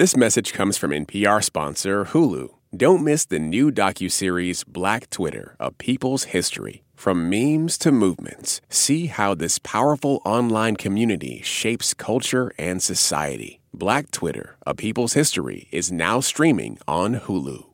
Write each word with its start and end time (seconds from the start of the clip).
This 0.00 0.16
message 0.16 0.54
comes 0.54 0.78
from 0.78 0.92
NPR 0.92 1.44
sponsor 1.44 2.06
Hulu. 2.06 2.48
Don't 2.74 3.04
miss 3.04 3.26
the 3.26 3.38
new 3.38 3.70
docuseries 3.70 4.66
Black 4.66 5.10
Twitter, 5.10 5.56
A 5.60 5.70
People's 5.72 6.24
History. 6.32 6.84
From 6.94 7.28
memes 7.28 7.76
to 7.76 7.92
movements, 7.92 8.62
see 8.70 9.08
how 9.08 9.34
this 9.34 9.58
powerful 9.58 10.22
online 10.24 10.76
community 10.76 11.42
shapes 11.42 11.92
culture 11.92 12.50
and 12.56 12.82
society. 12.82 13.60
Black 13.74 14.10
Twitter, 14.10 14.56
A 14.66 14.74
People's 14.74 15.12
History 15.12 15.68
is 15.70 15.92
now 15.92 16.20
streaming 16.20 16.78
on 16.88 17.16
Hulu. 17.16 17.66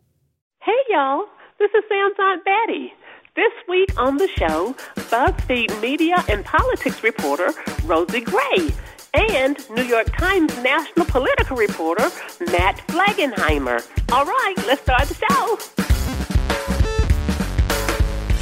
Hey, 0.63 0.81
y'all. 0.89 1.27
This 1.61 1.71
is 1.77 1.85
Sam's 1.89 2.17
Aunt 2.19 2.45
Betty. 2.45 2.93
This 3.37 3.53
week 3.69 3.91
on 4.01 4.17
the 4.17 4.27
show, 4.37 4.75
BuzzFeed 4.97 5.81
media 5.81 6.25
and 6.29 6.45
politics 6.45 7.05
reporter 7.05 7.53
Rosie 7.85 8.23
Gray 8.23 8.73
and 9.17 9.59
New 9.71 9.83
York 9.85 10.07
Times 10.17 10.57
national 10.63 11.07
political 11.07 11.57
reporter 11.57 12.11
Matt 12.53 12.79
Flegenheimer. 12.89 13.85
All 14.13 14.25
right, 14.25 14.55
let's 14.67 14.83
start 14.83 15.09
the 15.09 15.15
show. 15.15 15.59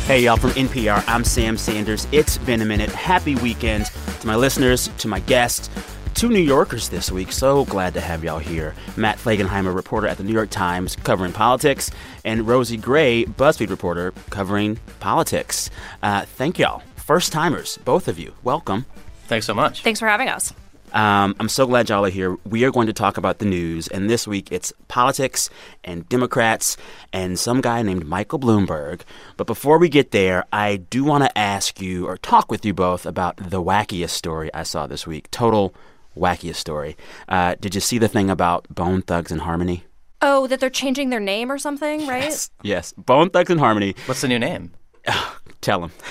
Hey, 0.07 0.25
y'all, 0.25 0.37
from 0.37 0.51
NPR, 0.51 1.03
I'm 1.09 1.25
Sam 1.25 1.57
Sanders. 1.57 2.07
It's 2.13 2.37
been 2.39 2.61
a 2.61 2.65
minute. 2.67 2.91
Happy 2.91 3.37
weekend 3.37 3.87
to 4.21 4.27
my 4.27 4.37
listeners, 4.37 4.89
to 4.99 5.09
my 5.09 5.21
guests, 5.21 5.71
two 6.15 6.29
New 6.29 6.41
Yorkers 6.41 6.91
this 6.91 7.11
week. 7.11 7.33
So 7.33 7.65
glad 7.65 7.95
to 7.95 8.01
have 8.03 8.23
y'all 8.23 8.39
here. 8.39 8.75
Matt 8.97 9.17
Flegenheimer, 9.19 9.75
reporter 9.75 10.07
at 10.07 10.19
the 10.19 10.25
New 10.25 10.35
York 10.35 10.51
Times, 10.51 10.95
covering 10.97 11.33
politics, 11.33 11.91
and 12.25 12.47
Rosie 12.47 12.77
Gray, 12.77 13.25
BuzzFeed 13.25 13.71
reporter, 13.71 14.13
covering 14.29 14.79
politics. 15.01 15.71
Uh, 16.03 16.27
thank 16.27 16.59
y'all. 16.59 16.83
First 16.97 17.33
timers, 17.33 17.79
both 17.85 18.07
of 18.07 18.19
you. 18.19 18.35
Welcome. 18.43 18.87
Thanks 19.27 19.47
so 19.47 19.55
much. 19.55 19.83
Thanks 19.83 20.01
for 20.01 20.07
having 20.07 20.29
us. 20.29 20.53
Um, 20.95 21.35
I'm 21.41 21.49
so 21.49 21.67
glad 21.67 21.89
y'all 21.89 22.07
are 22.07 22.11
here. 22.11 22.37
We 22.45 22.65
are 22.65 22.71
going 22.71 22.87
to 22.87 22.93
talk 22.93 23.19
about 23.19 23.39
the 23.39 23.45
news, 23.45 23.89
and 23.89 24.09
this 24.09 24.27
week 24.29 24.53
it's 24.53 24.73
politics 24.87 25.51
and 25.83 26.09
Democrats 26.09 26.77
and 27.13 27.37
some 27.39 27.61
guy 27.61 27.83
named 27.83 28.07
Michael 28.07 28.39
Bloomberg. 28.39 29.01
But 29.37 29.49
before 29.49 29.79
we 29.79 29.89
get 29.89 30.13
there, 30.13 30.45
I 30.53 30.77
do 30.77 31.03
want 31.03 31.25
to 31.25 31.37
ask 31.37 31.81
you 31.81 32.07
or 32.07 32.17
talk 32.17 32.51
with 32.51 32.65
you 32.65 32.73
both 32.73 33.07
about 33.07 33.37
the 33.37 33.61
wackiest 33.61 34.11
story 34.11 34.55
I 34.55 34.63
saw 34.63 34.87
this 34.87 35.05
week. 35.05 35.31
Total 35.33 35.75
wackiest 36.17 36.57
story. 36.57 36.97
Uh, 37.29 37.57
did 37.61 37.75
you 37.75 37.81
see 37.81 37.99
the 37.99 38.09
thing 38.09 38.31
about 38.31 38.69
Bone 38.73 39.03
Thugs 39.03 39.33
and 39.33 39.41
Harmony? 39.41 39.85
Oh, 40.23 40.47
that 40.47 40.61
they're 40.61 40.71
changing 40.71 41.11
their 41.11 41.21
name 41.21 41.51
or 41.51 41.59
something, 41.59 42.07
right? 42.07 42.25
Yes. 42.25 42.51
Yes. 42.63 42.93
Bone 42.97 43.31
Thugs 43.31 43.51
and 43.51 43.59
Harmony. 43.59 43.97
What's 44.07 44.21
the 44.21 44.29
new 44.29 44.39
name? 44.39 44.71
Tell 45.61 45.81
them. 45.81 45.93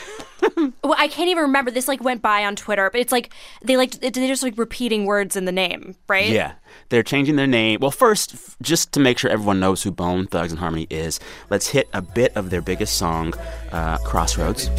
Well, 0.84 0.96
I 0.98 1.08
can't 1.08 1.30
even 1.30 1.44
remember. 1.44 1.72
This 1.72 1.88
like 1.88 2.04
went 2.04 2.22
by 2.22 2.44
on 2.44 2.58
Twitter, 2.58 2.90
but 2.90 3.00
it's 3.00 3.14
like 3.14 3.34
they 3.62 3.78
like 3.78 3.92
they're 3.92 4.12
just 4.12 4.44
like 4.44 4.58
repeating 4.58 5.06
words 5.06 5.38
in 5.38 5.46
the 5.46 5.52
name, 5.54 5.96
right? 6.10 6.30
Yeah, 6.30 6.54
they're 6.90 7.02
changing 7.04 7.38
their 7.38 7.48
name. 7.48 7.80
Well, 7.82 7.92
first, 7.92 8.34
f- 8.34 8.58
just 8.62 8.92
to 8.92 9.00
make 9.00 9.18
sure 9.18 9.32
everyone 9.32 9.62
knows 9.62 9.84
who 9.84 9.92
Bone 9.92 10.28
Thugs 10.28 10.52
and 10.52 10.60
Harmony 10.60 10.86
is, 10.90 11.22
let's 11.50 11.68
hit 11.70 11.88
a 11.94 12.02
bit 12.02 12.36
of 12.36 12.50
their 12.50 12.62
biggest 12.62 12.98
song, 12.98 13.34
uh, 13.72 13.98
Crossroads. 14.00 14.70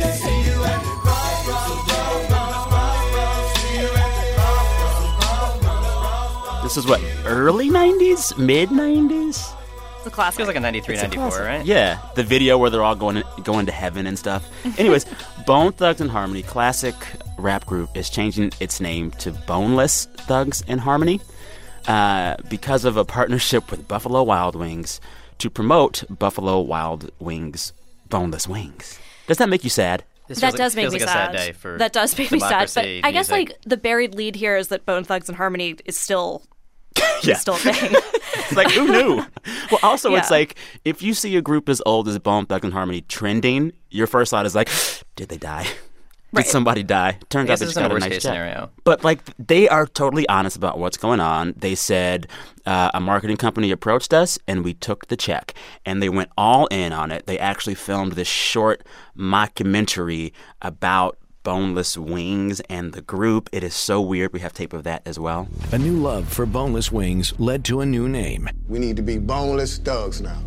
This 6.63 6.79
is 6.79 6.87
what 6.87 7.01
early 7.27 7.69
'90s, 7.69 8.37
mid 8.39 8.71
'90s. 8.71 9.54
It's 10.05 10.13
a 10.13 10.15
classic. 10.15 10.37
Feels 10.37 10.49
like 10.49 10.57
a 10.57 10.61
93, 10.61 10.97
94, 10.97 11.29
right? 11.41 11.65
Yeah, 11.65 11.99
the 12.15 12.23
video 12.23 12.59
where 12.59 12.69
they're 12.69 12.83
all 12.83 12.95
going 12.95 13.23
going 13.43 13.65
to 13.65 13.73
heaven 13.73 14.07
and 14.07 14.19
stuff. 14.19 14.47
Anyways, 14.79 15.07
Bone 15.47 15.73
Thugs 15.73 16.03
and 16.03 16.11
Harmony, 16.11 16.43
classic 16.43 16.95
rap 17.39 17.65
group, 17.65 17.97
is 17.97 18.11
changing 18.11 18.53
its 18.61 18.83
name 18.83 19.13
to 19.13 19.33
Boneless 19.33 20.05
Thugs 20.05 20.63
and 20.69 20.79
Harmony 20.79 21.23
uh, 21.89 22.37
because 22.51 22.85
of 22.85 22.99
a 22.99 23.05
partnership 23.07 23.71
with 23.71 23.89
Buffalo 23.89 24.23
Wild 24.23 24.57
Wings 24.57 25.01
to 25.39 25.49
promote 25.49 26.05
Buffalo 26.11 26.61
Wild 26.61 27.11
Wings 27.19 27.73
boneless 28.11 28.47
wings. 28.47 28.99
Does 29.27 29.39
that 29.39 29.49
make 29.49 29.65
you 29.65 29.71
sad? 29.71 30.05
This 30.29 30.39
that 30.41 30.49
feels 30.49 30.53
like- 30.53 30.59
does 30.59 30.77
make 30.77 30.83
feels 30.83 30.95
me 30.95 31.01
like 31.01 31.09
sad. 31.09 31.35
a 31.35 31.39
sad 31.39 31.47
day 31.47 31.53
for 31.53 31.79
that 31.79 31.95
does 31.95 32.19
make 32.19 32.31
me 32.31 32.41
sad. 32.41 32.51
But 32.75 32.75
democracy 32.75 33.01
I 33.05 33.11
guess 33.11 33.31
like 33.31 33.57
the 33.65 33.79
buried 33.79 34.15
lead 34.15 34.37
here 34.37 34.59
is 34.59 34.69
that 34.69 34.85
Bone 34.85 35.05
Thugs 35.05 35.31
and 35.31 35.37
Harmony 35.39 35.77
is 35.87 35.97
still 35.97 36.43
Yeah. 37.23 37.37
still 37.37 37.55
a 37.55 37.59
thing. 37.59 37.93
It's 38.35 38.53
like 38.57 38.71
who 38.73 38.87
knew? 38.87 39.17
well, 39.71 39.81
also 39.83 40.15
it's 40.15 40.31
like 40.31 40.57
if 40.85 41.01
you 41.03 41.15
see 41.15 41.35
a 41.37 41.41
group 41.43 41.69
as 41.71 41.81
old 41.87 42.07
as 42.07 42.19
Bone 42.19 42.45
Thugs 42.45 42.65
and 42.65 42.73
Harmony 42.75 43.01
trending, 43.01 43.73
your 43.91 44.07
first 44.07 44.31
thought 44.31 44.45
is 44.45 44.55
like, 44.55 44.69
did 45.17 45.29
they 45.31 45.39
die? 45.39 45.67
Did 46.35 46.47
somebody 46.47 46.83
die? 46.83 47.19
Turns 47.31 47.45
out 47.49 47.53
guess 47.53 47.61
they 47.61 47.67
this 47.67 47.75
just 47.75 47.79
isn't 47.79 47.83
got 47.85 47.93
a 47.93 47.97
a 47.97 48.01
nice 48.01 48.09
case 48.11 48.23
check. 48.25 48.31
scenario. 48.33 48.71
But 48.83 49.05
like 49.05 49.21
they 49.39 49.69
are 49.69 49.87
totally 49.87 50.29
honest 50.29 50.57
about 50.57 50.79
what's 50.79 50.97
going 50.97 51.21
on. 51.21 51.55
They 51.57 51.77
said 51.77 52.27
uh, 52.67 52.91
a 52.93 53.01
marketing 53.01 53.37
company 53.37 53.71
approached 53.71 54.13
us 54.13 54.37
and 54.49 54.65
we 54.65 54.75
took 54.75 55.07
the 55.07 55.17
check, 55.17 55.55
and 55.87 56.03
they 56.03 56.09
went 56.09 56.31
all 56.37 56.67
in 56.67 56.93
on 56.93 57.11
it. 57.13 57.27
They 57.27 57.39
actually 57.39 57.77
filmed 57.77 58.13
this 58.13 58.27
short 58.29 58.85
mockumentary 59.17 60.33
about 60.61 61.17
boneless 61.45 61.97
wings 61.97 62.59
and 62.69 62.93
the 62.93 63.03
group. 63.03 63.49
It 63.53 63.63
is 63.63 63.75
so 63.75 64.01
weird. 64.01 64.33
We 64.33 64.41
have 64.41 64.53
tape 64.53 64.73
of 64.73 64.83
that 64.83 65.03
as 65.07 65.19
well. 65.21 65.47
A 65.73 65.79
new 65.79 65.97
love 65.97 66.29
for 66.33 66.47
boneless 66.47 66.91
wings 66.91 67.33
led 67.39 67.65
to 67.67 67.81
a 67.81 67.87
new 67.87 68.09
name. 68.09 68.49
We 68.67 68.81
need 68.81 68.97
to 68.97 69.03
be 69.03 69.19
boneless 69.19 69.79
thugs 69.79 70.21
now. 70.21 70.43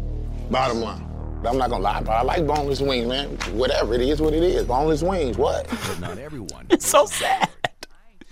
Bottom 0.51 0.81
line. 0.81 1.03
I'm 1.45 1.57
not 1.57 1.69
gonna 1.69 1.83
lie, 1.83 2.01
but 2.01 2.11
I 2.11 2.23
like 2.23 2.45
boneless 2.45 2.81
wings, 2.81 3.07
man. 3.07 3.29
Whatever 3.55 3.93
it 3.93 4.01
is, 4.01 4.19
what 4.19 4.33
it 4.33 4.43
is. 4.43 4.65
Boneless 4.65 5.01
wings, 5.03 5.37
what? 5.37 5.67
But 5.87 5.99
not 6.01 6.17
everyone. 6.17 6.65
It's 6.71 6.87
so 6.87 7.05
sad. 7.05 7.47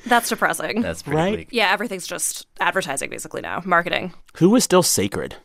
That's 0.08 0.30
depressing. 0.30 0.82
That's 0.82 1.02
pretty 1.04 1.16
Right? 1.18 1.34
bleak. 1.36 1.48
yeah, 1.52 1.72
everything's 1.72 2.06
just 2.08 2.46
advertising 2.60 3.10
basically 3.10 3.42
now, 3.42 3.62
marketing. 3.66 4.14
Who 4.38 4.56
is 4.56 4.64
still 4.64 4.84
sacred? 4.84 5.36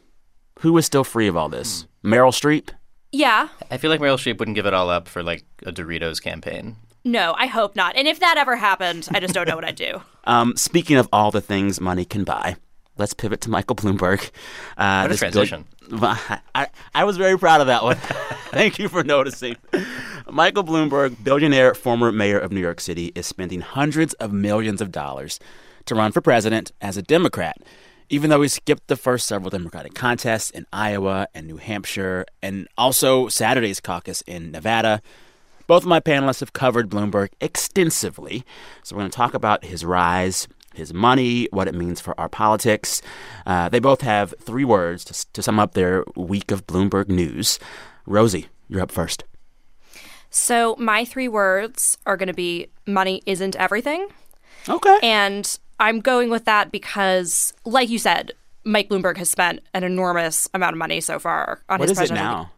Who 0.61 0.77
is 0.79 0.85
still 0.87 1.05
free 1.05 1.29
of 1.29 1.37
all 1.37 1.49
this? 1.49 1.87
Meryl 2.05 2.33
Streep? 2.33 2.71
Yeah. 3.13 3.49
I 3.71 3.77
feel 3.79 3.91
like 3.91 4.01
Meryl 4.01 4.17
Streep 4.19 4.39
wouldn't 4.39 4.55
give 4.55 4.67
it 4.67 4.75
all 4.75 4.91
up 4.91 5.09
for 5.09 5.23
like 5.23 5.45
a 5.65 5.73
Doritos 5.73 6.21
campaign. 6.23 6.77
No, 7.05 7.35
I 7.39 7.47
hope 7.47 7.77
not. 7.77 7.97
And 7.97 8.07
if 8.07 8.21
that 8.21 8.37
ever 8.37 8.57
happened, 8.57 9.09
I 9.13 9.21
just 9.21 9.33
don't 9.35 9.49
know 9.49 9.55
what 9.57 9.65
I'd 9.65 9.77
do. 9.77 10.03
Um, 10.25 10.55
speaking 10.55 10.97
of 10.99 11.09
all 11.15 11.31
the 11.31 11.41
things 11.41 11.81
money 11.81 12.05
can 12.05 12.25
buy, 12.25 12.57
let's 12.99 13.15
pivot 13.15 13.41
to 13.41 13.51
Michael 13.51 13.75
Bloomberg. 13.75 14.31
Uh, 14.77 15.01
What 15.01 15.07
a 15.07 15.09
this 15.09 15.21
bill- 15.21 15.31
transition. 15.33 15.65
I, 16.55 16.69
I 16.95 17.05
was 17.05 17.17
very 17.17 17.39
proud 17.39 17.63
of 17.63 17.67
that 17.69 17.83
one. 17.83 17.97
Thank 18.51 18.79
you 18.79 18.89
for 18.91 19.03
noticing. 19.03 19.57
Michael 20.31 20.63
Bloomberg, 20.63 21.17
billionaire, 21.25 21.75
former 21.75 22.13
mayor 22.13 22.39
of 22.39 22.53
New 22.53 22.61
York 22.61 22.81
City, 22.81 23.13
is 23.15 23.27
spending 23.27 23.63
hundreds 23.63 24.13
of 24.15 24.31
millions 24.33 24.81
of 24.83 24.93
dollars 24.93 25.41
to 25.87 25.95
run 25.95 26.13
for 26.13 26.21
president 26.21 26.71
as 26.83 26.99
a 26.99 27.03
Democrat, 27.03 27.57
even 28.11 28.29
though 28.31 28.43
he 28.43 28.49
skipped 28.49 28.89
the 28.89 28.97
first 28.97 29.27
several 29.27 29.49
Democratic 29.51 29.95
contests 29.95 30.51
in 30.51 30.67
Iowa 30.73 31.29
and 31.35 31.47
New 31.47 31.57
Hampshire, 31.57 32.27
and 32.43 32.69
also 32.77 33.27
Saturday's 33.29 33.81
caucus 33.81 34.21
in 34.27 34.53
Nevada. 34.53 35.01
Both 35.71 35.85
of 35.85 35.89
my 35.89 36.01
panelists 36.01 36.41
have 36.41 36.53
covered 36.53 36.91
Bloomberg 36.91 37.29
extensively, 37.41 38.45
so 38.83 38.97
we're 38.97 39.03
going 39.03 39.11
to 39.13 39.17
talk 39.17 39.35
about 39.35 39.65
his 39.65 39.85
rise, 39.85 40.49
his 40.75 40.93
money, 40.93 41.47
what 41.53 41.69
it 41.69 41.77
means 41.77 42.01
for 42.01 42.19
our 42.19 42.29
politics. 42.29 43.01
Uh, 43.47 43.69
they 43.69 43.79
both 43.79 44.01
have 44.01 44.35
three 44.41 44.65
words 44.65 45.05
to, 45.05 45.33
to 45.33 45.45
sum 45.45 45.61
up 45.61 45.75
their 45.75 46.03
week 46.17 46.51
of 46.51 46.67
Bloomberg 46.67 47.07
news. 47.07 47.61
Rosie, 48.05 48.49
you're 48.69 48.81
up 48.81 48.91
first. 48.91 49.23
So 50.29 50.75
my 50.77 51.05
three 51.05 51.29
words 51.29 51.97
are 52.05 52.17
going 52.17 52.27
to 52.27 52.35
be 52.35 52.67
money 52.85 53.23
isn't 53.25 53.55
everything. 53.55 54.09
Okay. 54.69 54.99
And 55.05 55.57
I'm 55.79 56.01
going 56.01 56.31
with 56.31 56.47
that 56.47 56.73
because, 56.73 57.55
like 57.65 57.89
you 57.89 58.01
said, 58.01 58.33
Mike 58.65 58.89
Bloomberg 58.89 59.19
has 59.19 59.31
spent 59.31 59.61
an 59.73 59.85
enormous 59.85 60.49
amount 60.53 60.73
of 60.73 60.79
money 60.79 61.01
so 61.01 61.21
far 61.21 61.63
on 61.69 61.79
what 61.79 61.89
his 61.89 62.01
is 62.01 62.11
it 62.11 62.15
now? 62.15 62.51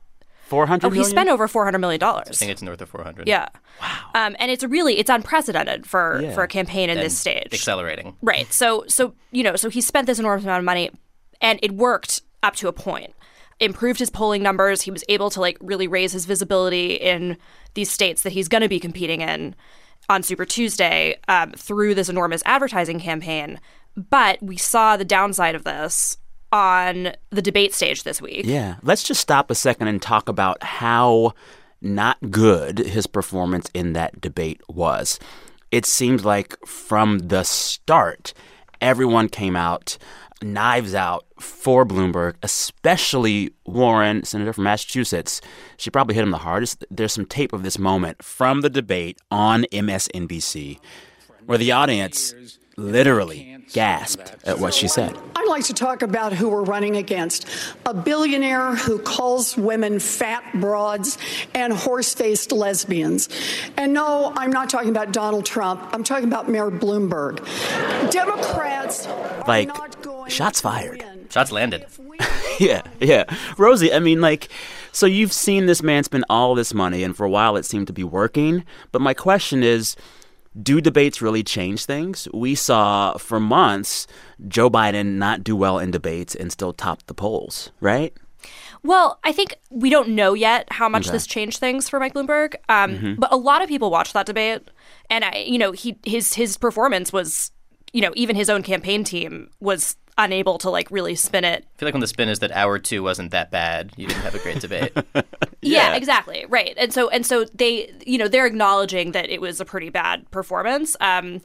Four 0.53 0.67
hundred 0.67 0.87
Oh, 0.87 0.91
million. 0.91 1.05
he 1.07 1.11
spent 1.11 1.29
over 1.31 1.49
four 1.49 1.65
hundred 1.65 1.79
million 1.79 1.99
dollars. 1.99 2.29
I 2.29 2.33
think 2.35 2.53
it's 2.53 2.61
north 2.61 2.83
of 2.83 2.91
400. 2.91 3.27
Yeah. 3.27 3.49
Wow. 3.81 3.99
Um, 4.15 4.37
and 4.39 4.51
it's 4.51 4.63
really 4.63 4.99
it's 4.99 5.09
unprecedented 5.09 5.87
for 5.87 6.21
Yeah. 6.23 6.35
for 6.35 6.43
a 6.43 6.49
campaign 6.49 6.91
in 6.91 6.99
And 6.99 7.07
this 7.07 7.17
stage. 7.17 7.49
Accelerating. 7.55 8.15
Right. 8.21 8.53
So 8.53 8.85
so 8.87 9.15
you 9.31 9.43
know 9.43 9.57
so 9.57 9.71
he 9.71 9.81
spent 9.81 10.07
this 10.07 10.19
enormous 10.19 10.45
amount 10.45 10.59
of 10.59 10.65
money, 10.67 10.91
and 11.41 11.59
it 11.63 11.73
worked 11.73 12.21
up 12.43 12.55
to 12.57 12.69
a 12.69 12.73
point. 12.73 13.15
Improved 13.61 13.99
his 13.99 14.11
polling 14.11 14.43
numbers. 14.43 14.83
He 14.83 14.91
was 14.91 15.05
able 15.09 15.31
to 15.31 15.41
like 15.41 15.57
really 15.63 15.89
raise 15.89 16.13
his 16.13 16.27
visibility 16.27 16.95
in 16.97 17.39
these 17.73 17.91
states 17.91 18.23
that 18.23 18.33
he's 18.33 18.49
going 18.49 18.63
to 18.63 18.69
be 18.69 18.79
competing 18.79 19.23
in 19.23 19.55
on 20.11 20.23
Super 20.23 20.45
Tuesday 20.45 21.19
um, 21.29 21.53
through 21.53 21.95
this 21.95 22.11
enormous 22.11 22.43
advertising 22.45 23.01
campaign. 23.01 23.59
But 23.97 24.43
we 24.43 24.57
saw 24.59 24.97
the 24.99 25.05
downside 25.05 25.55
of 25.55 25.65
this 25.65 26.19
on 26.53 27.13
the 27.31 27.43
debate 27.43 27.75
stage 27.75 28.05
this 28.05 28.21
week. 28.21 28.45
Yeah. 28.45 28.77
Let's 28.83 29.03
just 29.03 29.21
stop 29.21 29.51
a 29.51 29.55
second 29.55 29.89
and 29.89 30.01
talk 30.01 30.29
about 30.29 30.63
how 30.63 31.33
not 31.81 32.19
good 32.31 32.79
his 32.79 33.07
performance 33.07 33.69
in 33.75 33.95
that 33.95 34.21
debate 34.21 34.61
was. 34.69 35.19
It 35.71 35.87
seemed 35.87 36.25
like 36.25 36.57
from 36.67 37.19
the 37.19 37.43
start, 37.43 38.35
everyone 38.81 39.29
came 39.29 39.57
out 39.57 39.97
knives 40.43 40.95
out 40.95 41.25
for 41.39 41.85
Bloomberg, 41.85 42.35
especially 42.43 43.53
Warren, 43.65 44.25
senator 44.25 44.53
from 44.53 44.65
Massachusetts. 44.65 45.41
She 45.77 45.91
probably 45.91 46.15
hit 46.15 46.25
him 46.25 46.31
the 46.31 46.39
hardest. 46.39 46.85
There's 46.91 47.13
some 47.13 47.27
tape 47.27 47.53
of 47.53 47.63
this 47.63 47.79
moment 47.79 48.23
from 48.23 48.61
the 48.61 48.71
debate 48.71 49.19
on 49.31 49.65
MSNBC 49.73 50.79
where 51.47 51.59
the 51.59 51.73
audience 51.73 52.59
literally 52.77 53.59
gasped 53.73 54.35
at 54.45 54.59
what 54.59 54.75
she 54.75 54.89
said. 54.89 55.17
I'd 55.37 55.49
like 55.49 55.65
to 55.65 55.75
talk 55.75 56.03
about 56.03 56.33
who 56.33 56.49
we're 56.49 56.63
running 56.63 56.97
against. 56.97 57.49
A 57.87 57.95
billionaire 57.95 58.75
who 58.75 58.99
calls 58.99 59.57
women 59.57 59.99
fat 59.99 60.45
broads 60.55 61.19
and 61.55 61.73
horse 61.73 62.15
faced 62.15 62.53
lesbians. 62.53 63.29
And 63.77 63.93
no, 63.93 64.33
I'm 64.37 64.51
not 64.51 64.71
talking 64.71 64.91
about 64.91 65.13
Donald 65.13 65.45
Trump. 65.45 65.83
I'm 65.93 66.05
talking 66.05 66.29
about 66.29 66.49
Mayor 66.49 66.71
Bloomberg. 66.71 67.39
Democrats 68.11 69.07
like 69.47 69.71
shots 70.29 70.61
fired. 70.61 71.05
Shots 71.31 71.51
landed. 71.51 71.87
yeah, 72.61 72.83
yeah. 73.01 73.25
Rosie, 73.57 73.93
I 73.93 73.99
mean, 73.99 74.21
like, 74.21 74.49
so 74.93 75.07
you've 75.07 75.33
seen 75.33 75.67
this 75.67 75.83
man 75.83 76.05
spend 76.05 76.25
all 76.29 76.55
this 76.55 76.75
money, 76.75 77.03
and 77.03 77.17
for 77.17 77.25
a 77.25 77.31
while 77.31 77.57
it 77.57 77.65
seemed 77.65 77.87
to 77.87 77.93
be 77.93 78.05
working. 78.05 78.65
But 78.93 79.01
my 79.01 79.15
question 79.15 79.63
is 79.63 79.97
do 80.61 80.81
debates 80.81 81.23
really 81.23 81.43
change 81.43 81.85
things? 81.87 82.29
We 82.35 82.55
saw 82.55 83.17
for 83.19 83.41
months 83.41 84.07
Joe 84.49 84.69
Biden 84.69 85.15
not 85.17 85.43
do 85.45 85.57
well 85.57 85.79
in 85.79 85.91
debates 85.91 86.35
and 86.35 86.51
still 86.53 86.73
top 86.73 87.03
the 87.07 87.15
polls, 87.15 87.71
right? 87.81 88.13
Well, 88.83 89.19
I 89.23 89.31
think 89.33 89.55
we 89.71 89.89
don't 89.91 90.11
know 90.11 90.35
yet 90.35 90.67
how 90.73 90.89
much 90.89 91.05
Okay. 91.07 91.13
this 91.13 91.27
changed 91.27 91.59
things 91.59 91.89
for 91.89 92.01
Mike 92.01 92.15
Bloomberg. 92.15 92.55
Um, 92.69 92.99
Mhm. 92.99 93.17
But 93.21 93.33
a 93.33 93.37
lot 93.37 93.63
of 93.63 93.69
people 93.69 93.91
watched 93.91 94.13
that 94.15 94.27
debate, 94.27 94.63
and 95.09 95.25
I, 95.25 95.45
you 95.47 95.59
know, 95.59 95.73
he 95.73 95.97
his 96.05 96.35
his 96.35 96.57
performance 96.57 97.13
was, 97.13 97.53
you 97.93 98.01
know, 98.03 98.13
even 98.17 98.35
his 98.35 98.51
own 98.51 98.63
campaign 98.63 99.05
team 99.05 99.49
was 99.61 99.97
unable 100.19 100.59
to 100.59 100.71
like 100.71 100.91
really 100.91 101.15
spin 101.15 101.45
it. 101.45 101.65
I 101.77 101.79
feel 101.79 101.87
like 101.87 101.95
when 101.95 102.01
the 102.01 102.07
spin 102.07 102.29
is 102.29 102.41
that 102.41 102.53
hour 102.53 102.79
two 102.79 103.03
wasn't 103.03 103.31
that 103.31 103.51
bad, 103.51 103.93
you 103.97 104.07
didn't 104.07 104.23
have 104.23 104.35
a 104.35 104.39
great 104.39 104.61
debate. 104.61 104.93
Yeah. 105.65 105.95
exactly, 105.95 106.45
right. 106.49 106.75
And 106.77 106.93
so 106.93 107.09
and 107.11 107.25
so 107.25 107.45
they, 107.55 107.93
you 108.05 108.19
know, 108.19 108.27
they're 108.27 108.47
acknowledging 108.47 109.13
that 109.13 109.31
it 109.31 109.41
was 109.41 109.61
a 109.61 109.65
pretty 109.65 109.91
bad 109.91 110.29
performance. 110.33 110.97
Um, 111.01 111.41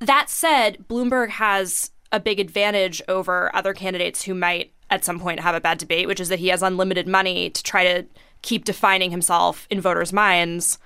that 0.00 0.28
said, 0.28 0.84
Bloomberg 0.88 1.30
has 1.30 1.90
a 2.12 2.20
big 2.20 2.38
advantage 2.38 3.00
over 3.08 3.50
other 3.56 3.72
candidates 3.72 4.24
who 4.24 4.34
might 4.34 4.72
at 4.90 5.06
some 5.06 5.18
point 5.18 5.40
have 5.40 5.54
a 5.54 5.60
bad 5.60 5.78
debate, 5.78 6.06
which 6.06 6.20
is 6.20 6.28
that 6.28 6.38
he 6.38 6.48
has 6.48 6.62
unlimited 6.62 7.08
money 7.08 7.48
to 7.48 7.62
try 7.62 7.82
to 7.84 8.06
keep 8.42 8.64
defining 8.64 9.10
himself 9.10 9.66
in 9.70 9.80
voters' 9.80 10.12
minds, 10.12 10.78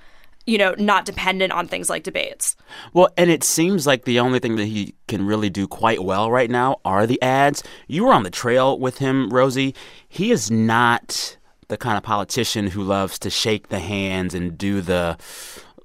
you 0.47 0.59
know, 0.59 0.75
not 0.79 1.05
dependent 1.05 1.53
on 1.53 1.67
things 1.67 1.89
like 1.89 2.03
debates. 2.03 2.55
Well, 2.93 3.09
and 3.17 3.31
it 3.31 3.43
seems 3.45 3.87
like 3.87 4.05
the 4.05 4.21
only 4.21 4.39
thing 4.39 4.57
that 4.57 4.67
he 4.67 4.95
can 5.09 5.27
really 5.27 5.49
do 5.51 5.67
quite 5.67 6.05
well 6.05 6.31
right 6.31 6.51
now 6.51 6.81
are 6.85 7.07
the 7.07 7.21
ads. 7.23 7.63
You 7.89 8.05
were 8.05 8.13
on 8.13 8.23
the 8.25 8.31
trail 8.31 8.79
with 8.79 8.99
him, 8.99 9.31
Rosie. 9.31 9.75
He 10.09 10.31
is 10.31 10.51
not 10.51 11.37
the 11.69 11.77
kind 11.79 11.97
of 11.97 12.03
politician 12.03 12.67
who 12.69 12.83
loves 12.83 13.19
to 13.21 13.31
shake 13.31 13.69
the 13.69 13.79
hands 13.79 14.35
and 14.35 14.59
do 14.59 14.81
the 14.83 15.17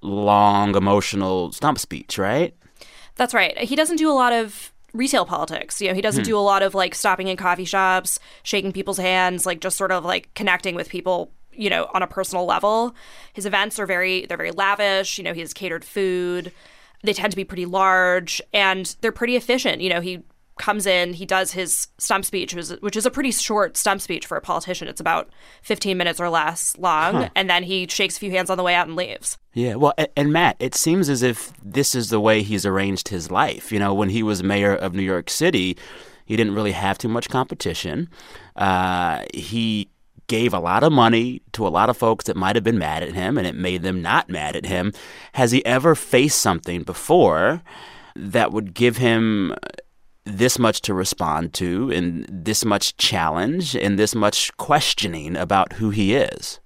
long, 0.01 0.75
emotional 0.75 1.51
stump 1.51 1.79
speech, 1.79 2.17
right? 2.17 2.53
That's 3.15 3.33
right. 3.33 3.57
He 3.57 3.75
doesn't 3.75 3.97
do 3.97 4.09
a 4.09 4.13
lot 4.13 4.33
of 4.33 4.71
retail 4.93 5.25
politics. 5.25 5.81
You 5.81 5.89
know, 5.89 5.93
he 5.93 6.01
doesn't 6.01 6.23
Hmm. 6.23 6.29
do 6.31 6.37
a 6.37 6.39
lot 6.39 6.63
of 6.63 6.73
like 6.73 6.95
stopping 6.95 7.27
in 7.27 7.37
coffee 7.37 7.65
shops, 7.65 8.19
shaking 8.43 8.71
people's 8.71 8.97
hands, 8.97 9.45
like 9.45 9.59
just 9.61 9.77
sort 9.77 9.91
of 9.91 10.03
like 10.05 10.33
connecting 10.35 10.75
with 10.75 10.89
people, 10.89 11.31
you 11.59 11.69
know, 11.69 11.89
on 11.93 12.01
a 12.01 12.07
personal 12.07 12.45
level. 12.45 12.95
His 13.33 13.45
events 13.45 13.77
are 13.79 13.85
very 13.85 14.25
they're 14.25 14.37
very 14.37 14.51
lavish, 14.51 15.17
you 15.17 15.23
know, 15.23 15.33
he 15.33 15.41
has 15.41 15.53
catered 15.53 15.83
food. 15.85 16.51
They 17.03 17.13
tend 17.13 17.31
to 17.31 17.37
be 17.37 17.43
pretty 17.45 17.65
large 17.65 18.41
and 18.53 18.95
they're 19.01 19.11
pretty 19.11 19.35
efficient. 19.35 19.81
You 19.81 19.89
know, 19.89 20.01
he 20.01 20.23
comes 20.57 20.85
in, 20.85 21.13
he 21.13 21.25
does 21.25 21.53
his 21.53 21.87
stump 21.97 22.25
speech, 22.25 22.53
which 22.81 22.97
is, 22.97 23.05
a 23.05 23.09
pretty 23.11 23.31
short 23.31 23.77
stump 23.77 24.01
speech 24.01 24.25
for 24.25 24.35
a 24.35 24.41
politician. 24.41 24.89
It's 24.89 24.99
about 24.99 25.29
15 25.61 25.97
minutes 25.97 26.19
or 26.19 26.29
less 26.29 26.75
long, 26.77 27.13
Huh. 27.15 27.29
and 27.33 27.49
then 27.49 27.63
he 27.63 27.87
shakes 27.87 28.17
a 28.17 28.19
few 28.19 28.31
hands 28.31 28.49
on 28.49 28.57
the 28.57 28.63
way 28.63 28.75
out 28.75 28.85
and 28.85 28.97
leaves. 28.97 29.37
Yeah, 29.53 29.75
well, 29.75 29.93
and, 29.97 30.09
and 30.17 30.33
Matt, 30.33 30.57
it 30.59 30.75
seems 30.75 31.07
as 31.07 31.23
if 31.23 31.53
this 31.63 31.95
is 31.95 32.09
the 32.09 32.19
way 32.19 32.41
he's 32.43 32.65
arranged 32.65 33.07
his 33.07 33.31
life. 33.31 33.71
You 33.71 33.79
know, 33.79 33.93
when 33.93 34.09
he 34.09 34.21
was 34.21 34.43
mayor 34.43 34.75
of 34.75 34.93
New 34.93 35.01
York 35.01 35.29
City, 35.29 35.77
he 36.25 36.35
didn't 36.35 36.53
really 36.55 36.73
have 36.73 36.97
too 36.97 37.07
much 37.07 37.29
competition. 37.29 38.09
Uh, 38.57 39.23
he 39.33 39.87
gave 40.29 40.53
a 40.53 40.59
lot 40.59 40.83
of 40.83 40.93
money 40.93 41.41
to 41.51 41.67
a 41.67 41.69
lot 41.69 41.89
of 41.89 41.97
folks 41.97 42.25
that 42.25 42.37
might 42.37 42.55
have 42.55 42.63
been 42.63 42.77
mad 42.77 43.03
at 43.03 43.11
him, 43.13 43.37
and 43.37 43.45
it 43.45 43.55
made 43.55 43.81
them 43.83 44.01
not 44.01 44.29
mad 44.29 44.55
at 44.55 44.65
him. 44.65 44.93
Has 45.33 45.51
he 45.51 45.65
ever 45.65 45.95
faced 45.95 46.39
something 46.39 46.83
before 46.83 47.61
that 48.15 48.53
would 48.53 48.73
give 48.73 48.95
him 48.97 49.53
this 50.23 50.57
much 50.57 50.81
to 50.81 50.93
respond 50.93 51.53
to, 51.55 51.91
and 51.91 52.25
this 52.29 52.63
much 52.63 52.95
challenge, 52.95 53.75
and 53.75 53.99
this 53.99 54.15
much 54.15 54.55
questioning 54.55 55.35
about 55.35 55.73
who 55.73 55.89
he 55.89 56.15
is? 56.15 56.61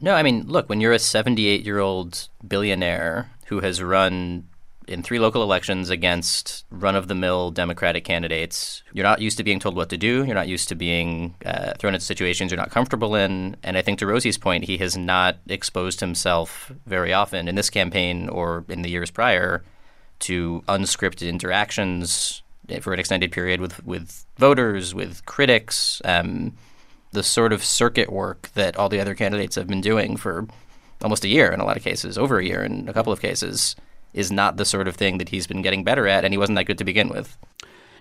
No, 0.00 0.14
I 0.14 0.22
mean, 0.22 0.46
look, 0.46 0.68
when 0.68 0.82
you're 0.82 0.92
a 0.92 0.98
78 0.98 1.64
year 1.64 1.78
old 1.78 2.28
billionaire 2.46 3.30
who 3.46 3.60
has 3.60 3.80
run 3.80 4.48
in 4.88 5.02
three 5.02 5.18
local 5.18 5.42
elections 5.42 5.90
against 5.90 6.64
run 6.70 6.96
of 6.96 7.08
the 7.08 7.14
mill 7.14 7.50
Democratic 7.50 8.04
candidates, 8.04 8.82
you're 8.92 9.04
not 9.04 9.20
used 9.20 9.36
to 9.38 9.44
being 9.44 9.58
told 9.58 9.76
what 9.76 9.88
to 9.90 9.96
do. 9.96 10.24
You're 10.24 10.34
not 10.34 10.48
used 10.48 10.68
to 10.68 10.74
being 10.74 11.34
uh, 11.44 11.72
thrown 11.78 11.94
into 11.94 12.04
situations 12.04 12.50
you're 12.50 12.60
not 12.60 12.70
comfortable 12.70 13.14
in. 13.14 13.56
And 13.62 13.76
I 13.76 13.82
think 13.82 13.98
to 13.98 14.06
Rosie's 14.06 14.38
point, 14.38 14.64
he 14.64 14.78
has 14.78 14.96
not 14.96 15.38
exposed 15.48 16.00
himself 16.00 16.72
very 16.86 17.12
often 17.12 17.48
in 17.48 17.54
this 17.54 17.70
campaign 17.70 18.28
or 18.28 18.64
in 18.68 18.82
the 18.82 18.90
years 18.90 19.10
prior 19.10 19.62
to 20.20 20.62
unscripted 20.68 21.28
interactions 21.28 22.42
for 22.80 22.92
an 22.92 23.00
extended 23.00 23.30
period 23.30 23.60
with, 23.60 23.84
with 23.84 24.24
voters, 24.38 24.94
with 24.94 25.24
critics. 25.26 26.00
Um, 26.04 26.54
the 27.12 27.22
sort 27.22 27.52
of 27.52 27.64
circuit 27.64 28.12
work 28.12 28.50
that 28.54 28.76
all 28.76 28.88
the 28.88 29.00
other 29.00 29.14
candidates 29.14 29.54
have 29.54 29.68
been 29.68 29.80
doing 29.80 30.16
for 30.16 30.46
almost 31.02 31.24
a 31.24 31.28
year 31.28 31.50
in 31.50 31.60
a 31.60 31.64
lot 31.64 31.76
of 31.76 31.82
cases, 31.82 32.18
over 32.18 32.38
a 32.38 32.44
year 32.44 32.62
in 32.62 32.88
a 32.88 32.92
couple 32.92 33.12
of 33.12 33.20
cases, 33.20 33.76
is 34.14 34.32
not 34.32 34.56
the 34.56 34.64
sort 34.64 34.88
of 34.88 34.96
thing 34.96 35.18
that 35.18 35.28
he's 35.28 35.46
been 35.46 35.62
getting 35.62 35.84
better 35.84 36.08
at, 36.08 36.24
and 36.24 36.32
he 36.32 36.38
wasn't 36.38 36.56
that 36.56 36.64
good 36.64 36.78
to 36.78 36.84
begin 36.84 37.08
with. 37.08 37.36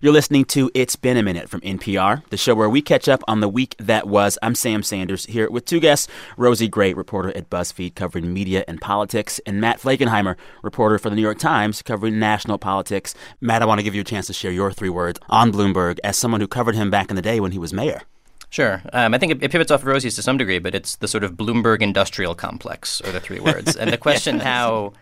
You're 0.04 0.12
listening 0.12 0.44
to 0.46 0.70
It's 0.74 0.98
Been 0.98 1.16
a 1.16 1.24
Minute 1.24 1.48
from 1.48 1.62
NPR, 1.62 2.28
the 2.30 2.36
show 2.36 2.56
where 2.56 2.70
we 2.70 2.82
catch 2.82 3.08
up 3.08 3.24
on 3.26 3.40
the 3.40 3.48
week 3.48 3.74
that 3.80 4.06
was. 4.06 4.38
I'm 4.44 4.54
Sam 4.54 4.84
Sanders 4.84 5.26
here 5.28 5.50
with 5.50 5.64
two 5.64 5.80
guests 5.80 6.10
Rosie 6.36 6.68
Gray, 6.68 6.94
reporter 6.94 7.30
at 7.38 7.50
BuzzFeed 7.50 7.96
covering 7.96 8.34
media 8.34 8.66
and 8.68 8.82
politics, 8.82 9.40
and 9.46 9.62
Matt 9.62 9.80
Flegenheimer, 9.80 10.36
reporter 10.62 11.00
for 11.00 11.10
the 11.10 11.16
New 11.16 11.22
York 11.22 11.40
Times 11.40 11.82
covering 11.82 12.20
national 12.20 12.58
politics. 12.58 13.16
Matt, 13.40 13.62
I 13.62 13.66
want 13.66 13.80
to 13.80 13.84
give 13.84 13.96
you 13.96 14.02
a 14.02 14.04
chance 14.04 14.28
to 14.28 14.34
share 14.34 14.52
your 14.52 14.74
three 14.74 14.90
words 14.90 15.22
on 15.30 15.54
Bloomberg 15.54 16.00
as 16.04 16.18
someone 16.18 16.42
who 16.42 16.48
covered 16.48 16.76
him 16.76 16.92
back 16.92 17.10
in 17.10 17.16
the 17.16 17.22
day 17.22 17.40
when 17.40 17.54
he 17.54 17.58
was 17.58 17.72
mayor. 17.72 18.02
Sure. 18.50 18.82
Um, 18.92 19.14
I 19.14 19.18
think 19.18 19.32
it, 19.32 19.42
it 19.42 19.52
pivots 19.52 19.72
off 19.72 19.82
of 19.84 19.88
Rosie's 19.88 20.16
to 20.16 20.22
some 20.22 20.38
degree, 20.38 20.60
but 20.60 20.76
it's 20.76 20.98
the 20.98 21.08
sort 21.08 21.24
of 21.24 21.36
Bloomberg 21.36 21.82
industrial 21.82 22.36
complex 22.36 23.00
are 23.02 23.12
the 23.14 23.22
three 23.22 23.40
words. 23.40 23.76
And 23.76 23.92
the 23.92 23.98
question 24.10 24.42
how, 24.42 24.94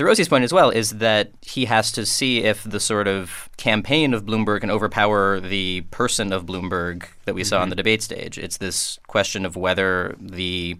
to 0.00 0.06
Rosie's 0.06 0.28
point 0.28 0.44
as 0.44 0.52
well, 0.52 0.70
is 0.70 0.92
that 0.92 1.30
he 1.42 1.66
has 1.66 1.92
to 1.92 2.06
see 2.06 2.42
if 2.42 2.64
the 2.64 2.80
sort 2.80 3.06
of 3.06 3.50
campaign 3.58 4.14
of 4.14 4.24
Bloomberg 4.24 4.62
can 4.62 4.70
overpower 4.70 5.40
the 5.40 5.82
person 5.90 6.32
of 6.32 6.46
Bloomberg 6.46 7.04
that 7.26 7.34
we 7.34 7.44
saw 7.44 7.60
on 7.60 7.68
the 7.68 7.76
debate 7.76 8.00
stage. 8.02 8.38
It's 8.38 8.56
this 8.56 8.98
question 9.08 9.44
of 9.44 9.56
whether 9.56 10.16
the 10.18 10.78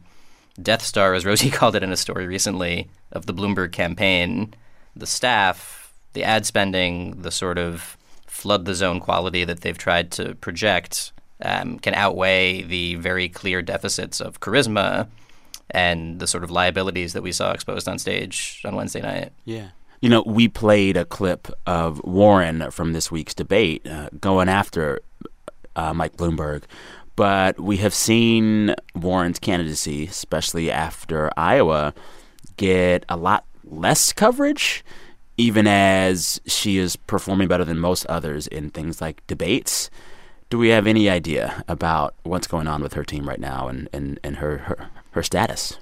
Death 0.62 0.80
Star, 0.80 1.12
as 1.12 1.26
Rosie 1.26 1.50
called 1.58 1.76
it 1.76 1.82
in 1.82 1.92
a 1.92 1.98
story 1.98 2.26
recently, 2.26 2.88
of 3.12 3.26
the 3.26 3.34
Bloomberg 3.34 3.72
campaign, 3.72 4.54
the 4.96 5.06
staff, 5.06 5.92
the 6.14 6.24
ad 6.24 6.46
spending, 6.46 7.20
the 7.20 7.30
sort 7.30 7.58
of 7.58 7.98
flood 8.26 8.64
the 8.64 8.74
zone 8.74 9.00
quality 9.00 9.44
that 9.44 9.60
they've 9.60 9.76
tried 9.76 10.10
to 10.12 10.34
project 10.36 11.12
um, 11.42 11.78
can 11.78 11.92
outweigh 11.92 12.62
the 12.62 12.94
very 12.94 13.28
clear 13.28 13.60
deficits 13.60 14.18
of 14.18 14.40
charisma 14.40 15.08
and 15.72 16.20
the 16.20 16.26
sort 16.26 16.44
of 16.44 16.50
liabilities 16.50 17.12
that 17.12 17.22
we 17.22 17.32
saw 17.32 17.52
exposed 17.52 17.88
on 17.88 17.98
stage 17.98 18.62
on 18.64 18.74
Wednesday 18.76 19.00
night. 19.00 19.32
Yeah. 19.44 19.68
You 20.00 20.08
know, 20.08 20.22
we 20.26 20.48
played 20.48 20.96
a 20.96 21.04
clip 21.04 21.48
of 21.66 22.02
Warren 22.04 22.70
from 22.70 22.92
this 22.94 23.10
week's 23.10 23.34
debate 23.34 23.86
uh, 23.86 24.08
going 24.18 24.48
after 24.48 25.00
uh, 25.76 25.92
Mike 25.92 26.16
Bloomberg. 26.16 26.62
But 27.16 27.60
we 27.60 27.76
have 27.78 27.92
seen 27.92 28.74
Warren's 28.94 29.38
candidacy, 29.38 30.06
especially 30.06 30.70
after 30.70 31.30
Iowa, 31.36 31.92
get 32.56 33.04
a 33.10 33.16
lot 33.16 33.44
less 33.62 34.12
coverage, 34.12 34.82
even 35.36 35.66
as 35.66 36.40
she 36.46 36.78
is 36.78 36.96
performing 36.96 37.48
better 37.48 37.64
than 37.64 37.78
most 37.78 38.06
others 38.06 38.46
in 38.46 38.70
things 38.70 39.02
like 39.02 39.26
debates. 39.26 39.90
Do 40.48 40.58
we 40.58 40.70
have 40.70 40.86
any 40.86 41.10
idea 41.10 41.62
about 41.68 42.14
what's 42.22 42.46
going 42.46 42.66
on 42.66 42.82
with 42.82 42.94
her 42.94 43.04
team 43.04 43.28
right 43.28 43.38
now 43.38 43.68
and, 43.68 43.88
and, 43.92 44.18
and 44.24 44.36
her, 44.36 44.58
her, 44.58 44.88
her 45.12 45.22
status? 45.22 45.78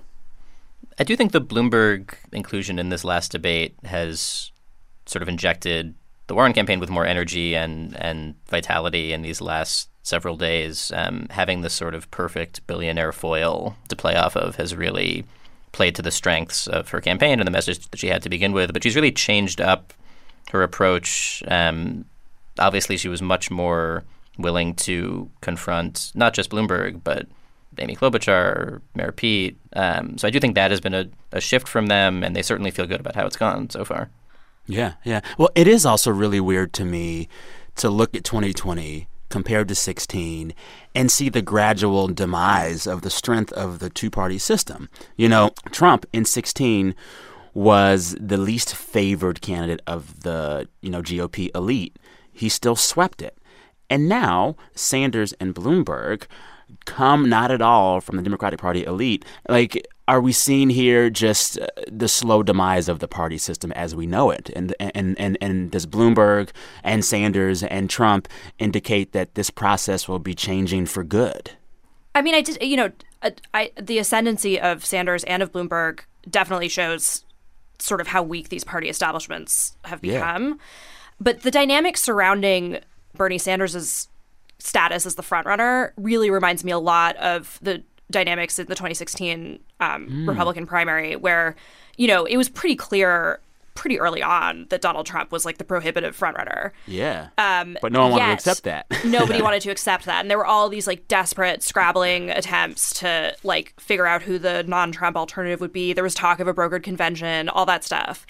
I 0.98 1.04
do 1.04 1.16
think 1.16 1.32
the 1.32 1.40
Bloomberg 1.40 2.14
inclusion 2.32 2.78
in 2.78 2.88
this 2.88 3.04
last 3.04 3.32
debate 3.32 3.74
has 3.84 4.50
sort 5.06 5.22
of 5.22 5.28
injected 5.28 5.94
the 6.26 6.34
Warren 6.34 6.52
campaign 6.52 6.80
with 6.80 6.90
more 6.90 7.06
energy 7.06 7.54
and, 7.54 7.96
and 7.96 8.34
vitality 8.48 9.12
in 9.12 9.22
these 9.22 9.40
last 9.40 9.88
several 10.02 10.36
days. 10.36 10.92
Um, 10.94 11.26
having 11.30 11.60
this 11.60 11.74
sort 11.74 11.94
of 11.94 12.10
perfect 12.10 12.66
billionaire 12.66 13.12
foil 13.12 13.76
to 13.88 13.96
play 13.96 14.14
off 14.14 14.36
of 14.36 14.56
has 14.56 14.74
really 14.74 15.24
played 15.72 15.94
to 15.94 16.02
the 16.02 16.10
strengths 16.10 16.66
of 16.66 16.90
her 16.90 17.00
campaign 17.00 17.40
and 17.40 17.46
the 17.46 17.52
message 17.52 17.88
that 17.88 17.98
she 17.98 18.08
had 18.08 18.22
to 18.22 18.28
begin 18.28 18.52
with. 18.52 18.72
But 18.72 18.82
she's 18.82 18.96
really 18.96 19.12
changed 19.12 19.60
up 19.60 19.92
her 20.50 20.62
approach. 20.62 21.42
Um, 21.48 22.04
obviously, 22.58 22.96
she 22.96 23.08
was 23.08 23.22
much 23.22 23.50
more 23.50 24.04
willing 24.38 24.74
to 24.74 25.30
confront 25.40 26.12
not 26.14 26.34
just 26.34 26.50
Bloomberg, 26.50 27.02
but 27.04 27.26
Amy 27.80 27.96
Klobuchar, 27.96 28.80
Mayor 28.94 29.12
Pete. 29.12 29.58
Um, 29.74 30.18
so 30.18 30.28
I 30.28 30.30
do 30.30 30.40
think 30.40 30.54
that 30.54 30.70
has 30.70 30.80
been 30.80 30.94
a, 30.94 31.06
a 31.32 31.40
shift 31.40 31.68
from 31.68 31.86
them, 31.86 32.22
and 32.22 32.34
they 32.34 32.42
certainly 32.42 32.70
feel 32.70 32.86
good 32.86 33.00
about 33.00 33.14
how 33.14 33.26
it's 33.26 33.36
gone 33.36 33.70
so 33.70 33.84
far. 33.84 34.10
Yeah, 34.66 34.94
yeah. 35.04 35.20
Well, 35.38 35.50
it 35.54 35.66
is 35.66 35.86
also 35.86 36.10
really 36.10 36.40
weird 36.40 36.72
to 36.74 36.84
me 36.84 37.28
to 37.76 37.88
look 37.88 38.14
at 38.14 38.24
2020 38.24 39.08
compared 39.30 39.68
to 39.68 39.74
16 39.74 40.54
and 40.94 41.10
see 41.10 41.28
the 41.28 41.42
gradual 41.42 42.08
demise 42.08 42.86
of 42.86 43.02
the 43.02 43.10
strength 43.10 43.52
of 43.52 43.78
the 43.78 43.90
two 43.90 44.10
party 44.10 44.38
system. 44.38 44.88
You 45.16 45.28
know, 45.28 45.50
Trump 45.70 46.06
in 46.12 46.24
16 46.24 46.94
was 47.54 48.16
the 48.20 48.36
least 48.36 48.74
favored 48.74 49.40
candidate 49.40 49.82
of 49.86 50.20
the, 50.20 50.68
you 50.80 50.90
know, 50.90 51.02
GOP 51.02 51.50
elite. 51.54 51.98
He 52.32 52.48
still 52.48 52.76
swept 52.76 53.20
it. 53.20 53.36
And 53.90 54.08
now 54.08 54.56
Sanders 54.74 55.32
and 55.34 55.54
Bloomberg 55.54 56.24
come 56.84 57.28
not 57.28 57.50
at 57.50 57.62
all 57.62 58.00
from 58.00 58.16
the 58.16 58.22
Democratic 58.22 58.60
Party 58.60 58.84
elite. 58.84 59.24
Like, 59.48 59.86
are 60.06 60.20
we 60.20 60.32
seeing 60.32 60.70
here 60.70 61.10
just 61.10 61.58
uh, 61.58 61.66
the 61.86 62.08
slow 62.08 62.42
demise 62.42 62.88
of 62.88 62.98
the 62.98 63.08
party 63.08 63.38
system 63.38 63.72
as 63.72 63.94
we 63.94 64.06
know 64.06 64.30
it? 64.30 64.50
And 64.56 64.74
and 64.80 65.18
and 65.18 65.36
and 65.40 65.70
does 65.70 65.86
Bloomberg 65.86 66.50
and 66.82 67.04
Sanders 67.04 67.62
and 67.62 67.90
Trump 67.90 68.28
indicate 68.58 69.12
that 69.12 69.34
this 69.34 69.50
process 69.50 70.08
will 70.08 70.18
be 70.18 70.34
changing 70.34 70.86
for 70.86 71.04
good? 71.04 71.52
I 72.14 72.22
mean, 72.22 72.34
I 72.34 72.42
just 72.42 72.60
You 72.62 72.76
know, 72.76 72.92
I, 73.22 73.32
I, 73.52 73.70
the 73.80 73.98
ascendancy 73.98 74.58
of 74.58 74.84
Sanders 74.84 75.24
and 75.24 75.42
of 75.42 75.52
Bloomberg 75.52 76.00
definitely 76.28 76.68
shows 76.68 77.24
sort 77.78 78.00
of 78.00 78.08
how 78.08 78.22
weak 78.22 78.48
these 78.48 78.64
party 78.64 78.88
establishments 78.88 79.76
have 79.84 80.00
become. 80.00 80.48
Yeah. 80.48 80.54
But 81.20 81.42
the 81.42 81.50
dynamics 81.50 82.00
surrounding 82.00 82.80
Bernie 83.14 83.38
Sanders' 83.38 84.08
status 84.58 85.06
as 85.06 85.14
the 85.14 85.22
frontrunner 85.22 85.92
really 85.96 86.30
reminds 86.30 86.64
me 86.64 86.72
a 86.72 86.78
lot 86.78 87.16
of 87.16 87.58
the 87.62 87.82
dynamics 88.10 88.58
in 88.58 88.66
the 88.66 88.74
2016 88.74 89.58
um, 89.80 90.08
mm. 90.08 90.28
Republican 90.28 90.66
primary, 90.66 91.16
where 91.16 91.56
you 91.96 92.06
know 92.06 92.24
it 92.24 92.36
was 92.36 92.48
pretty 92.48 92.76
clear 92.76 93.40
pretty 93.78 94.00
early 94.00 94.20
on 94.20 94.66
that 94.70 94.80
Donald 94.80 95.06
Trump 95.06 95.30
was 95.30 95.44
like 95.44 95.58
the 95.58 95.64
prohibitive 95.64 96.18
frontrunner. 96.18 96.72
Yeah. 96.88 97.28
Um, 97.38 97.78
but 97.80 97.92
no 97.92 98.00
one 98.00 98.10
wanted 98.10 98.26
to 98.26 98.32
accept 98.32 98.64
that. 98.64 98.86
nobody 99.04 99.40
wanted 99.40 99.62
to 99.62 99.70
accept 99.70 100.04
that, 100.06 100.20
and 100.20 100.30
there 100.30 100.38
were 100.38 100.46
all 100.46 100.68
these 100.68 100.88
like 100.88 101.06
desperate 101.06 101.62
scrabbling 101.62 102.30
attempts 102.30 102.92
to 103.00 103.36
like 103.44 103.78
figure 103.78 104.06
out 104.06 104.22
who 104.22 104.38
the 104.38 104.64
non-Trump 104.64 105.16
alternative 105.16 105.60
would 105.60 105.72
be. 105.72 105.92
There 105.92 106.04
was 106.04 106.14
talk 106.14 106.40
of 106.40 106.48
a 106.48 106.54
brokered 106.54 106.82
convention, 106.82 107.48
all 107.48 107.66
that 107.66 107.84
stuff, 107.84 108.26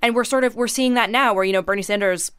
and 0.00 0.14
we're 0.14 0.24
sort 0.24 0.44
of 0.44 0.54
we're 0.54 0.68
seeing 0.68 0.94
that 0.94 1.10
now, 1.10 1.34
where 1.34 1.44
you 1.44 1.52
know 1.52 1.62
Bernie 1.62 1.82
Sanders 1.82 2.30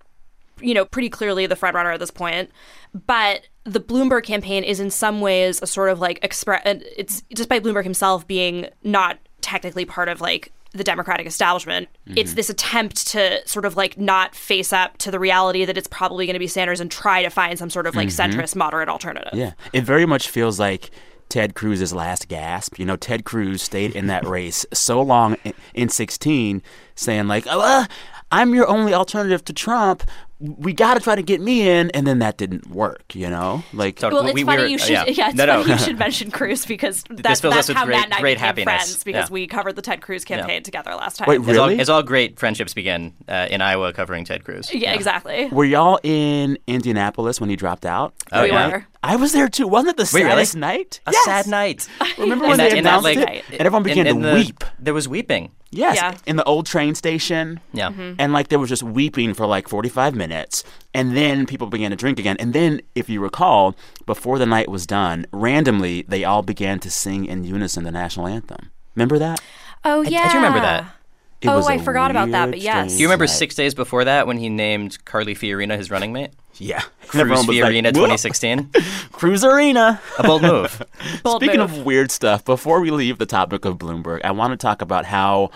you 0.62 0.74
know, 0.74 0.86
pretty 0.86 1.10
clearly 1.10 1.46
the 1.46 1.56
front 1.56 1.76
runner 1.76 1.92
at 1.92 2.00
this 2.00 2.12
point. 2.12 2.50
But 2.94 3.48
the 3.64 3.80
Bloomberg 3.80 4.24
campaign 4.24 4.64
is 4.64 4.80
in 4.80 4.90
some 4.90 5.22
ways 5.22 5.62
a 5.62 5.68
sort 5.68 5.90
of 5.90 6.00
like 6.00 6.20
express. 6.24 6.62
It's 6.66 7.24
despite 7.34 7.64
Bloomberg 7.64 7.84
himself 7.84 8.28
being 8.28 8.68
not 8.84 9.18
technically 9.42 9.86
part 9.86 10.10
of 10.10 10.22
like 10.22 10.52
the 10.74 10.84
Democratic 10.84 11.28
establishment. 11.28 11.88
Mm-hmm. 12.08 12.18
It's 12.18 12.34
this 12.34 12.50
attempt 12.50 13.08
to 13.10 13.48
sort 13.48 13.66
of 13.66 13.78
like 13.78 13.98
not 13.98 14.36
face 14.36 14.74
up 14.74 14.98
to 15.00 15.12
the 15.12 15.20
reality 15.20 15.66
that 15.66 15.78
it's 15.78 15.88
probably 15.88 16.26
going 16.26 16.34
to 16.34 16.40
be 16.40 16.48
Sanders 16.48 16.80
and 16.80 16.90
try 16.90 17.22
to 17.22 17.30
find 17.30 17.60
some 17.60 17.70
sort 17.70 17.86
of 17.86 17.96
like 17.96 18.10
mm-hmm. 18.10 18.40
centrist 18.40 18.56
moderate 18.56 18.90
alternative. 18.90 19.34
Yeah. 19.34 19.54
It 19.72 19.84
very 19.84 20.06
much 20.06 20.30
feels 20.30 20.60
like 20.60 20.90
Ted 21.30 21.54
Cruz's 21.54 21.94
last 21.94 22.28
gasp. 22.28 22.80
You 22.80 22.86
know, 22.86 22.96
Ted 22.96 23.24
Cruz 23.24 23.62
stayed 23.62 23.96
in 23.96 24.08
that 24.08 24.24
race 24.28 24.66
so 24.74 25.02
long 25.02 25.38
in 25.74 25.90
16 25.90 26.64
saying 26.96 27.28
like, 27.28 27.46
oh, 27.48 27.62
uh, 27.62 27.86
I'm 28.32 28.56
your 28.56 28.68
only 28.68 28.96
alternative 28.96 29.46
to 29.46 29.54
Trump, 29.54 30.04
we 30.40 30.74
got 30.74 30.96
to 30.96 31.00
try 31.00 31.16
to 31.16 31.22
get 31.22 31.40
me 31.40 31.70
in, 31.70 31.90
and 31.92 32.06
then 32.06 32.20
that 32.20 32.38
didn't 32.38 32.68
work. 32.68 33.16
You 33.16 33.30
know, 33.30 33.64
like 33.74 34.00
well, 34.02 34.26
it's 34.26 34.34
we, 34.34 34.44
funny 34.44 34.58
we 34.58 34.64
were, 34.64 34.70
you 34.70 34.78
should 34.78 34.90
yeah, 34.90 35.06
yeah 35.08 35.30
it's 35.30 35.38
no, 35.38 35.46
funny 35.46 35.66
no. 35.68 35.74
you 35.74 35.78
should 35.86 35.98
mention 35.98 36.32
Cruz 36.32 36.66
because 36.66 37.04
that's, 37.10 37.42
that's 37.42 37.70
how 37.70 37.86
great, 37.86 37.96
Matt 37.96 38.06
and 38.06 38.14
I 38.16 38.20
great 38.20 38.36
became 38.36 38.46
happiness. 38.46 38.66
friends 38.66 39.04
because 39.04 39.30
yeah. 39.30 39.34
we 39.34 39.48
covered 39.48 39.76
the 39.76 39.82
Ted 39.82 40.02
Cruz 40.02 40.26
campaign 40.26 40.56
yeah. 40.56 40.60
together 40.62 40.96
last 40.96 41.18
time. 41.18 41.28
Wait, 41.28 41.40
really? 41.40 41.52
It's 41.52 41.60
all, 41.60 41.70
it's 41.70 41.90
all 41.90 42.04
great 42.04 42.40
friendships 42.40 42.74
begin 42.74 43.14
uh, 43.28 43.48
in 43.50 43.62
Iowa 43.62 43.94
covering 43.94 44.26
Ted 44.26 44.44
Cruz. 44.44 44.74
Yeah, 44.74 44.94
exactly. 44.94 45.50
Were 45.50 45.66
y'all 45.66 46.00
in 46.04 46.58
Indianapolis 46.68 47.40
when 47.40 47.50
he 47.50 47.56
dropped 47.56 47.86
out? 47.86 48.14
Oh, 48.32 48.44
we 48.44 48.52
were. 48.52 48.86
I 49.04 49.18
was 49.18 49.34
there 49.34 49.50
too. 49.50 49.68
Wasn't 49.68 49.90
it 49.90 49.98
the 49.98 50.10
Wait, 50.16 50.24
saddest 50.24 50.54
really? 50.54 50.62
night? 50.62 51.02
A 51.06 51.12
yes. 51.12 51.26
sad 51.26 51.48
night. 51.48 51.90
Remember 52.18 52.48
when 52.48 52.58
that, 52.58 52.72
they 52.72 52.80
announced 52.80 53.08
it? 53.08 53.44
And 53.52 53.60
everyone 53.60 53.84
began 53.84 54.08
in, 54.08 54.18
in 54.18 54.22
to 54.22 54.28
the, 54.30 54.34
weep. 54.36 54.64
There 54.80 54.94
was 54.94 55.10
weeping. 55.10 55.52
Yes, 55.72 55.96
yeah. 55.96 56.16
in 56.26 56.38
the 56.38 56.44
old 56.46 56.66
train 56.66 56.96
station. 56.96 57.60
Yeah. 57.74 57.90
Mm-hmm. 57.90 58.14
And 58.20 58.32
like 58.32 58.48
there 58.48 58.60
was 58.60 58.70
just 58.70 58.84
weeping 58.84 59.34
for 59.34 59.46
like 59.46 59.68
45 59.68 60.16
minutes. 60.16 60.64
And 60.94 61.18
then 61.18 61.46
people 61.46 61.68
began 61.68 61.92
to 61.92 61.98
drink 61.98 62.18
again. 62.18 62.38
And 62.40 62.54
then, 62.54 62.82
if 62.96 63.10
you 63.10 63.20
recall, 63.20 63.76
before 64.06 64.40
the 64.40 64.46
night 64.46 64.70
was 64.70 64.88
done, 64.88 65.26
randomly 65.32 66.04
they 66.04 66.24
all 66.24 66.42
began 66.42 66.80
to 66.80 66.92
sing 66.92 67.26
in 67.26 67.44
unison 67.44 67.84
the 67.84 67.92
national 67.92 68.28
anthem. 68.28 68.72
Remember 68.96 69.20
that? 69.20 69.42
Oh, 69.84 70.02
yeah. 70.02 70.22
I, 70.22 70.26
I 70.26 70.28
do 70.30 70.36
remember 70.36 70.60
that. 70.62 70.96
It 71.44 71.50
oh, 71.50 71.66
I 71.66 71.78
forgot 71.78 72.10
about 72.10 72.32
that, 72.32 72.52
but 72.52 72.60
yes. 72.60 72.94
Do 72.94 73.00
you 73.00 73.08
remember 73.08 73.28
six 73.28 73.54
days 73.56 73.74
before 73.74 74.06
that 74.06 74.28
when 74.28 74.38
he 74.38 74.48
named 74.48 75.04
Carly 75.04 75.36
Fiorina 75.36 75.78
his 75.78 75.92
running 75.92 76.14
mate? 76.14 76.32
Yeah. 76.56 76.82
Cruz 77.08 77.46
Fiorina 77.46 77.86
like, 77.86 77.96
2016. 77.96 78.70
Cruz 79.12 79.44
Arena. 79.44 80.00
A 80.20 80.24
bold 80.24 80.42
move. 80.42 80.82
bold 81.24 81.42
Speaking 81.42 81.60
move. 81.60 81.80
of 81.80 81.86
weird 81.86 82.12
stuff, 82.12 82.46
before 82.46 82.80
we 82.80 82.92
leave 82.92 83.18
the 83.18 83.26
topic 83.26 83.66
of 83.66 83.78
Bloomberg, 83.78 84.22
I 84.24 84.32
want 84.32 84.52
to 84.52 84.58
talk 84.58 84.82
about 84.82 85.06
how 85.06 85.52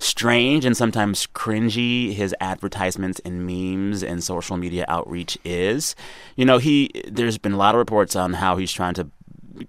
strange 0.00 0.64
and 0.64 0.76
sometimes 0.76 1.28
cringy 1.28 2.12
his 2.12 2.34
advertisements 2.40 3.20
and 3.24 3.46
memes 3.46 4.02
and 4.02 4.24
social 4.24 4.56
media 4.56 4.84
outreach 4.88 5.38
is. 5.44 5.94
You 6.34 6.44
know, 6.44 6.58
he 6.58 6.90
there's 7.06 7.38
been 7.38 7.52
a 7.52 7.56
lot 7.56 7.76
of 7.76 7.78
reports 7.78 8.16
on 8.16 8.32
how 8.32 8.56
he's 8.56 8.72
trying 8.72 8.94
to 8.94 9.08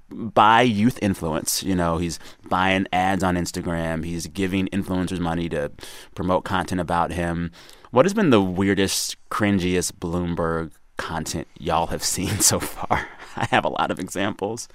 buy 0.10 0.62
youth 0.62 1.00
influence. 1.02 1.64
You 1.64 1.76
know, 1.76 1.98
he's 1.98 2.20
buying 2.50 2.88
ads 2.94 3.24
on 3.24 3.36
Instagram. 3.36 4.06
He's 4.06 4.28
giving 4.28 4.68
influencers 4.68 5.20
money 5.20 5.50
to 5.50 5.72
promote 6.16 6.44
content 6.44 6.82
about 6.82 7.12
him. 7.12 7.52
What 7.92 8.06
has 8.06 8.14
been 8.14 8.30
the 8.30 8.42
weirdest, 8.42 9.18
cringiest 9.30 9.94
Bloomberg 9.94 10.72
content 10.98 11.48
y'all 11.60 11.88
have 11.88 12.04
seen 12.16 12.40
so 12.40 12.60
far? 12.60 13.08
I 13.36 13.46
have 13.46 13.66
a 13.66 13.70
lot 13.70 13.92
of 13.92 14.00
examples. 14.00 14.68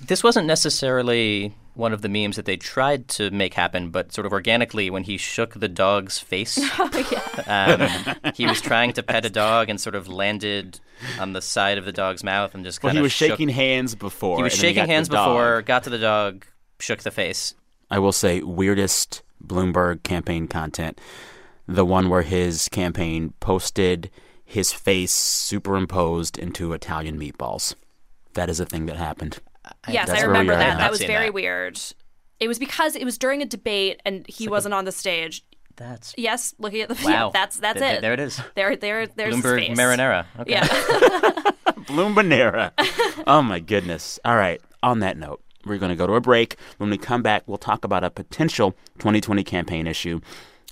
This 0.00 0.22
wasn't 0.22 0.46
necessarily 0.46 1.54
one 1.78 1.92
of 1.92 2.02
the 2.02 2.08
memes 2.08 2.34
that 2.34 2.44
they 2.44 2.56
tried 2.56 3.06
to 3.06 3.30
make 3.30 3.54
happen, 3.54 3.90
but 3.90 4.12
sort 4.12 4.26
of 4.26 4.32
organically 4.32 4.90
when 4.90 5.04
he 5.04 5.16
shook 5.16 5.54
the 5.54 5.68
dog's 5.68 6.18
face. 6.18 6.58
Oh, 6.80 7.10
yeah. 7.10 8.16
um, 8.24 8.32
he 8.34 8.46
was 8.46 8.60
trying 8.60 8.92
to 8.94 9.02
pet 9.02 9.24
a 9.24 9.30
dog 9.30 9.68
and 9.68 9.80
sort 9.80 9.94
of 9.94 10.08
landed 10.08 10.80
on 11.18 11.32
the 11.32 11.42
side 11.42 11.76
of 11.76 11.84
the 11.84 11.92
dog's 11.92 12.22
mouth 12.22 12.54
and 12.54 12.64
just 12.64 12.82
well, 12.82 12.92
he 12.92 13.00
was 13.00 13.12
shook. 13.12 13.30
shaking 13.30 13.48
hands 13.48 13.94
before. 13.94 14.36
He 14.36 14.42
was 14.42 14.54
shaking 14.54 14.84
he 14.84 14.90
hands 14.90 15.08
before, 15.08 15.62
got 15.62 15.84
to 15.84 15.90
the 15.90 15.98
dog, 15.98 16.46
shook 16.78 17.02
the 17.02 17.10
face. 17.10 17.54
I 17.90 17.98
will 17.98 18.12
say, 18.12 18.42
weirdest 18.42 19.22
Bloomberg 19.44 20.02
campaign 20.02 20.46
content. 20.46 21.00
The 21.66 21.84
one 21.84 22.08
where 22.08 22.22
his 22.22 22.68
campaign 22.68 23.34
posted 23.40 24.10
his 24.44 24.72
face 24.72 25.12
superimposed 25.12 26.38
into 26.38 26.72
Italian 26.72 27.18
meatballs. 27.18 27.74
That 28.34 28.48
is 28.48 28.60
a 28.60 28.66
thing 28.66 28.86
that 28.86 28.96
happened. 28.96 29.38
Yes, 29.88 30.10
I 30.10 30.22
remember 30.22 30.54
that. 30.54 30.78
That 30.78 30.90
was 30.90 31.00
very 31.02 31.26
that. 31.26 31.34
weird. 31.34 31.80
It 32.40 32.48
was 32.48 32.58
because 32.58 32.94
it 32.94 33.04
was 33.04 33.18
during 33.18 33.42
a 33.42 33.46
debate 33.46 34.00
and 34.04 34.24
he 34.28 34.44
like 34.46 34.52
wasn't 34.52 34.74
a, 34.74 34.76
on 34.76 34.84
the 34.84 34.92
stage. 34.92 35.44
That's 35.76 36.14
yes. 36.16 36.54
Looking 36.58 36.82
at 36.82 36.88
the 36.88 36.94
wow. 37.04 37.26
Yeah, 37.26 37.30
that's 37.32 37.58
that's 37.58 37.80
th- 37.80 37.98
it. 37.98 38.00
There 38.00 38.12
it 38.12 38.20
is. 38.20 38.40
There, 38.54 38.76
there, 38.76 39.06
there's 39.06 39.36
Bloomberg 39.36 39.68
marinara. 39.76 40.26
Okay. 40.38 40.52
Yeah. 40.52 40.66
Bloombanera. 41.88 42.72
Oh 43.26 43.42
my 43.42 43.60
goodness. 43.60 44.18
All 44.24 44.36
right. 44.36 44.60
On 44.82 45.00
that 45.00 45.18
note, 45.18 45.42
we're 45.66 45.76
going 45.76 45.90
to 45.90 45.96
go 45.96 46.06
to 46.06 46.14
a 46.14 46.20
break. 46.20 46.56
When 46.78 46.88
we 46.88 46.96
come 46.96 47.20
back, 47.22 47.42
we'll 47.46 47.58
talk 47.58 47.84
about 47.84 48.02
a 48.02 48.10
potential 48.10 48.70
2020 48.98 49.44
campaign 49.44 49.86
issue 49.86 50.20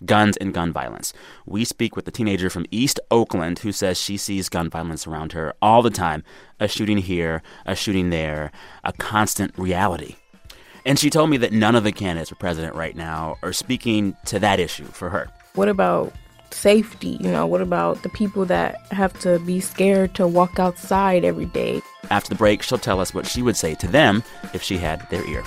guns 0.05 0.37
and 0.37 0.53
gun 0.53 0.73
violence. 0.73 1.13
We 1.47 1.65
speak 1.65 1.97
with 1.97 2.07
a 2.07 2.11
teenager 2.11 2.51
from 2.51 2.67
East 2.71 3.01
Oakland 3.11 3.61
who 3.61 3.73
says 3.73 3.99
she 4.01 4.17
sees 4.17 4.49
gun 4.49 4.69
violence 4.69 5.07
around 5.07 5.33
her 5.33 5.55
all 5.63 5.83
the 5.83 5.91
time 5.91 6.23
a 6.61 6.69
shooting 6.69 6.99
here, 6.99 7.43
a 7.65 7.75
shooting 7.75 8.11
there, 8.11 8.51
a 8.85 8.93
constant 8.93 9.57
reality. 9.59 10.17
And 10.85 10.99
she 10.99 11.11
told 11.11 11.31
me 11.31 11.37
that 11.39 11.53
none 11.53 11.75
of 11.75 11.85
the 11.85 11.93
candidates 11.93 12.31
for 12.31 12.37
president 12.37 12.75
right 12.75 12.97
now 12.97 13.37
are 13.43 13.53
speaking 13.53 14.17
to 14.27 14.39
that 14.39 14.61
issue 14.61 14.85
for 14.85 15.11
her. 15.11 15.29
What 15.55 15.69
about 15.69 16.13
safety? 16.51 17.19
You 17.21 17.31
know, 17.31 17.47
what 17.47 17.61
about 17.61 18.03
the 18.03 18.09
people 18.09 18.45
that 18.47 18.77
have 18.93 19.19
to 19.21 19.39
be 19.41 19.61
scared 19.61 20.15
to 20.15 20.27
walk 20.29 20.59
outside 20.59 21.25
every 21.25 21.47
day? 21.47 21.83
After 22.11 22.29
the 22.29 22.37
break, 22.37 22.63
she'll 22.63 22.79
tell 22.79 23.01
us 23.01 23.13
what 23.13 23.27
she 23.27 23.43
would 23.43 23.57
say 23.57 23.75
to 23.75 23.89
them 23.89 24.23
if 24.55 24.63
she 24.63 24.79
had 24.79 25.09
their 25.11 25.27
ear. 25.27 25.43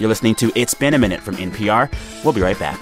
You're 0.00 0.08
listening 0.08 0.34
to 0.36 0.50
It's 0.54 0.74
Been 0.74 0.94
a 0.94 0.98
Minute 0.98 1.20
from 1.20 1.36
NPR. 1.36 1.92
We'll 2.24 2.32
be 2.32 2.40
right 2.40 2.58
back. 2.58 2.80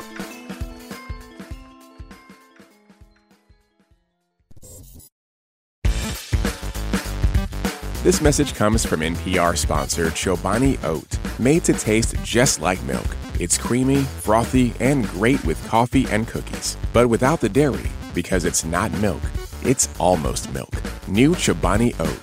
This 8.02 8.20
message 8.20 8.54
comes 8.54 8.84
from 8.84 8.98
NPR 8.98 9.56
sponsor 9.56 10.06
Chobani 10.06 10.76
Oat, 10.82 11.18
made 11.38 11.62
to 11.66 11.72
taste 11.72 12.16
just 12.24 12.60
like 12.60 12.82
milk. 12.82 13.06
It's 13.38 13.56
creamy, 13.56 14.02
frothy, 14.02 14.74
and 14.80 15.06
great 15.10 15.44
with 15.44 15.64
coffee 15.68 16.08
and 16.10 16.26
cookies, 16.26 16.76
but 16.92 17.06
without 17.06 17.40
the 17.40 17.48
dairy 17.48 17.88
because 18.12 18.44
it's 18.44 18.64
not 18.64 18.92
milk. 18.94 19.22
It's 19.62 19.88
almost 20.00 20.52
milk. 20.52 20.74
New 21.06 21.36
Chobani 21.36 21.94
Oat. 22.00 22.18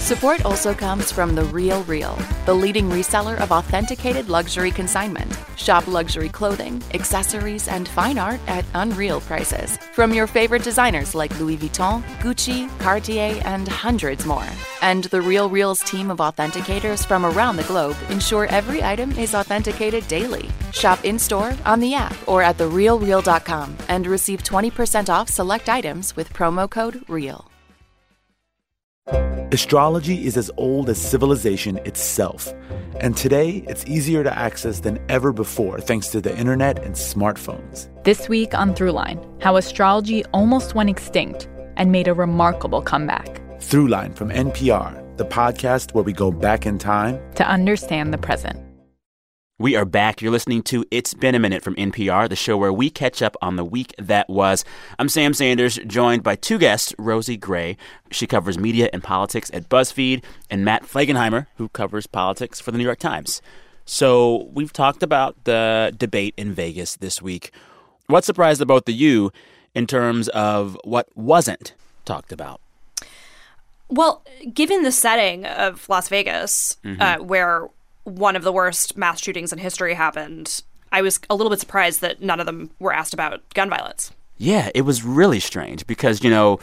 Support 0.00 0.46
also 0.46 0.72
comes 0.72 1.12
from 1.12 1.34
The 1.34 1.44
Real 1.44 1.84
Real, 1.84 2.18
the 2.46 2.54
leading 2.54 2.88
reseller 2.88 3.38
of 3.38 3.52
authenticated 3.52 4.30
luxury 4.30 4.70
consignment 4.70 5.37
Shop 5.58 5.86
luxury 5.86 6.28
clothing, 6.28 6.82
accessories, 6.94 7.68
and 7.68 7.86
fine 7.88 8.16
art 8.16 8.40
at 8.46 8.64
unreal 8.74 9.20
prices 9.20 9.76
from 9.92 10.14
your 10.14 10.26
favorite 10.26 10.62
designers 10.62 11.14
like 11.14 11.38
Louis 11.38 11.58
Vuitton, 11.58 12.02
Gucci, 12.20 12.70
Cartier, 12.78 13.42
and 13.44 13.68
hundreds 13.68 14.24
more. 14.24 14.48
And 14.80 15.04
the 15.04 15.20
Real 15.20 15.50
Reals 15.50 15.80
team 15.80 16.10
of 16.10 16.18
authenticators 16.18 17.04
from 17.04 17.26
around 17.26 17.56
the 17.56 17.64
globe 17.64 17.96
ensure 18.08 18.46
every 18.46 18.82
item 18.82 19.10
is 19.12 19.34
authenticated 19.34 20.06
daily. 20.08 20.48
Shop 20.72 21.04
in 21.04 21.18
store, 21.18 21.52
on 21.66 21.80
the 21.80 21.94
app, 21.94 22.16
or 22.26 22.40
at 22.42 22.56
therealreal.com 22.56 23.76
and 23.88 24.06
receive 24.06 24.42
20% 24.44 25.08
off 25.08 25.28
select 25.28 25.68
items 25.68 26.14
with 26.16 26.32
promo 26.32 26.70
code 26.70 27.04
REAL. 27.08 27.50
Astrology 29.50 30.26
is 30.26 30.36
as 30.36 30.50
old 30.56 30.90
as 30.90 31.00
civilization 31.00 31.78
itself. 31.78 32.52
And 33.00 33.16
today, 33.16 33.64
it's 33.66 33.84
easier 33.86 34.22
to 34.22 34.38
access 34.38 34.80
than 34.80 34.98
ever 35.08 35.32
before 35.32 35.80
thanks 35.80 36.08
to 36.08 36.20
the 36.20 36.36
internet 36.36 36.82
and 36.84 36.94
smartphones. 36.94 37.88
This 38.04 38.28
week 38.28 38.54
on 38.54 38.74
Throughline, 38.74 39.24
how 39.42 39.56
astrology 39.56 40.24
almost 40.26 40.74
went 40.74 40.90
extinct 40.90 41.48
and 41.76 41.90
made 41.90 42.08
a 42.08 42.14
remarkable 42.14 42.82
comeback. 42.82 43.40
Throughline 43.58 44.14
from 44.14 44.30
NPR, 44.30 45.16
the 45.16 45.24
podcast 45.24 45.94
where 45.94 46.04
we 46.04 46.12
go 46.12 46.30
back 46.30 46.66
in 46.66 46.78
time 46.78 47.18
to 47.36 47.48
understand 47.48 48.12
the 48.12 48.18
present. 48.18 48.67
We 49.60 49.74
are 49.74 49.84
back. 49.84 50.22
You're 50.22 50.30
listening 50.30 50.62
to 50.64 50.84
It's 50.92 51.14
Been 51.14 51.34
a 51.34 51.40
Minute 51.40 51.64
from 51.64 51.74
NPR, 51.74 52.28
the 52.28 52.36
show 52.36 52.56
where 52.56 52.72
we 52.72 52.90
catch 52.90 53.20
up 53.22 53.36
on 53.42 53.56
the 53.56 53.64
week 53.64 53.92
that 53.98 54.28
was. 54.30 54.64
I'm 55.00 55.08
Sam 55.08 55.34
Sanders, 55.34 55.80
joined 55.84 56.22
by 56.22 56.36
two 56.36 56.58
guests, 56.58 56.94
Rosie 56.96 57.36
Gray. 57.36 57.76
She 58.12 58.28
covers 58.28 58.56
media 58.56 58.88
and 58.92 59.02
politics 59.02 59.50
at 59.52 59.68
BuzzFeed, 59.68 60.22
and 60.48 60.64
Matt 60.64 60.84
Flegenheimer, 60.84 61.46
who 61.56 61.68
covers 61.70 62.06
politics 62.06 62.60
for 62.60 62.70
the 62.70 62.78
New 62.78 62.84
York 62.84 63.00
Times. 63.00 63.42
So 63.84 64.48
we've 64.52 64.72
talked 64.72 65.02
about 65.02 65.34
the 65.42 65.92
debate 65.98 66.34
in 66.36 66.52
Vegas 66.54 66.94
this 66.94 67.20
week. 67.20 67.50
What 68.06 68.24
surprised 68.24 68.60
the 68.60 68.66
both 68.66 68.88
of 68.88 68.94
you 68.94 69.32
in 69.74 69.88
terms 69.88 70.28
of 70.28 70.78
what 70.84 71.08
wasn't 71.16 71.74
talked 72.04 72.30
about? 72.30 72.60
Well, 73.88 74.22
given 74.54 74.84
the 74.84 74.92
setting 74.92 75.46
of 75.46 75.88
Las 75.88 76.08
Vegas, 76.08 76.76
Mhm. 76.84 77.00
uh, 77.00 77.24
where 77.24 77.68
one 78.08 78.36
of 78.36 78.42
the 78.42 78.52
worst 78.52 78.96
mass 78.96 79.22
shootings 79.22 79.52
in 79.52 79.58
history 79.58 79.94
happened, 79.94 80.62
I 80.90 81.02
was 81.02 81.20
a 81.28 81.34
little 81.34 81.50
bit 81.50 81.60
surprised 81.60 82.00
that 82.00 82.22
none 82.22 82.40
of 82.40 82.46
them 82.46 82.70
were 82.78 82.92
asked 82.92 83.14
about 83.14 83.42
gun 83.54 83.68
violence. 83.68 84.12
Yeah, 84.36 84.70
it 84.74 84.82
was 84.82 85.04
really 85.04 85.40
strange 85.40 85.86
because, 85.86 86.22
you 86.22 86.30
know, 86.30 86.60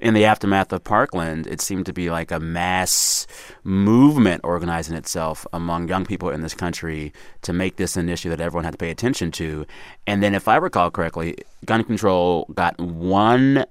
in 0.00 0.14
the 0.14 0.24
aftermath 0.24 0.72
of 0.72 0.82
Parkland, 0.82 1.46
it 1.46 1.60
seemed 1.60 1.86
to 1.86 1.92
be 1.92 2.10
like 2.10 2.30
a 2.30 2.40
mass 2.40 3.26
movement 3.62 4.40
organizing 4.42 4.96
itself 4.96 5.46
among 5.52 5.88
young 5.88 6.06
people 6.06 6.30
in 6.30 6.40
this 6.40 6.54
country 6.54 7.12
to 7.42 7.52
make 7.52 7.76
this 7.76 7.96
an 7.96 8.08
issue 8.08 8.30
that 8.30 8.40
everyone 8.40 8.64
had 8.64 8.72
to 8.72 8.78
pay 8.78 8.90
attention 8.90 9.30
to. 9.32 9.66
And 10.06 10.22
then, 10.22 10.34
if 10.34 10.48
I 10.48 10.56
recall 10.56 10.90
correctly, 10.90 11.36
gun 11.66 11.84
control 11.84 12.46
got 12.54 12.80
one 12.80 13.66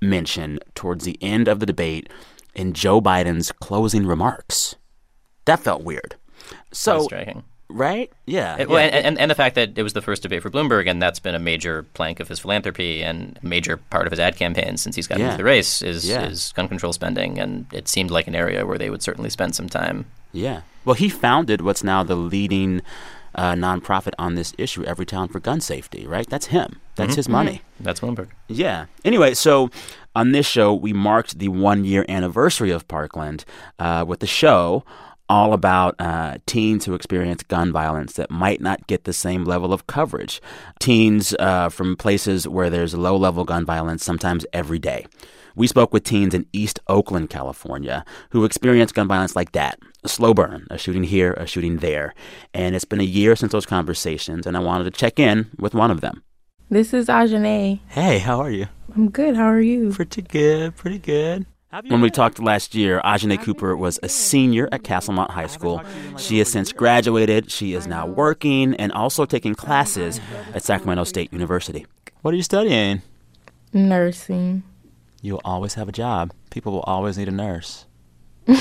mention 0.00 0.58
towards 0.74 1.04
the 1.04 1.18
end 1.22 1.46
of 1.46 1.60
the 1.60 1.66
debate 1.66 2.08
in 2.54 2.72
Joe 2.72 3.00
Biden's 3.02 3.52
closing 3.52 4.06
remarks. 4.06 4.76
That 5.44 5.60
felt 5.60 5.84
weird. 5.84 6.16
So, 6.72 7.02
striking. 7.04 7.42
right? 7.68 8.10
Yeah. 8.26 8.56
It- 8.58 8.68
well, 8.68 8.78
yeah. 8.80 8.86
and, 8.96 9.06
and, 9.06 9.18
and 9.20 9.30
the 9.30 9.34
fact 9.34 9.54
that 9.56 9.76
it 9.78 9.82
was 9.82 9.92
the 9.92 10.02
first 10.02 10.22
debate 10.22 10.42
for 10.42 10.50
Bloomberg, 10.50 10.88
and 10.88 11.00
that's 11.00 11.18
been 11.18 11.34
a 11.34 11.38
major 11.38 11.82
plank 11.94 12.20
of 12.20 12.28
his 12.28 12.38
philanthropy 12.38 13.02
and 13.02 13.38
a 13.42 13.46
major 13.46 13.76
part 13.76 14.06
of 14.06 14.10
his 14.12 14.20
ad 14.20 14.36
campaign 14.36 14.76
since 14.76 14.96
he's 14.96 15.06
gotten 15.06 15.22
Yeah. 15.22 15.28
into 15.32 15.38
the 15.38 15.44
race 15.44 15.82
is, 15.82 16.08
Yeah. 16.08 16.26
is 16.26 16.52
gun 16.54 16.68
control 16.68 16.92
spending, 16.92 17.38
and 17.38 17.66
it 17.72 17.88
seemed 17.88 18.10
like 18.10 18.26
an 18.26 18.34
area 18.34 18.64
where 18.66 18.78
they 18.78 18.90
would 18.90 19.02
certainly 19.02 19.30
spend 19.30 19.54
some 19.54 19.68
time. 19.68 20.06
Yeah. 20.32 20.60
Well, 20.84 20.94
he 20.94 21.08
founded 21.08 21.60
what's 21.62 21.82
now 21.82 22.02
the 22.04 22.14
leading 22.16 22.82
uh, 23.34 23.52
nonprofit 23.52 24.12
on 24.18 24.34
this 24.34 24.54
issue, 24.56 24.82
Everytown 24.84 25.30
for 25.30 25.40
Gun 25.40 25.60
Safety, 25.60 26.06
right? 26.06 26.26
That's 26.26 26.46
him. 26.46 26.80
That's 26.94 27.12
Mhm. 27.12 27.16
his 27.16 27.28
money. 27.28 27.60
That's 27.78 28.00
Bloomberg. 28.00 28.28
Yeah. 28.48 28.86
Anyway, 29.04 29.34
so 29.34 29.68
on 30.14 30.32
this 30.32 30.46
show, 30.46 30.72
we 30.72 30.94
marked 30.94 31.38
the 31.38 31.48
one 31.48 31.84
year 31.84 32.06
anniversary 32.08 32.70
of 32.70 32.88
Parkland 32.88 33.44
uh, 33.78 34.06
with 34.08 34.20
the 34.20 34.26
show 34.26 34.84
all 35.28 35.52
about 35.52 35.94
uh, 35.98 36.38
teens 36.46 36.84
who 36.84 36.94
experience 36.94 37.42
gun 37.42 37.72
violence 37.72 38.14
that 38.14 38.30
might 38.30 38.60
not 38.60 38.86
get 38.86 39.04
the 39.04 39.12
same 39.12 39.44
level 39.44 39.72
of 39.72 39.86
coverage. 39.86 40.40
Teens 40.78 41.34
uh, 41.38 41.68
from 41.68 41.96
places 41.96 42.46
where 42.46 42.70
there's 42.70 42.94
low 42.94 43.16
level 43.16 43.44
gun 43.44 43.64
violence, 43.64 44.04
sometimes 44.04 44.46
every 44.52 44.78
day. 44.78 45.06
We 45.54 45.66
spoke 45.66 45.92
with 45.92 46.04
teens 46.04 46.34
in 46.34 46.46
East 46.52 46.80
Oakland, 46.86 47.30
California, 47.30 48.04
who 48.30 48.44
experienced 48.44 48.94
gun 48.94 49.08
violence 49.08 49.34
like 49.34 49.52
that 49.52 49.78
a 50.04 50.08
slow 50.08 50.32
burn, 50.32 50.66
a 50.70 50.78
shooting 50.78 51.02
here, 51.02 51.32
a 51.32 51.46
shooting 51.46 51.78
there. 51.78 52.14
And 52.54 52.76
it's 52.76 52.84
been 52.84 53.00
a 53.00 53.04
year 53.04 53.34
since 53.34 53.52
those 53.52 53.66
conversations, 53.66 54.46
and 54.46 54.56
I 54.56 54.60
wanted 54.60 54.84
to 54.84 54.90
check 54.90 55.18
in 55.18 55.50
with 55.58 55.74
one 55.74 55.90
of 55.90 56.00
them. 56.00 56.22
This 56.70 56.94
is 56.94 57.06
Ajane. 57.06 57.80
Hey, 57.88 58.18
how 58.18 58.38
are 58.40 58.50
you? 58.50 58.66
I'm 58.94 59.10
good. 59.10 59.36
How 59.36 59.46
are 59.46 59.60
you? 59.60 59.90
Pretty 59.92 60.22
good. 60.22 60.76
Pretty 60.76 60.98
good. 60.98 61.46
When 61.70 62.00
we 62.00 62.10
talked 62.10 62.38
last 62.38 62.74
year, 62.74 63.00
Ajane 63.04 63.42
Cooper 63.42 63.76
was 63.76 63.98
a 64.02 64.08
senior 64.08 64.68
at 64.70 64.82
Castlemont 64.82 65.30
High 65.30 65.48
School. 65.48 65.82
She 66.16 66.38
has 66.38 66.50
since 66.50 66.72
graduated. 66.72 67.50
She 67.50 67.74
is 67.74 67.86
now 67.86 68.06
working 68.06 68.74
and 68.76 68.92
also 68.92 69.26
taking 69.26 69.54
classes 69.54 70.20
at 70.54 70.62
Sacramento 70.62 71.04
State 71.04 71.32
University. 71.32 71.84
What 72.22 72.32
are 72.32 72.36
you 72.36 72.42
studying? 72.44 73.02
Nursing. 73.72 74.62
You'll 75.22 75.42
always 75.44 75.74
have 75.74 75.88
a 75.88 75.92
job. 75.92 76.32
People 76.50 76.72
will 76.72 76.80
always 76.82 77.18
need 77.18 77.28
a 77.28 77.32
nurse. 77.32 77.86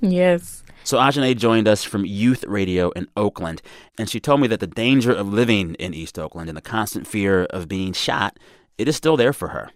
Yes. 0.00 0.62
So 0.84 0.96
Ajane 0.98 1.36
joined 1.36 1.68
us 1.68 1.84
from 1.84 2.04
youth 2.04 2.44
radio 2.44 2.90
in 2.90 3.08
Oakland, 3.16 3.62
and 3.98 4.08
she 4.08 4.20
told 4.20 4.40
me 4.40 4.46
that 4.48 4.60
the 4.60 4.66
danger 4.66 5.12
of 5.12 5.28
living 5.32 5.74
in 5.74 5.92
East 5.92 6.18
Oakland 6.18 6.48
and 6.48 6.56
the 6.56 6.62
constant 6.62 7.06
fear 7.06 7.44
of 7.44 7.68
being 7.68 7.92
shot, 7.92 8.38
it 8.78 8.88
is 8.88 8.96
still 8.96 9.16
there 9.16 9.32
for 9.32 9.48
her. 9.48 9.70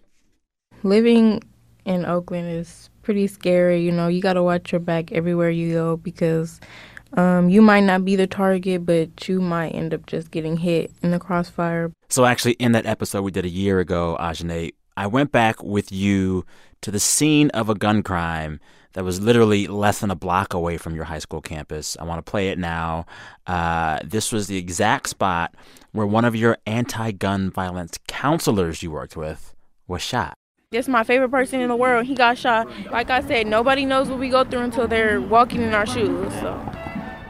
Living 0.81 1.41
in 1.85 2.05
Oakland 2.05 2.49
is 2.49 2.89
pretty 3.01 3.27
scary. 3.27 3.81
You 3.81 3.91
know, 3.91 4.07
you 4.07 4.21
got 4.21 4.33
to 4.33 4.43
watch 4.43 4.71
your 4.71 4.79
back 4.79 5.11
everywhere 5.11 5.49
you 5.49 5.73
go 5.73 5.97
because 5.97 6.59
um, 7.13 7.49
you 7.49 7.61
might 7.61 7.81
not 7.81 8.05
be 8.05 8.15
the 8.15 8.27
target, 8.27 8.85
but 8.85 9.27
you 9.27 9.39
might 9.39 9.69
end 9.69 9.93
up 9.93 10.05
just 10.07 10.31
getting 10.31 10.57
hit 10.57 10.91
in 11.01 11.11
the 11.11 11.19
crossfire. 11.19 11.91
So 12.09 12.25
actually, 12.25 12.53
in 12.53 12.71
that 12.71 12.85
episode 12.85 13.21
we 13.21 13.31
did 13.31 13.45
a 13.45 13.49
year 13.49 13.79
ago, 13.79 14.17
Ajane, 14.19 14.73
I 14.97 15.07
went 15.07 15.31
back 15.31 15.61
with 15.61 15.91
you 15.91 16.45
to 16.81 16.91
the 16.91 16.99
scene 16.99 17.49
of 17.51 17.69
a 17.69 17.75
gun 17.75 18.03
crime 18.03 18.59
that 18.93 19.03
was 19.03 19.19
literally 19.19 19.67
less 19.67 19.99
than 19.99 20.11
a 20.11 20.15
block 20.15 20.53
away 20.53 20.77
from 20.77 20.95
your 20.95 21.05
high 21.05 21.19
school 21.19 21.41
campus. 21.41 21.97
I 21.99 22.03
want 22.03 22.23
to 22.23 22.29
play 22.29 22.49
it 22.49 22.59
now. 22.59 23.05
Uh, 23.47 23.99
this 24.03 24.31
was 24.31 24.47
the 24.47 24.57
exact 24.57 25.09
spot 25.09 25.55
where 25.91 26.05
one 26.05 26.25
of 26.25 26.35
your 26.35 26.57
anti-gun 26.67 27.49
violence 27.49 27.97
counselors 28.07 28.83
you 28.83 28.91
worked 28.91 29.17
with 29.17 29.55
was 29.87 30.01
shot. 30.01 30.35
This 30.73 30.87
my 30.87 31.03
favorite 31.03 31.29
person 31.29 31.61
in 31.61 31.69
the 31.69 31.75
world. 31.75 32.07
He 32.07 32.15
got 32.15 32.35
shot. 32.35 32.67
Like 32.91 33.11
I 33.11 33.21
said, 33.21 33.45
nobody 33.45 33.85
knows 33.85 34.09
what 34.09 34.17
we 34.17 34.27
go 34.27 34.43
through 34.43 34.61
until 34.61 34.87
they're 34.87 35.21
walking 35.21 35.61
in 35.61 35.71
our 35.71 35.85
shoes. 35.85 36.33
So 36.39 36.51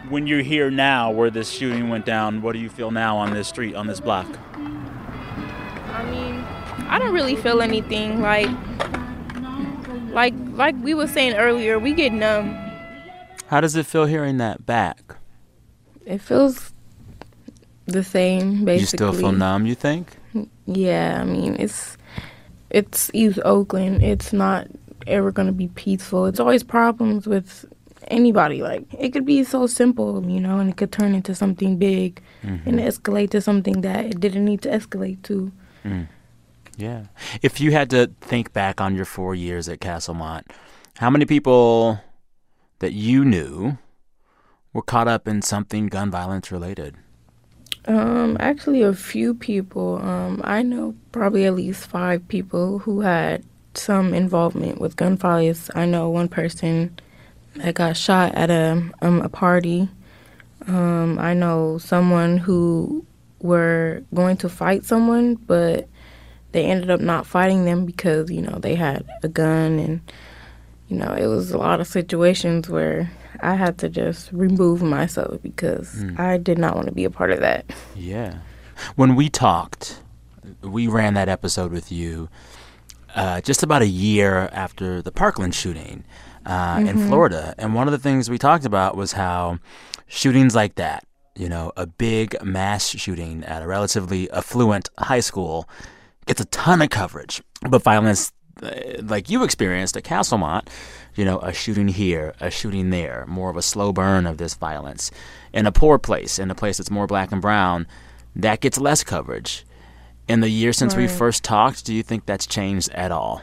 When 0.08 0.28
you're 0.28 0.44
here 0.44 0.72
now, 0.72 1.12
where 1.12 1.30
this 1.30 1.50
shooting 1.50 1.90
went 1.90 2.06
down, 2.06 2.42
what 2.42 2.54
do 2.54 2.60
you 2.60 2.70
feel 2.70 2.90
now 2.90 3.18
on 3.18 3.34
this 3.34 3.50
street, 3.50 3.76
on 3.76 3.88
this 3.88 4.00
block? 4.00 4.28
I 4.56 6.10
mean, 6.10 6.36
I 6.88 6.98
don't 6.98 7.14
really 7.14 7.36
feel 7.36 7.62
anything. 7.62 8.22
Like, 8.22 8.48
like, 10.12 10.34
like 10.54 10.76
we 10.82 10.94
were 10.94 11.08
saying 11.08 11.34
earlier, 11.34 11.78
we 11.80 11.94
get 11.94 12.14
numb. 12.14 12.56
How 13.48 13.60
does 13.60 13.76
it 13.76 13.86
feel 13.86 14.06
hearing 14.06 14.38
that 14.38 14.66
back? 14.66 15.18
It 16.06 16.22
feels 16.22 16.72
the 17.88 18.06
same, 18.06 18.64
basically. 18.64 18.80
You 18.80 18.86
still 18.86 19.12
feel 19.12 19.34
numb, 19.34 19.66
you 19.66 19.76
think? 19.76 20.16
Yeah, 20.66 21.20
I 21.20 21.26
mean, 21.26 21.58
it's 21.60 21.98
it's 22.74 23.10
East 23.14 23.40
Oakland. 23.46 24.04
It's 24.04 24.34
not 24.34 24.68
ever 25.08 25.32
gonna 25.32 25.52
be 25.52 25.68
peaceful. 25.70 26.26
It's 26.26 26.40
always 26.40 26.64
problems 26.64 27.28
with 27.28 27.66
anybody. 28.08 28.62
Like 28.62 28.84
it 28.98 29.10
could 29.14 29.26
be 29.26 29.44
so 29.44 29.68
simple, 29.68 30.24
you 30.30 30.40
know, 30.40 30.60
and 30.60 30.70
it 30.70 30.78
could 30.78 30.92
turn 30.92 31.14
into 31.16 31.34
something 31.36 31.78
big 31.78 32.22
Mhm. 32.44 32.66
and 32.68 32.80
escalate 32.80 33.30
to 33.32 33.42
something 33.42 33.82
that 33.82 34.06
it 34.06 34.20
didn't 34.20 34.46
need 34.46 34.62
to 34.64 34.70
escalate 34.70 35.22
to. 35.24 35.52
Mm. 35.86 36.08
Yeah. 36.78 37.04
If 37.42 37.62
you 37.62 37.72
had 37.72 37.90
to 37.92 38.12
think 38.22 38.52
back 38.52 38.82
on 38.82 38.96
your 38.96 39.06
four 39.06 39.36
years 39.36 39.70
at 39.70 39.80
Castlemont, 39.80 40.44
how 40.98 41.10
many 41.10 41.26
people 41.26 42.00
that 42.80 42.94
you 42.94 43.24
knew 43.24 43.78
were 44.74 44.82
caught 44.82 45.08
up 45.08 45.28
in 45.28 45.42
something 45.42 45.88
gun 45.88 46.10
violence 46.10 46.52
related? 46.52 46.96
Um, 47.86 48.38
actually, 48.40 48.82
a 48.82 48.94
few 48.94 49.34
people. 49.34 49.98
Um, 50.02 50.42
I 50.44 50.62
know 50.62 50.96
probably 51.12 51.46
at 51.46 51.56
least 51.56 51.88
five 51.88 52.26
people 52.28 52.80
who 52.80 53.02
had 53.02 53.44
some 53.74 54.14
involvement 54.14 54.80
with 54.80 54.96
gun 54.96 55.18
violence. 55.18 55.70
I 55.76 55.86
know 55.86 56.10
one 56.10 56.30
person 56.30 56.98
that 57.56 57.76
got 57.76 57.98
shot 57.98 58.34
at 58.36 58.50
a 58.50 58.90
um, 59.02 59.22
a 59.22 59.30
party. 59.30 59.90
Um, 60.68 61.20
I 61.20 61.34
know 61.34 61.78
someone 61.78 62.38
who 62.38 63.06
were 63.42 64.04
going 64.14 64.38
to 64.38 64.50
fight 64.50 64.86
someone, 64.86 65.36
but 65.36 65.90
they 66.54 66.66
ended 66.66 66.90
up 66.90 67.02
not 67.02 67.28
fighting 67.28 67.66
them 67.66 67.86
because 67.86 68.32
you 68.32 68.42
know 68.42 68.60
they 68.60 68.76
had 68.76 69.06
a 69.24 69.28
gun, 69.28 69.80
and 69.80 70.02
you 70.88 70.98
know 70.98 71.14
it 71.14 71.28
was 71.28 71.52
a 71.52 71.58
lot 71.58 71.82
of 71.82 71.88
situations 71.88 72.70
where 72.70 73.12
I 73.44 73.56
had 73.56 73.78
to 73.80 73.90
just 73.90 74.32
remove 74.32 74.82
myself 74.82 75.42
because 75.42 75.94
Mm. 75.96 76.20
I 76.20 76.38
did 76.38 76.58
not 76.58 76.76
want 76.76 76.88
to 76.88 76.94
be 76.94 77.04
a 77.06 77.10
part 77.10 77.32
of 77.32 77.40
that. 77.42 77.66
Yeah. 77.96 78.36
When 78.96 79.16
we 79.16 79.30
talked, 79.30 80.02
we 80.62 80.88
ran 80.88 81.14
that 81.16 81.30
episode 81.30 81.72
with 81.72 81.92
you 81.92 82.30
uh, 83.16 83.42
just 83.42 83.62
about 83.62 83.82
a 83.84 83.88
year 83.88 84.50
after 84.54 85.00
the 85.02 85.12
Parkland 85.12 85.54
shooting 85.54 86.04
uh, 86.46 86.78
in 86.80 86.98
Mhm. 86.98 87.08
Florida. 87.08 87.54
And 87.60 87.74
one 87.76 87.88
of 87.88 87.92
the 87.92 88.00
things 88.00 88.30
we 88.30 88.38
talked 88.40 88.66
about 88.66 88.98
was 88.98 89.14
how 89.14 89.60
shootings 90.08 90.56
like 90.56 90.76
that, 90.76 91.06
you 91.36 91.48
know, 91.48 91.72
a 91.78 91.86
big 91.86 92.36
mass 92.44 92.88
shooting 92.90 93.44
at 93.46 93.62
a 93.62 93.68
relatively 93.68 94.30
affluent 94.32 94.90
high 94.98 95.20
school, 95.22 95.70
gets 96.26 96.42
a 96.42 96.46
ton 96.46 96.82
of 96.82 96.90
coverage. 96.90 97.42
But 97.70 97.84
violence 97.84 98.32
uh, 98.62 98.70
like 99.04 99.30
you 99.30 99.44
experienced 99.44 99.96
at 99.96 100.04
Castlemont, 100.04 100.68
you 101.16 101.26
know, 101.26 101.40
a 101.40 101.54
shooting 101.54 101.88
here, 101.88 102.34
a 102.40 102.50
shooting 102.50 102.90
there, 102.90 103.26
more 103.28 103.50
of 103.50 103.58
a 103.58 103.62
slow 103.62 103.92
burn 103.94 104.26
of 104.26 104.38
this 104.38 104.56
violence. 104.56 105.12
In 105.54 105.66
a 105.66 105.72
poor 105.72 106.00
place, 106.00 106.40
in 106.40 106.50
a 106.50 106.56
place 106.56 106.78
that's 106.78 106.92
more 106.92 107.08
black 107.08 107.32
and 107.32 107.42
brown, 107.42 107.88
that 108.36 108.62
gets 108.62 108.80
less 108.80 109.04
coverage. 109.04 109.66
In 110.28 110.40
the 110.40 110.50
year 110.50 110.74
since 110.74 110.96
we 110.96 111.08
first 111.08 111.44
talked, 111.44 111.86
do 111.86 111.94
you 111.94 112.02
think 112.02 112.26
that's 112.26 112.48
changed 112.48 112.90
at 112.92 113.12
all? 113.12 113.42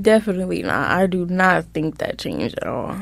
Definitely 0.00 0.62
not. 0.62 0.90
I 0.90 1.06
do 1.06 1.26
not 1.26 1.64
think 1.66 1.98
that 1.98 2.18
changed 2.18 2.58
at 2.58 2.66
all. 2.66 2.96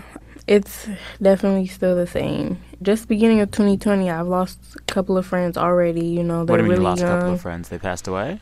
It's 0.47 0.87
definitely 1.23 1.67
still 1.67 1.97
the 1.97 2.07
same. 2.07 2.59
Just 2.83 3.09
beginning 3.09 3.41
of 3.41 3.51
2020, 3.51 4.11
I've 4.11 4.27
lost 4.27 4.59
a 4.77 4.81
couple 4.83 5.17
of 5.17 5.25
friends 5.25 5.57
already. 5.57 6.05
You 6.05 6.23
know, 6.23 6.45
they're 6.45 6.59
do 6.59 6.65
you 6.65 6.69
mean 6.69 6.71
really 6.73 6.83
you 6.83 6.89
lost 6.89 7.01
young. 7.01 7.11
a 7.11 7.21
couple 7.21 7.35
of 7.35 7.41
friends? 7.41 7.69
They 7.71 7.79
passed 7.79 8.07
away? 8.07 8.41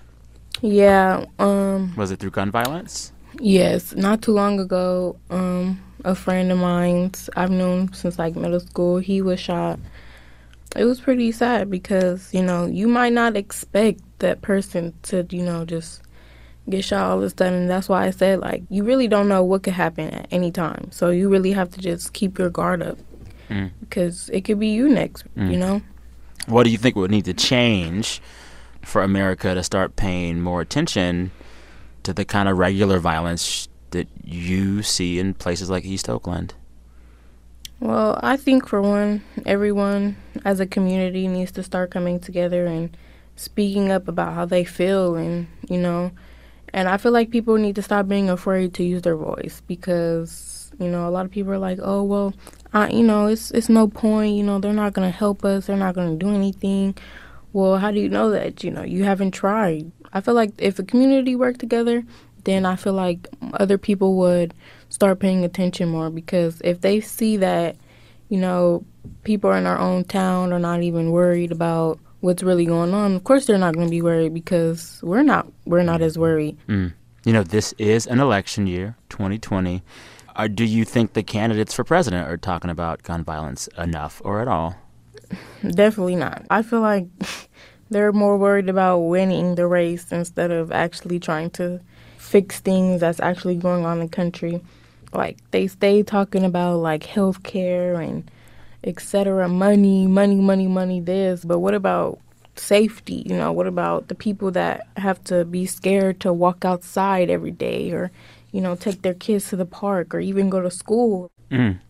Yeah. 0.61 1.27
Um. 1.39 1.95
Was 1.97 2.11
it 2.11 2.19
through 2.19 2.31
gun 2.31 2.51
violence? 2.51 3.13
Yes. 3.41 3.95
Not 3.95 4.23
too 4.23 4.33
long 4.33 4.61
ago, 4.61 5.17
um, 5.31 5.81
a 6.05 6.15
friend 6.15 6.51
of 6.53 6.59
mine's 6.59 7.31
I've 7.37 7.51
known 7.51 7.93
since 7.93 8.19
like 8.19 8.37
middle 8.37 8.61
school. 8.61 8.99
He 8.99 9.23
was 9.23 9.41
shot. 9.41 9.79
It 10.77 10.85
was 10.85 11.01
pretty 11.01 11.33
sad 11.33 11.71
because 11.71 12.33
you 12.33 12.43
know 12.43 12.67
you 12.67 12.89
might 12.89 13.13
not 13.13 13.37
expect 13.37 14.01
that 14.21 14.43
person 14.43 14.95
to 15.05 15.27
you 15.31 15.43
know 15.43 15.65
just 15.65 16.03
get 16.69 16.85
shot 16.85 17.11
all 17.11 17.19
of 17.19 17.25
a 17.25 17.31
sudden. 17.31 17.67
That's 17.69 17.89
why 17.89 18.07
I 18.07 18.11
said 18.11 18.41
like 18.41 18.63
you 18.71 18.83
really 18.85 19.09
don't 19.09 19.29
know 19.29 19.43
what 19.43 19.63
could 19.63 19.75
happen 19.75 20.11
at 20.11 20.29
any 20.31 20.51
time. 20.51 20.91
So 20.91 21.11
you 21.11 21.29
really 21.29 21.53
have 21.53 21.71
to 21.73 21.81
just 21.81 22.13
keep 22.13 22.39
your 22.39 22.51
guard 22.51 22.83
up 22.83 22.99
Mm. 23.51 23.71
because 23.81 24.31
it 24.31 24.43
could 24.43 24.59
be 24.61 24.69
you 24.69 24.89
next. 24.89 25.25
Mm. 25.37 25.51
You 25.51 25.57
know. 25.59 25.83
What 26.47 26.63
do 26.65 26.71
you 26.71 26.79
think 26.79 26.97
would 26.97 27.11
need 27.11 27.27
to 27.27 27.35
change 27.35 28.23
for 28.81 29.03
America 29.03 29.55
to 29.55 29.63
start 29.63 29.95
paying 29.97 30.41
more 30.41 30.61
attention 30.63 31.33
to 32.05 32.13
the 32.13 32.25
kind 32.25 32.49
of 32.49 32.59
regular 32.59 32.99
violence 32.99 33.69
that 33.91 34.09
you 34.25 34.83
see 34.83 35.19
in 35.19 35.35
places 35.35 35.71
like 35.71 35.85
East 35.85 36.09
Oakland? 36.09 36.55
Well, 37.81 38.19
I 38.23 38.37
think 38.37 38.69
for 38.69 38.81
one, 38.81 39.23
everyone 39.45 40.17
as 40.45 40.61
a 40.61 40.67
community 40.67 41.27
needs 41.27 41.51
to 41.53 41.63
start 41.63 41.91
coming 41.91 42.21
together 42.21 42.67
and 42.67 42.97
speaking 43.37 43.91
up 43.91 44.09
about 44.09 44.35
how 44.35 44.45
they 44.45 44.65
feel 44.65 45.17
and, 45.17 45.49
you 45.69 45.79
know, 45.79 46.13
and 46.73 46.89
I 46.89 46.97
feel 46.97 47.13
like 47.13 47.31
people 47.31 47.57
need 47.57 47.75
to 47.77 47.83
stop 47.83 48.09
being 48.09 48.31
afraid 48.31 48.73
to 48.75 48.85
use 48.85 49.03
their 49.03 49.17
voice 49.17 49.63
because, 49.67 50.73
you 50.79 50.89
know, 50.89 51.07
a 51.09 51.11
lot 51.11 51.27
of 51.27 51.31
people 51.31 51.53
are 51.53 51.59
like, 51.59 51.79
"Oh, 51.83 52.03
well, 52.03 52.35
I, 52.73 52.89
you 52.89 53.03
know, 53.03 53.27
it's 53.27 53.51
it's 53.51 53.69
no 53.69 53.89
point, 53.89 54.37
you 54.37 54.43
know, 54.43 54.59
they're 54.59 54.73
not 54.73 54.95
going 54.95 55.11
to 55.11 55.17
help 55.17 55.45
us, 55.45 55.67
they're 55.67 55.77
not 55.77 55.95
going 55.95 56.19
to 56.19 56.25
do 56.25 56.33
anything." 56.35 56.95
Well, 57.53 57.77
how 57.77 57.91
do 57.91 58.01
you 58.01 58.09
know 58.09 58.31
that? 58.31 58.65
You 58.65 58.71
know, 58.71 58.83
you 58.83 59.05
haven't 59.05 59.33
tried. 59.33 59.93
I 60.13 60.21
feel 60.21 60.35
like 60.35 60.53
if 60.59 60.79
a 60.79 60.83
community 60.83 61.37
worked 61.37 61.61
together, 61.61 62.05
then 62.45 62.67
I 62.67 62.77
feel 62.77 62.93
like 62.93 63.29
other 63.55 63.79
people 63.79 64.17
would 64.17 64.55
start 64.89 65.21
paying 65.21 65.45
attention 65.45 65.89
more 65.89 66.11
because 66.11 66.61
if 66.65 66.81
they 66.81 67.01
see 67.01 67.37
that, 67.39 67.77
you 68.29 68.39
know, 68.39 68.85
people 69.25 69.53
in 69.53 69.67
our 69.67 69.79
own 69.79 70.05
town 70.05 70.53
are 70.53 70.59
not 70.59 70.83
even 70.83 71.13
worried 71.13 71.53
about 71.53 71.99
what's 72.21 72.43
really 72.43 72.67
going 72.67 72.95
on, 72.95 73.15
of 73.15 73.25
course 73.25 73.47
they're 73.47 73.59
not 73.59 73.75
going 73.75 73.87
to 73.87 73.91
be 73.91 74.03
worried 74.03 74.35
because 74.35 75.01
we're 75.03 75.23
not 75.23 75.47
we're 75.65 75.83
not 75.83 76.03
as 76.03 76.19
worried. 76.19 76.57
Mm. 76.69 76.93
You 77.25 77.33
know, 77.33 77.45
this 77.45 77.73
is 77.79 78.07
an 78.07 78.19
election 78.19 78.67
year, 78.67 78.97
2020. 79.11 79.83
Uh, 80.35 80.49
do 80.49 80.65
you 80.65 80.85
think 80.85 81.13
the 81.13 81.23
candidates 81.23 81.75
for 81.75 81.85
president 81.85 82.29
are 82.29 82.37
talking 82.37 82.71
about 82.71 83.03
gun 83.03 83.23
violence 83.23 83.69
enough 83.79 84.21
or 84.25 84.41
at 84.41 84.49
all? 84.49 84.77
Definitely 85.63 86.17
not. 86.17 86.45
I 86.51 86.63
feel 86.63 86.81
like 86.81 87.07
they're 87.93 88.13
more 88.13 88.37
worried 88.37 88.69
about 88.69 88.99
winning 88.99 89.55
the 89.55 89.67
race 89.67 90.11
instead 90.13 90.51
of 90.51 90.73
actually 90.73 91.21
trying 91.21 91.51
to 91.51 91.81
fix 92.19 92.61
things 92.61 93.01
that's 93.01 93.21
actually 93.21 93.57
going 93.57 93.85
on 93.85 93.99
in 94.01 94.07
the 94.07 94.11
country. 94.11 94.61
Like 95.13 95.39
they 95.51 95.67
stay 95.67 96.03
talking 96.03 96.45
about 96.45 96.79
like 96.79 97.05
health 97.05 97.43
care 97.43 98.01
and 98.01 98.31
etc. 98.85 99.49
money, 99.49 100.07
money, 100.07 100.37
money, 100.37 100.67
money 100.67 101.01
this, 101.01 101.45
but 101.45 101.61
what 101.61 101.75
about 101.75 102.19
safety? 102.57 103.23
You 103.27 103.37
know, 103.37 103.53
what 103.53 103.67
about 103.67 104.09
the 104.09 104.15
people 104.15 104.51
that 104.53 104.87
have 104.97 105.23
to 105.25 105.45
be 105.45 105.67
scared 105.67 106.21
to 106.21 106.33
walk 106.33 106.65
outside 106.65 107.31
every 107.31 107.53
day 107.53 107.93
or 107.93 108.11
you 108.53 108.61
know, 108.61 108.77
take 108.77 109.03
their 109.03 109.15
kids 109.15 109.49
to 109.49 109.57
the 109.57 109.67
park 109.67 110.15
or 110.15 110.21
even 110.21 110.51
go 110.51 110.61
to 110.61 110.71
school? 110.71 111.31
Mm. 111.51 111.81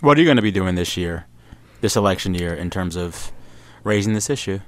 What 0.00 0.16
are 0.16 0.20
you 0.20 0.26
going 0.26 0.36
to 0.36 0.42
be 0.42 0.52
doing 0.52 0.76
this 0.76 0.96
year, 0.96 1.26
this 1.80 1.96
election 1.96 2.34
year, 2.34 2.54
in 2.54 2.70
terms 2.70 2.96
of 2.96 3.32
raising 3.84 4.14
this 4.14 4.30
issue? 4.30 4.60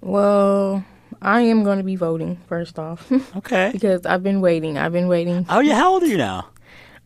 Well, 0.00 0.84
I 1.20 1.40
am 1.40 1.64
going 1.64 1.78
to 1.78 1.84
be 1.84 1.96
voting 1.96 2.36
first 2.46 2.78
off. 2.78 3.10
okay. 3.36 3.70
because 3.72 4.06
I've 4.06 4.22
been 4.22 4.40
waiting. 4.40 4.78
I've 4.78 4.92
been 4.92 5.08
waiting. 5.08 5.46
Oh, 5.48 5.60
yeah. 5.60 5.74
How 5.76 5.92
old 5.92 6.02
are 6.02 6.06
you 6.06 6.16
now? 6.16 6.48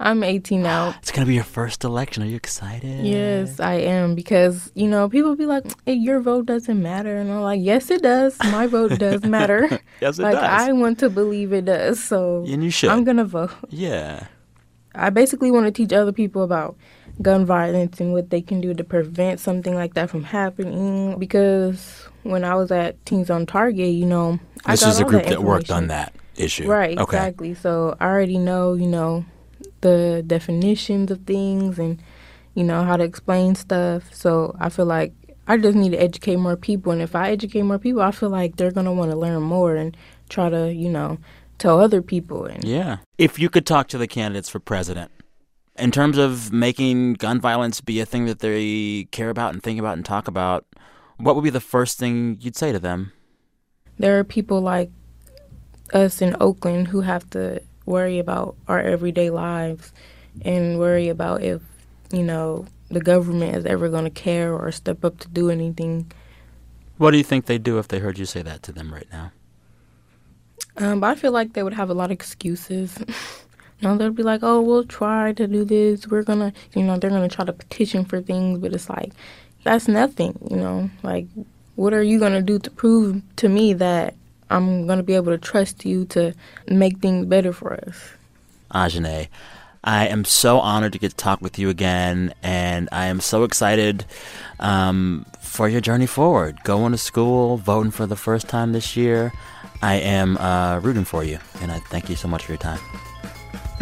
I'm 0.00 0.24
18 0.24 0.62
now. 0.62 0.94
It's 0.98 1.12
going 1.12 1.24
to 1.24 1.28
be 1.28 1.34
your 1.34 1.44
first 1.44 1.84
election. 1.84 2.22
Are 2.22 2.26
you 2.26 2.36
excited? 2.36 3.04
Yes, 3.04 3.60
I 3.60 3.74
am 3.74 4.14
because 4.16 4.72
you 4.74 4.88
know 4.88 5.08
people 5.08 5.36
be 5.36 5.46
like, 5.46 5.64
hey, 5.86 5.92
"Your 5.94 6.20
vote 6.20 6.46
doesn't 6.46 6.82
matter," 6.82 7.16
and 7.16 7.30
I'm 7.30 7.42
like, 7.42 7.60
"Yes, 7.62 7.88
it 7.90 8.02
does. 8.02 8.36
My 8.50 8.66
vote 8.66 8.98
does 8.98 9.22
matter. 9.36 9.68
Yes, 9.70 9.80
it 9.80 10.00
does. 10.00 10.18
like 10.18 10.34
does. 10.34 10.68
I 10.68 10.72
want 10.72 10.98
to 11.00 11.08
believe 11.10 11.52
it 11.52 11.66
does. 11.66 12.02
So 12.02 12.44
And 12.48 12.64
you 12.64 12.70
should. 12.70 12.90
I'm 12.90 13.04
gonna 13.04 13.24
vote. 13.24 13.52
Yeah. 13.68 14.26
I 14.94 15.10
basically 15.10 15.50
want 15.50 15.66
to 15.66 15.72
teach 15.72 15.92
other 15.92 16.12
people 16.12 16.42
about 16.42 16.76
gun 17.20 17.44
violence 17.44 18.00
and 18.00 18.12
what 18.12 18.30
they 18.30 18.40
can 18.40 18.60
do 18.60 18.72
to 18.74 18.84
prevent 18.84 19.40
something 19.40 19.74
like 19.74 19.94
that 19.94 20.10
from 20.10 20.24
happening. 20.24 21.18
Because 21.18 22.08
when 22.22 22.44
I 22.44 22.54
was 22.54 22.70
at 22.70 23.04
Teens 23.04 23.30
on 23.30 23.46
Target, 23.46 23.90
you 23.90 24.06
know, 24.06 24.38
I 24.64 24.72
This 24.72 24.82
is 24.86 25.00
a 25.00 25.04
group 25.04 25.24
that 25.24 25.30
that 25.30 25.42
worked 25.42 25.70
on 25.70 25.88
that 25.88 26.14
issue. 26.36 26.66
Right, 26.66 26.98
Okay. 26.98 27.16
exactly. 27.16 27.54
So 27.54 27.96
I 28.00 28.06
already 28.06 28.38
know, 28.38 28.74
you 28.74 28.86
know, 28.86 29.24
the 29.82 30.22
definitions 30.26 31.10
of 31.10 31.20
things 31.26 31.78
and, 31.78 32.00
you 32.54 32.64
know, 32.64 32.84
how 32.84 32.96
to 32.96 33.04
explain 33.04 33.54
stuff. 33.56 34.14
So 34.14 34.56
I 34.58 34.68
feel 34.68 34.86
like 34.86 35.12
I 35.48 35.56
just 35.56 35.76
need 35.76 35.90
to 35.90 36.00
educate 36.00 36.36
more 36.36 36.56
people. 36.56 36.92
And 36.92 37.02
if 37.02 37.14
I 37.16 37.30
educate 37.30 37.62
more 37.62 37.78
people, 37.78 38.00
I 38.00 38.12
feel 38.12 38.30
like 38.30 38.56
they're 38.56 38.70
going 38.70 38.86
to 38.86 38.92
want 38.92 39.10
to 39.10 39.16
learn 39.16 39.42
more 39.42 39.74
and 39.74 39.96
try 40.28 40.48
to, 40.48 40.72
you 40.72 40.88
know, 40.88 41.18
tell 41.58 41.80
other 41.80 42.00
people. 42.00 42.46
And 42.46 42.64
Yeah. 42.64 42.98
If 43.18 43.38
you 43.38 43.50
could 43.50 43.66
talk 43.66 43.88
to 43.88 43.98
the 43.98 44.06
candidates 44.06 44.48
for 44.48 44.60
president 44.60 45.10
in 45.76 45.90
terms 45.90 46.18
of 46.18 46.52
making 46.52 47.14
gun 47.14 47.40
violence 47.40 47.80
be 47.80 48.00
a 48.00 48.06
thing 48.06 48.26
that 48.26 48.40
they 48.40 49.08
care 49.10 49.30
about 49.30 49.52
and 49.52 49.62
think 49.62 49.78
about 49.78 49.96
and 49.96 50.04
talk 50.04 50.28
about, 50.28 50.66
what 51.16 51.34
would 51.34 51.44
be 51.44 51.50
the 51.50 51.60
first 51.60 51.98
thing 51.98 52.36
you'd 52.40 52.56
say 52.56 52.72
to 52.72 52.78
them? 52.78 53.12
there 53.98 54.18
are 54.18 54.24
people 54.24 54.60
like 54.60 54.90
us 55.92 56.20
in 56.22 56.36
Oakland 56.40 56.88
who 56.88 57.00
have 57.02 57.28
to 57.30 57.62
worry 57.86 58.18
about 58.18 58.56
our 58.68 58.80
everyday 58.80 59.30
lives 59.30 59.92
and 60.44 60.78
worry 60.78 61.08
about 61.08 61.42
if, 61.42 61.60
you 62.10 62.22
know, 62.22 62.66
the 62.88 63.00
government 63.00 63.56
is 63.56 63.64
ever 63.64 63.88
going 63.88 64.04
to 64.04 64.10
care 64.10 64.52
or 64.52 64.70
step 64.72 65.04
up 65.04 65.18
to 65.18 65.28
do 65.28 65.50
anything. 65.50 66.10
What 66.98 67.10
do 67.10 67.18
you 67.18 67.24
think 67.24 67.46
they'd 67.46 67.62
do 67.62 67.78
if 67.78 67.88
they 67.88 67.98
heard 67.98 68.18
you 68.18 68.26
say 68.26 68.42
that 68.42 68.62
to 68.64 68.72
them 68.72 68.92
right 68.92 69.06
now? 69.12 69.32
Um, 70.78 71.00
but 71.00 71.10
I 71.10 71.14
feel 71.14 71.32
like 71.32 71.52
they 71.52 71.62
would 71.62 71.74
have 71.74 71.90
a 71.90 71.94
lot 71.94 72.06
of 72.06 72.12
excuses. 72.12 72.98
you 73.82 73.88
know, 73.88 73.96
they'll 73.96 74.10
be 74.10 74.22
like, 74.22 74.40
"Oh, 74.42 74.60
we'll 74.60 74.84
try 74.84 75.32
to 75.32 75.46
do 75.48 75.64
this. 75.64 76.06
We're 76.06 76.22
gonna, 76.22 76.52
you 76.74 76.82
know, 76.82 76.98
they're 76.98 77.10
gonna 77.10 77.28
try 77.28 77.44
to 77.44 77.52
petition 77.52 78.04
for 78.04 78.20
things." 78.20 78.60
But 78.60 78.72
it's 78.72 78.88
like, 78.88 79.12
that's 79.64 79.88
nothing. 79.88 80.38
You 80.50 80.56
know, 80.56 80.90
like, 81.02 81.26
what 81.74 81.92
are 81.92 82.02
you 82.02 82.18
gonna 82.18 82.42
do 82.42 82.58
to 82.60 82.70
prove 82.70 83.20
to 83.36 83.48
me 83.48 83.72
that 83.74 84.14
I'm 84.50 84.86
gonna 84.86 85.02
be 85.02 85.14
able 85.14 85.32
to 85.32 85.38
trust 85.38 85.84
you 85.84 86.04
to 86.06 86.32
make 86.68 86.98
things 86.98 87.26
better 87.26 87.52
for 87.52 87.74
us? 87.74 87.96
Ajane, 88.72 89.28
I 89.84 90.06
am 90.06 90.24
so 90.24 90.60
honored 90.60 90.92
to 90.92 90.98
get 91.00 91.10
to 91.10 91.16
talk 91.16 91.40
with 91.42 91.58
you 91.58 91.68
again, 91.68 92.34
and 92.42 92.88
I 92.92 93.06
am 93.06 93.18
so 93.18 93.42
excited 93.42 94.06
um, 94.60 95.26
for 95.40 95.68
your 95.68 95.80
journey 95.80 96.06
forward. 96.06 96.62
Going 96.62 96.92
to 96.92 96.98
school, 96.98 97.56
voting 97.56 97.90
for 97.90 98.06
the 98.06 98.16
first 98.16 98.48
time 98.48 98.72
this 98.72 98.96
year. 98.96 99.32
I 99.82 99.96
am 99.96 100.38
uh, 100.38 100.78
rooting 100.78 101.04
for 101.04 101.24
you, 101.24 101.40
and 101.60 101.72
I 101.72 101.80
thank 101.80 102.08
you 102.08 102.14
so 102.14 102.28
much 102.28 102.44
for 102.44 102.52
your 102.52 102.58
time. 102.58 102.78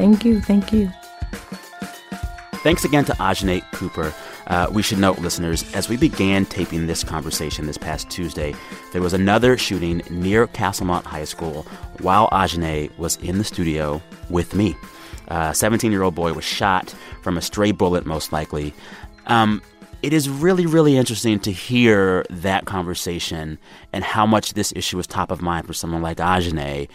Thank 0.01 0.25
you, 0.25 0.41
thank 0.41 0.73
you. 0.73 0.91
Thanks 2.63 2.87
again 2.87 3.05
to 3.05 3.13
Ajane 3.13 3.63
Cooper. 3.73 4.15
Uh, 4.47 4.67
we 4.73 4.81
should 4.81 4.97
note, 4.97 5.19
listeners, 5.19 5.71
as 5.75 5.91
we 5.91 5.99
began 5.99 6.47
taping 6.47 6.87
this 6.87 7.05
conversation 7.05 7.67
this 7.67 7.77
past 7.77 8.09
Tuesday, 8.09 8.55
there 8.95 9.03
was 9.03 9.13
another 9.13 9.59
shooting 9.59 10.01
near 10.09 10.47
Castlemont 10.47 11.05
High 11.05 11.25
School 11.25 11.67
while 11.99 12.31
Ajane 12.31 12.97
was 12.97 13.17
in 13.17 13.37
the 13.37 13.45
studio 13.45 14.01
with 14.31 14.55
me. 14.55 14.75
A 15.29 15.55
17 15.55 15.93
year 15.93 16.03
old 16.03 16.15
boy 16.15 16.33
was 16.33 16.45
shot 16.47 16.95
from 17.21 17.37
a 17.37 17.43
stray 17.43 17.71
bullet, 17.71 18.07
most 18.07 18.33
likely. 18.33 18.73
Um, 19.27 19.61
it 20.03 20.15
is 20.15 20.31
really, 20.31 20.65
really 20.65 20.97
interesting 20.97 21.39
to 21.41 21.53
hear 21.53 22.25
that 22.31 22.65
conversation 22.65 23.59
and 23.93 24.03
how 24.03 24.25
much 24.25 24.55
this 24.55 24.73
issue 24.75 24.97
was 24.97 25.07
top 25.07 25.31
of 25.31 25.43
mind 25.43 25.67
for 25.67 25.75
someone 25.75 26.01
like 26.01 26.17
Ajane, 26.17 26.89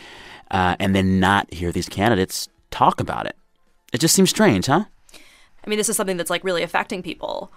uh, 0.50 0.76
and 0.80 0.96
then 0.96 1.20
not 1.20 1.54
hear 1.54 1.72
these 1.72 1.88
candidates 1.88 2.50
talk 2.76 3.00
about 3.00 3.26
it. 3.26 3.36
It 3.94 4.00
just 4.00 4.16
seems 4.16 4.30
strange, 4.30 4.66
huh? 4.66 4.86
I 5.66 5.70
mean, 5.70 5.78
this 5.78 5.90
is 5.90 5.96
something 5.96 6.18
that's 6.18 6.30
like 6.30 6.44
really 6.44 6.64
affecting 6.64 7.02
people 7.02 7.52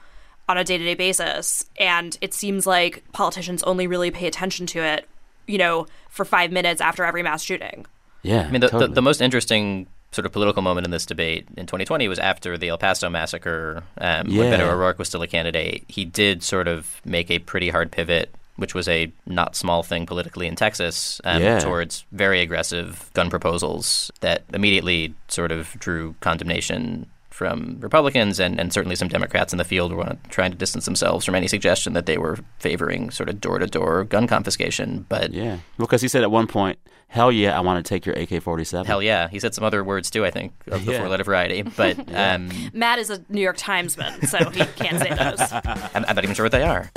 on 0.48 0.56
a 0.56 0.64
day 0.64 0.78
to 0.78 0.84
day 0.84 0.94
basis. 0.94 1.64
And 1.78 2.16
it 2.20 2.32
seems 2.32 2.66
like 2.66 3.04
politicians 3.12 3.62
only 3.64 3.86
really 3.86 4.10
pay 4.10 4.26
attention 4.26 4.66
to 4.68 4.82
it, 4.82 5.08
you 5.46 5.58
know, 5.58 5.86
for 6.08 6.24
five 6.24 6.50
minutes 6.52 6.80
after 6.80 7.04
every 7.04 7.22
mass 7.22 7.42
shooting. 7.42 7.86
Yeah. 8.22 8.46
I 8.46 8.50
mean, 8.50 8.60
the, 8.60 8.68
totally. 8.68 8.88
the, 8.88 8.94
the 8.94 9.02
most 9.02 9.20
interesting 9.20 9.86
sort 10.12 10.24
of 10.24 10.32
political 10.32 10.62
moment 10.62 10.86
in 10.86 10.90
this 10.90 11.04
debate 11.04 11.46
in 11.56 11.66
2020 11.66 12.08
was 12.08 12.18
after 12.18 12.56
the 12.56 12.68
El 12.68 12.78
Paso 12.78 13.10
massacre. 13.10 13.82
Um, 13.98 14.28
Yeah. 14.28 14.50
When 14.50 14.60
Beto 14.60 14.72
O'Rourke 14.72 14.98
was 14.98 15.08
still 15.08 15.22
a 15.22 15.26
candidate, 15.26 15.84
he 15.88 16.04
did 16.04 16.42
sort 16.42 16.66
of 16.66 17.00
make 17.04 17.30
a 17.30 17.38
pretty 17.40 17.68
hard 17.68 17.90
pivot, 17.92 18.34
which 18.58 18.74
was 18.74 18.86
a 18.88 19.10
not 19.26 19.56
small 19.56 19.82
thing 19.82 20.04
politically 20.06 20.46
in 20.46 20.54
Texas, 20.56 21.20
um, 21.24 21.42
Yeah. 21.42 21.58
towards 21.58 22.04
very 22.12 22.40
aggressive 22.40 23.10
gun 23.14 23.30
proposals 23.30 24.10
that 24.20 24.42
immediately 24.52 25.14
sort 25.28 25.50
of 25.50 25.72
drew 25.78 26.14
condemnation 26.20 27.06
from 27.30 27.76
Republicans 27.80 28.40
and, 28.40 28.58
and 28.58 28.72
certainly 28.72 28.96
some 28.96 29.06
Democrats 29.06 29.52
in 29.52 29.58
the 29.58 29.64
field 29.64 29.92
were 29.92 30.16
trying 30.28 30.50
to 30.50 30.56
distance 30.56 30.84
themselves 30.86 31.24
from 31.24 31.36
any 31.36 31.46
suggestion 31.46 31.92
that 31.92 32.06
they 32.06 32.18
were 32.18 32.36
favoring 32.58 33.10
sort 33.10 33.28
of 33.28 33.40
door 33.40 33.60
to 33.60 33.66
door 33.68 34.02
gun 34.02 34.26
confiscation. 34.26 35.06
But 35.08 35.32
Yeah. 35.32 35.58
Because 35.78 36.02
he 36.02 36.08
said 36.08 36.22
at 36.24 36.32
one 36.32 36.48
point, 36.48 36.80
hell 37.06 37.30
yeah, 37.30 37.56
I 37.56 37.60
want 37.60 37.84
to 37.84 37.88
take 37.88 38.04
your 38.04 38.16
AK 38.16 38.42
47. 38.42 38.86
Hell 38.86 39.00
yeah. 39.02 39.28
He 39.28 39.38
said 39.38 39.54
some 39.54 39.62
other 39.62 39.84
words 39.84 40.10
too, 40.10 40.26
I 40.26 40.32
think, 40.32 40.52
of 40.66 40.84
the 40.84 40.92
Yeah. 40.92 40.98
four 40.98 41.08
letter 41.08 41.22
variety. 41.22 41.62
But 41.76 41.96
um, 42.12 42.50
Matt 42.72 42.98
is 42.98 43.08
a 43.08 43.22
New 43.28 43.40
York 43.40 43.56
Timesman, 43.56 44.26
so 44.26 44.50
he 44.50 44.64
can't 44.74 44.98
say 45.00 45.10
those. 45.10 45.40
I'm, 45.94 46.04
I'm 46.08 46.16
not 46.16 46.24
even 46.24 46.34
sure 46.34 46.44
what 46.46 46.52
they 46.52 46.64
are. 46.64 46.90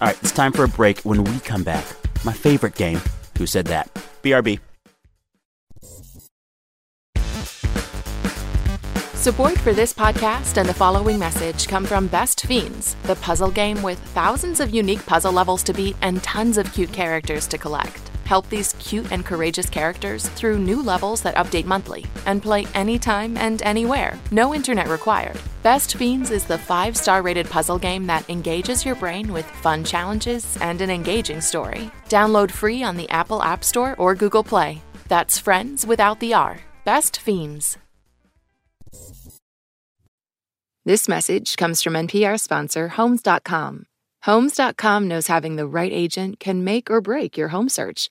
All 0.00 0.06
right, 0.06 0.18
it's 0.22 0.30
time 0.30 0.52
for 0.52 0.62
a 0.62 0.68
break. 0.68 1.00
When 1.00 1.24
we 1.24 1.40
come 1.40 1.64
back, 1.64 1.84
my 2.24 2.32
favorite 2.32 2.76
game, 2.76 3.00
Who 3.36 3.46
Said 3.46 3.66
That? 3.66 3.92
BRB. 4.22 4.60
Support 9.14 9.58
for 9.58 9.72
this 9.72 9.92
podcast 9.92 10.56
and 10.56 10.68
the 10.68 10.74
following 10.74 11.18
message 11.18 11.66
come 11.66 11.84
from 11.84 12.06
Best 12.06 12.46
Fiends, 12.46 12.94
the 13.02 13.16
puzzle 13.16 13.50
game 13.50 13.82
with 13.82 13.98
thousands 13.98 14.60
of 14.60 14.72
unique 14.72 15.04
puzzle 15.04 15.32
levels 15.32 15.64
to 15.64 15.74
beat 15.74 15.96
and 16.00 16.22
tons 16.22 16.58
of 16.58 16.72
cute 16.72 16.92
characters 16.92 17.48
to 17.48 17.58
collect. 17.58 18.07
Help 18.28 18.46
these 18.50 18.74
cute 18.74 19.10
and 19.10 19.24
courageous 19.24 19.70
characters 19.70 20.28
through 20.28 20.58
new 20.58 20.82
levels 20.82 21.22
that 21.22 21.36
update 21.36 21.64
monthly 21.64 22.04
and 22.26 22.42
play 22.42 22.66
anytime 22.74 23.38
and 23.38 23.62
anywhere. 23.62 24.18
No 24.30 24.54
internet 24.54 24.88
required. 24.88 25.40
Best 25.62 25.96
Fiends 25.96 26.30
is 26.30 26.44
the 26.44 26.58
five 26.58 26.94
star 26.94 27.22
rated 27.22 27.48
puzzle 27.48 27.78
game 27.78 28.06
that 28.06 28.28
engages 28.28 28.84
your 28.84 28.96
brain 28.96 29.32
with 29.32 29.46
fun 29.46 29.82
challenges 29.82 30.58
and 30.60 30.82
an 30.82 30.90
engaging 30.90 31.40
story. 31.40 31.90
Download 32.10 32.50
free 32.50 32.82
on 32.82 32.98
the 32.98 33.08
Apple 33.08 33.42
App 33.42 33.64
Store 33.64 33.96
or 33.98 34.14
Google 34.14 34.44
Play. 34.44 34.82
That's 35.08 35.38
friends 35.38 35.86
without 35.86 36.20
the 36.20 36.34
R. 36.34 36.60
Best 36.84 37.18
Fiends. 37.20 37.78
This 40.84 41.08
message 41.08 41.56
comes 41.56 41.82
from 41.82 41.94
NPR 41.94 42.38
sponsor 42.38 42.88
Homes.com. 42.88 43.86
Homes.com 44.24 45.08
knows 45.08 45.28
having 45.28 45.56
the 45.56 45.66
right 45.66 45.92
agent 45.92 46.40
can 46.40 46.62
make 46.62 46.90
or 46.90 47.00
break 47.00 47.38
your 47.38 47.48
home 47.48 47.70
search. 47.70 48.10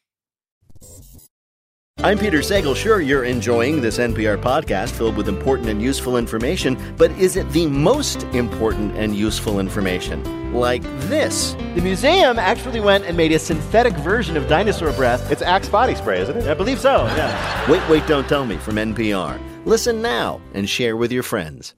I'm 1.99 2.17
Peter 2.17 2.39
Sagal. 2.39 2.75
Sure, 2.75 2.99
you're 2.99 3.25
enjoying 3.25 3.79
this 3.79 3.99
NPR 3.99 4.41
podcast 4.41 4.89
filled 4.89 5.15
with 5.15 5.27
important 5.27 5.69
and 5.69 5.79
useful 5.79 6.17
information, 6.17 6.75
but 6.97 7.11
is 7.11 7.35
it 7.35 7.47
the 7.51 7.67
most 7.67 8.23
important 8.33 8.95
and 8.97 9.15
useful 9.15 9.59
information? 9.59 10.51
Like 10.51 10.81
this. 11.09 11.51
The 11.75 11.81
museum 11.81 12.39
actually 12.39 12.79
went 12.79 13.05
and 13.05 13.15
made 13.15 13.31
a 13.33 13.37
synthetic 13.37 13.93
version 13.97 14.35
of 14.35 14.47
dinosaur 14.47 14.91
breath. 14.93 15.29
It's 15.31 15.43
Axe 15.43 15.69
body 15.69 15.93
spray, 15.93 16.21
isn't 16.21 16.35
it? 16.37 16.47
I 16.47 16.55
believe 16.55 16.79
so, 16.79 17.05
yeah. 17.05 17.69
Wait, 17.71 17.87
wait, 17.87 18.07
don't 18.07 18.27
tell 18.27 18.45
me 18.47 18.57
from 18.57 18.77
NPR. 18.77 19.39
Listen 19.65 20.01
now 20.01 20.41
and 20.55 20.67
share 20.67 20.97
with 20.97 21.11
your 21.11 21.23
friends. 21.23 21.75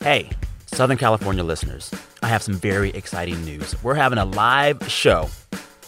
Hey, 0.00 0.28
Southern 0.66 0.96
California 0.98 1.44
listeners, 1.44 1.92
I 2.20 2.26
have 2.26 2.42
some 2.42 2.54
very 2.54 2.90
exciting 2.90 3.44
news. 3.44 3.80
We're 3.84 3.94
having 3.94 4.18
a 4.18 4.24
live 4.24 4.90
show 4.90 5.28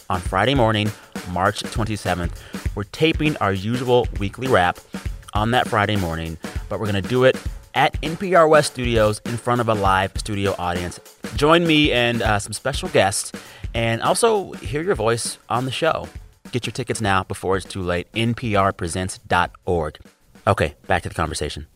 on 0.09 0.21
Friday 0.21 0.55
morning, 0.55 0.89
March 1.31 1.63
27th. 1.63 2.31
We're 2.75 2.83
taping 2.85 3.37
our 3.37 3.53
usual 3.53 4.07
weekly 4.19 4.47
wrap 4.47 4.79
on 5.33 5.51
that 5.51 5.67
Friday 5.67 5.95
morning, 5.95 6.37
but 6.67 6.79
we're 6.79 6.91
going 6.91 7.01
to 7.01 7.09
do 7.09 7.23
it 7.23 7.37
at 7.75 7.99
NPR 8.01 8.49
West 8.49 8.73
Studios 8.73 9.21
in 9.25 9.37
front 9.37 9.61
of 9.61 9.69
a 9.69 9.73
live 9.73 10.11
studio 10.17 10.55
audience. 10.57 10.99
Join 11.35 11.65
me 11.65 11.91
and 11.91 12.21
uh, 12.21 12.39
some 12.39 12.53
special 12.53 12.89
guests, 12.89 13.31
and 13.73 14.01
also 14.01 14.53
hear 14.53 14.81
your 14.81 14.95
voice 14.95 15.37
on 15.49 15.65
the 15.65 15.71
show. 15.71 16.07
Get 16.51 16.65
your 16.65 16.73
tickets 16.73 17.01
now 17.01 17.23
before 17.23 17.57
it's 17.57 17.65
too 17.65 17.81
late. 17.81 18.11
NPRpresents.org. 18.13 19.99
Okay, 20.47 20.75
back 20.87 21.03
to 21.03 21.09
the 21.09 21.15
conversation. 21.15 21.67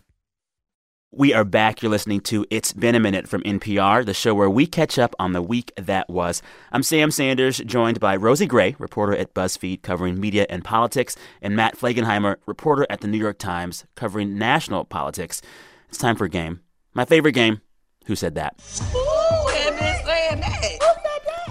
We 1.16 1.32
are 1.32 1.46
back. 1.46 1.84
You're 1.84 1.92
listening 1.92 2.22
to 2.22 2.44
It's 2.50 2.74
Been 2.74 2.96
a 2.96 3.00
Minute 3.00 3.28
from 3.28 3.44
NPR, 3.44 4.04
the 4.04 4.16
show 4.16 4.34
where 4.34 4.50
we 4.50 4.66
catch 4.66 4.98
up 4.98 5.14
on 5.20 5.34
the 5.34 5.44
week 5.44 5.72
that 5.76 6.10
was. 6.10 6.42
I'm 6.72 6.82
Sam 6.82 7.12
Sanders, 7.12 7.60
joined 7.60 8.00
by 8.00 8.16
Rosie 8.16 8.48
Gray, 8.48 8.76
reporter 8.80 9.16
at 9.16 9.36
BuzzFeed 9.36 9.84
covering 9.84 10.20
media 10.20 10.48
and 10.50 10.64
politics, 10.64 11.16
and 11.40 11.56
Matt 11.56 11.78
Flegenheimer, 11.78 12.38
reporter 12.48 12.88
at 12.90 13.02
the 13.02 13.08
New 13.08 13.20
York 13.20 13.38
Times 13.38 13.86
covering 13.94 14.40
national 14.40 14.86
politics. 14.86 15.40
It's 15.88 16.00
time 16.00 16.16
for 16.16 16.26
a 16.26 16.30
game. 16.30 16.62
My 16.96 17.06
favorite 17.06 17.34
game, 17.34 17.62
Who 18.08 18.16
Said 18.16 18.34
That? 18.34 18.56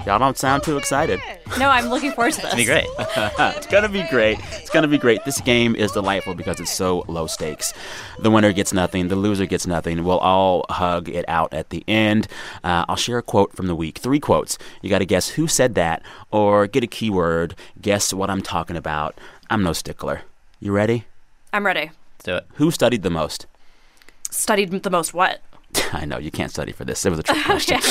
Y'all 0.07 0.19
don't 0.19 0.37
sound 0.37 0.65
too 0.65 0.77
excited. 0.77 1.21
No, 1.59 1.69
I'm 1.69 1.87
looking 1.87 2.11
forward 2.11 2.33
to 2.35 2.41
this. 2.41 2.55
It's 2.55 2.67
going 2.67 2.85
to 2.85 2.89
be 2.89 2.99
great. 2.99 3.17
it's 3.57 3.67
gonna 3.69 3.89
be 3.89 4.03
great. 4.11 4.39
It's 4.53 4.71
gonna 4.71 4.89
be 4.89 4.99
great. 4.99 5.25
This 5.25 5.41
game 5.41 5.77
is 5.77 5.93
delightful 5.93 6.35
because 6.35 6.59
it's 6.59 6.73
so 6.73 7.05
low 7.07 7.29
stakes. 7.29 7.73
The 8.19 8.31
winner 8.31 8.53
gets 8.53 8.73
nothing. 8.73 9.09
The 9.09 9.17
loser 9.17 9.47
gets 9.47 9.65
nothing. 9.65 10.03
We'll 10.03 10.19
all 10.19 10.67
hug 10.71 11.09
it 11.09 11.25
out 11.29 11.55
at 11.55 11.71
the 11.71 11.85
end. 11.87 12.27
Uh, 12.65 12.85
I'll 12.89 12.97
share 12.97 13.19
a 13.19 13.23
quote 13.23 13.55
from 13.55 13.69
the 13.69 13.77
week. 13.77 13.99
Three 13.99 14.19
quotes. 14.19 14.59
You 14.81 14.91
got 14.91 14.99
to 14.99 15.07
guess 15.07 15.31
who 15.31 15.47
said 15.47 15.77
that, 15.77 16.03
or 16.33 16.67
get 16.67 16.83
a 16.83 16.89
keyword. 16.89 17.55
Guess 17.81 18.13
what 18.13 18.29
I'm 18.29 18.43
talking 18.43 18.77
about. 18.77 19.17
I'm 19.51 19.63
no 19.63 19.73
stickler. 19.73 20.23
You 20.59 20.73
ready? 20.73 21.05
I'm 21.53 21.65
ready. 21.65 21.91
Let's 22.15 22.25
do 22.25 22.37
it. 22.37 22.47
Who 22.55 22.71
studied 22.73 23.03
the 23.03 23.11
most? 23.11 23.47
Studied 24.31 24.71
the 24.71 24.91
most 24.91 25.15
what? 25.15 25.41
I 25.93 26.05
know 26.05 26.19
you 26.19 26.31
can't 26.31 26.51
study 26.51 26.73
for 26.73 26.85
this. 26.85 27.05
It 27.05 27.11
was 27.11 27.19
a 27.19 27.23
trick 27.23 27.43
question. 27.45 27.79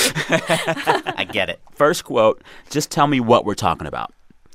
I 1.18 1.28
get 1.32 1.50
it. 1.50 1.60
First 1.72 2.04
quote. 2.06 2.44
Just 2.70 2.92
tell 2.92 3.08
me 3.08 3.20
what 3.20 3.46
we're 3.46 3.56
talking 3.56 3.88
about. 3.88 4.14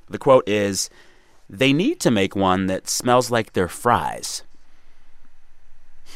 The 0.09 0.19
quote 0.19 0.49
is, 0.49 0.91
"They 1.49 1.73
need 1.73 2.01
to 2.01 2.11
make 2.11 2.37
one 2.37 2.67
that 2.67 2.89
smells 2.89 3.31
like 3.31 3.53
their 3.53 3.69
fries." 3.69 4.43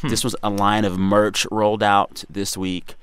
Hmm. 0.01 0.09
This 0.09 0.23
was 0.25 0.37
a 0.42 0.51
line 0.51 0.85
of 0.85 0.99
merch 0.99 1.46
rolled 1.51 1.83
out 1.83 2.25
this 2.31 2.57
week 2.57 2.94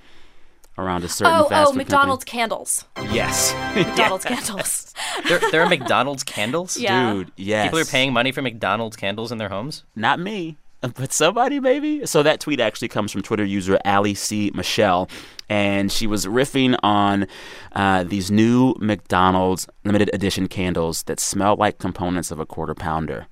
around 0.78 1.04
a 1.04 1.10
certain 1.10 1.34
Oh, 1.34 1.50
fast 1.50 1.70
oh, 1.70 1.72
food 1.72 1.78
McDonald's 1.78 2.24
candles. 2.24 2.86
Yes. 3.12 3.54
McDonald's 3.76 4.26
candles. 4.26 4.94
There, 5.28 5.40
there 5.52 5.62
are 5.64 5.70
McDonald's 5.70 6.24
candles? 6.24 6.78
Yeah. 6.78 7.14
Dude, 7.14 7.32
yes. 7.36 7.66
People 7.66 7.80
are 7.80 7.86
paying 7.86 8.14
money 8.14 8.32
for 8.32 8.42
McDonald's 8.42 8.96
candles 8.96 9.32
in 9.32 9.38
their 9.40 9.50
homes? 9.50 9.84
Not 9.96 10.20
me, 10.20 10.58
but 10.96 11.14
somebody 11.14 11.60
maybe. 11.60 12.06
So 12.06 12.24
that 12.24 12.40
tweet 12.40 12.60
actually 12.60 12.88
comes 12.88 13.12
from 13.12 13.22
Twitter 13.22 13.46
user 13.46 13.80
Ali 13.86 14.14
C. 14.14 14.52
Michelle, 14.54 15.10
and 15.50 15.92
she 15.92 16.08
was 16.08 16.26
riffing 16.26 16.78
on 16.84 17.28
uh, 17.74 18.04
these 18.04 18.32
new 18.32 18.76
McDonald's 18.80 19.68
limited 19.84 20.10
edition 20.14 20.48
candles 20.48 21.04
that 21.04 21.20
smell 21.20 21.56
like 21.56 21.80
components 21.80 22.32
of 22.32 22.40
a 22.40 22.46
quarter 22.46 22.76
pounder. 22.76 23.28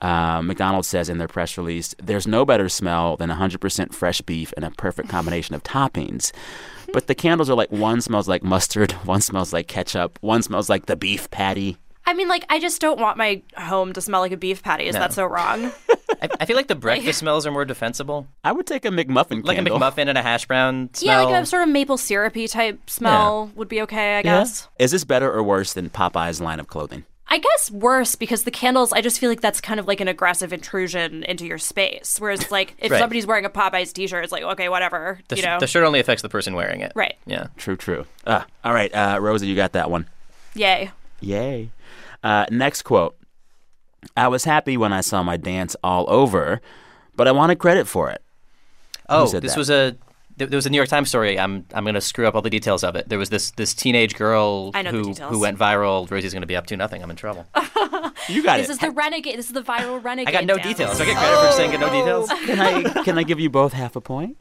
Uh, 0.00 0.42
McDonald's 0.42 0.88
says 0.88 1.08
in 1.08 1.18
their 1.18 1.28
press 1.28 1.56
release, 1.56 1.94
"There's 2.02 2.26
no 2.26 2.44
better 2.44 2.68
smell 2.68 3.16
than 3.16 3.30
100% 3.30 3.94
fresh 3.94 4.20
beef 4.20 4.52
and 4.56 4.64
a 4.64 4.70
perfect 4.70 5.08
combination 5.08 5.54
of 5.54 5.62
toppings." 5.62 6.32
But 6.92 7.06
the 7.06 7.14
candles 7.14 7.48
are 7.48 7.54
like 7.54 7.72
one 7.72 8.00
smells 8.00 8.28
like 8.28 8.42
mustard, 8.42 8.92
one 9.04 9.20
smells 9.20 9.52
like 9.52 9.68
ketchup, 9.68 10.18
one 10.20 10.42
smells 10.42 10.68
like 10.68 10.86
the 10.86 10.96
beef 10.96 11.30
patty. 11.30 11.78
I 12.04 12.14
mean, 12.14 12.28
like, 12.28 12.44
I 12.48 12.58
just 12.58 12.80
don't 12.80 12.98
want 13.00 13.16
my 13.16 13.42
home 13.56 13.92
to 13.92 14.00
smell 14.00 14.20
like 14.20 14.32
a 14.32 14.36
beef 14.36 14.62
patty. 14.62 14.84
Is 14.86 14.94
No. 14.94 15.00
that 15.00 15.12
so 15.12 15.24
wrong? 15.24 15.70
I, 16.22 16.28
I 16.40 16.44
feel 16.46 16.56
like 16.56 16.68
the 16.68 16.74
breakfast 16.74 17.18
smells 17.20 17.46
are 17.46 17.50
more 17.52 17.64
defensible. 17.64 18.26
I 18.44 18.52
would 18.52 18.66
take 18.66 18.84
a 18.84 18.88
McMuffin 18.88 19.44
Like 19.44 19.56
candle. 19.56 19.76
a 19.76 19.80
McMuffin 19.80 20.08
and 20.08 20.18
a 20.18 20.22
hash 20.22 20.46
brown 20.46 20.90
Yeah, 21.00 21.22
like 21.22 21.42
a 21.42 21.46
sort 21.46 21.62
of 21.62 21.68
maple 21.68 21.96
syrupy 21.96 22.48
type 22.48 22.90
smell 22.90 23.50
would 23.54 23.68
be 23.68 23.80
okay, 23.82 24.18
I 24.18 24.22
guess. 24.22 24.68
Is 24.78 24.90
this 24.90 25.04
better 25.04 25.32
or 25.32 25.42
worse 25.42 25.72
than 25.72 25.90
Popeye's 25.90 26.40
line 26.40 26.60
of 26.60 26.66
clothing? 26.68 27.04
I 27.28 27.38
guess 27.38 27.70
worse 27.70 28.14
because 28.14 28.42
the 28.44 28.50
candles, 28.50 28.92
I 28.92 29.00
just 29.00 29.18
feel 29.18 29.30
like 29.30 29.40
that's 29.40 29.60
kind 29.60 29.80
of 29.80 29.86
like 29.88 30.00
an 30.02 30.08
aggressive 30.08 30.52
intrusion 30.52 31.22
into 31.22 31.46
your 31.46 31.56
space. 31.56 32.16
Whereas, 32.20 32.50
like, 32.50 32.74
if 32.78 32.90
Right. 32.90 32.98
somebody's 32.98 33.26
wearing 33.26 33.46
a 33.46 33.50
Popeyes 33.50 33.90
t 33.94 34.06
shirt, 34.06 34.22
it's 34.22 34.32
like, 34.32 34.42
okay, 34.42 34.68
whatever. 34.68 35.18
the, 35.28 35.36
you 35.36 35.42
sh- 35.42 35.44
know? 35.46 35.58
the 35.58 35.66
shirt 35.66 35.84
only 35.84 35.98
affects 35.98 36.20
the 36.20 36.28
person 36.28 36.54
wearing 36.54 36.82
it. 36.82 36.92
Right. 36.94 37.14
Yeah. 37.24 37.46
True, 37.56 37.76
true. 37.76 38.04
Uh, 38.26 38.42
all 38.64 38.74
right, 38.74 38.92
uh, 38.94 39.18
Rosa, 39.18 39.46
you 39.46 39.56
got 39.56 39.72
that 39.72 39.90
one. 39.90 40.08
Yay. 40.54 40.90
Yay. 41.22 41.70
Uh, 42.22 42.46
next 42.50 42.82
quote 42.82 43.16
I 44.16 44.28
was 44.28 44.44
happy 44.44 44.76
when 44.76 44.92
I 44.92 45.00
saw 45.00 45.22
my 45.22 45.36
dance 45.36 45.76
all 45.82 46.04
over, 46.08 46.60
but 47.16 47.28
I 47.28 47.32
wanted 47.32 47.58
credit 47.58 47.86
for 47.86 48.10
it. 48.10 48.22
Oh, 49.08 49.26
this 49.28 49.52
that? 49.52 49.58
was 49.58 49.70
a 49.70 49.96
there 50.36 50.48
was 50.48 50.66
a 50.66 50.70
New 50.70 50.76
York 50.76 50.88
Times 50.88 51.08
story. 51.08 51.38
I'm 51.38 51.66
I'm 51.74 51.84
going 51.84 51.94
to 51.94 52.00
screw 52.00 52.26
up 52.26 52.34
all 52.34 52.42
the 52.42 52.50
details 52.50 52.82
of 52.82 52.96
it. 52.96 53.08
There 53.08 53.18
was 53.18 53.28
this 53.30 53.50
this 53.52 53.74
teenage 53.74 54.14
girl 54.16 54.70
I 54.74 54.82
know 54.82 54.90
the 54.92 54.98
who 55.22 55.28
who 55.28 55.38
went 55.38 55.58
viral. 55.58 56.10
Rosie's 56.10 56.32
going 56.32 56.42
to 56.42 56.46
be 56.46 56.56
up 56.56 56.66
to 56.68 56.76
nothing. 56.76 57.02
I'm 57.02 57.10
in 57.10 57.16
trouble. 57.16 57.46
You 58.28 58.42
got 58.44 58.58
this 58.58 58.68
is 58.68 58.78
the 58.78 58.90
renegade. 58.92 59.36
This 59.36 59.46
is 59.46 59.52
the 59.52 59.62
viral 59.62 60.02
renegade. 60.02 60.28
I 60.28 60.38
got 60.38 60.44
no 60.44 60.56
dance. 60.56 60.68
details. 60.68 60.96
Do 60.96 61.02
I 61.02 61.06
get 61.06 61.16
credit 61.16 61.46
for 61.46 61.52
saying 61.52 61.80
no 61.80 61.90
details? 61.90 62.28
Can 62.46 62.60
I 62.60 63.02
can 63.02 63.18
I 63.18 63.22
give 63.24 63.40
you 63.40 63.50
both 63.50 63.72
half 63.72 63.96
a 63.96 64.00
point? 64.00 64.36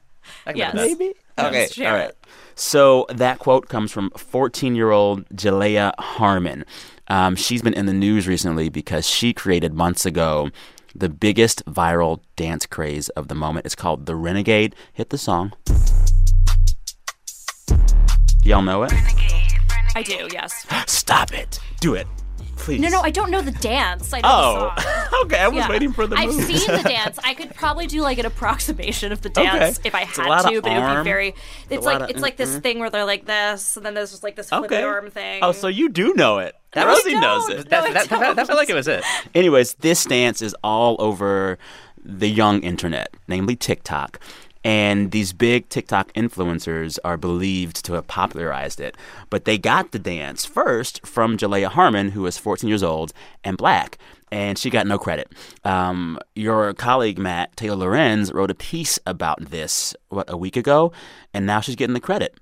I 0.46 0.52
can 0.52 0.58
Yes. 0.60 0.74
live 0.76 0.89
with. 0.91 1.00
Maybe. 1.00 1.13
Yes, 1.38 1.72
Okay. 1.72 1.86
All 1.88 1.94
right. 1.96 2.12
So 2.54 3.08
that 3.10 3.39
quote 3.39 3.70
comes 3.70 3.91
from 3.91 4.12
14 4.12 4.76
year 4.76 4.91
old 4.91 5.28
Jalaiah 5.30 5.94
Harmon. 6.00 6.63
Um, 7.12 7.36
she's 7.36 7.62
been 7.62 7.74
in 7.74 7.88
the 7.88 7.93
news 7.93 8.26
recently 8.26 8.69
because 8.69 9.06
she 9.06 9.34
created 9.34 9.74
months 9.74 10.06
ago 10.06 10.50
the 10.95 11.10
biggest 11.10 11.62
viral 11.65 12.21
dance 12.38 12.65
craze 12.65 13.10
of 13.10 13.28
the 13.28 13.36
moment. 13.36 13.65
It's 13.65 13.76
called 13.76 14.06
The 14.06 14.15
Renegade. 14.15 14.78
Hit 14.93 15.10
the 15.10 15.17
song. 15.17 15.52
Y'all 18.43 18.62
know 18.62 18.84
it? 18.84 18.93
I 19.93 20.04
do, 20.04 20.30
yes. 20.32 20.65
Stop 20.88 21.34
it. 21.34 21.60
Do 21.82 21.95
it. 21.95 22.08
Please. 22.62 22.80
No, 22.80 22.89
no, 22.89 23.02
I 23.02 23.10
don't 23.10 23.32
know 23.32 23.41
the 23.41 23.52
dance. 23.52 24.13
I 24.13 24.21
know 24.21 24.30
Oh. 24.32 24.71
the 24.76 24.82
song. 24.82 25.21
okay, 25.26 25.39
I 25.39 25.47
was 25.47 25.58
Yeah. 25.58 25.69
waiting 25.69 25.91
for 25.93 26.06
the 26.08 26.15
I've 26.15 26.30
move. 26.30 26.45
seen 26.45 26.67
the 26.76 26.84
dance. 26.88 27.17
I 27.24 27.34
could 27.34 27.54
probably 27.56 27.88
do 27.88 28.02
like 28.02 28.17
an 28.19 28.26
approximation 28.26 29.12
of 29.12 29.21
the 29.21 29.30
dance 29.30 29.80
Okay. 29.80 29.88
if 29.89 29.95
I 29.95 30.02
It's 30.04 30.17
a 30.17 30.21
had 30.21 30.30
lot 30.30 30.45
of 30.45 30.52
to, 30.52 30.62
but 30.62 30.71
it 30.71 30.80
would 30.80 30.97
be 30.97 31.04
very. 31.04 31.28
It's 31.30 31.38
It's 31.71 31.86
a 31.86 31.89
lot 31.89 32.02
like 32.02 32.10
it's 32.12 32.21
like 32.21 32.38
this 32.38 32.50
mm-mm. 32.56 32.63
thing 32.63 32.80
where 32.80 32.89
they're 32.89 33.06
like 33.06 33.26
this, 33.26 33.76
and 33.78 33.86
then 33.86 33.93
there's 33.95 34.12
just 34.12 34.24
like 34.24 34.36
this 34.36 34.50
flippy 34.50 34.76
Okay. 34.76 34.84
arm 34.84 35.10
thing. 35.12 35.39
Oh, 35.43 35.52
so 35.52 35.67
you 35.67 35.89
do 35.89 36.13
know 36.13 36.38
it. 36.39 36.56
No, 36.76 36.84
I 36.84 36.86
Rosie 36.86 37.15
knows 37.19 37.47
don't. 37.47 37.60
it. 37.60 37.71
No, 37.71 37.80
I 37.80 37.91
That, 37.93 38.10
that, 38.10 38.19
that, 38.19 38.36
that 38.38 38.47
felt 38.47 38.58
like 38.58 38.69
it 38.69 38.76
was 38.76 38.88
it. 38.88 39.04
Anyways, 39.36 39.74
this 39.76 40.06
dance 40.06 40.41
is 40.41 40.56
all 40.63 40.95
over 41.00 41.58
the 42.04 42.30
young 42.30 42.62
internet, 42.62 43.13
namely 43.28 43.56
TikTok. 43.56 44.19
And 44.63 45.12
these 45.12 45.34
big 45.34 45.69
TikTok 45.69 46.13
influencers 46.13 47.00
are 47.04 47.17
believed 47.17 47.84
to 47.86 47.93
have 47.93 48.08
popularized 48.08 48.80
it. 48.80 48.95
But 49.30 49.45
they 49.45 49.58
got 49.58 49.91
the 49.91 50.00
dance 50.00 50.45
first 50.45 51.06
from 51.06 51.38
Jalaiah 51.38 51.69
Harmon, 51.69 52.12
who 52.12 52.26
is 52.26 52.38
14 52.38 52.67
years 52.67 52.84
old 52.84 53.12
and 53.43 53.58
black. 53.58 53.97
And 54.32 54.58
she 54.58 54.69
got 54.69 54.88
no 54.88 54.97
credit. 54.97 55.32
Um, 55.65 56.19
your 56.36 56.74
colleague, 56.74 57.17
Matt 57.17 57.56
Taylor 57.58 57.76
Lorenz, 57.76 58.32
wrote 58.32 58.52
a 58.52 58.56
piece 58.56 58.97
about 59.06 59.50
this, 59.50 59.95
what, 60.10 60.30
a 60.30 60.38
week 60.38 60.56
ago? 60.56 60.93
And 61.34 61.45
now 61.45 61.60
she's 61.60 61.76
getting 61.76 61.95
the 61.95 62.00
credit. 62.00 62.39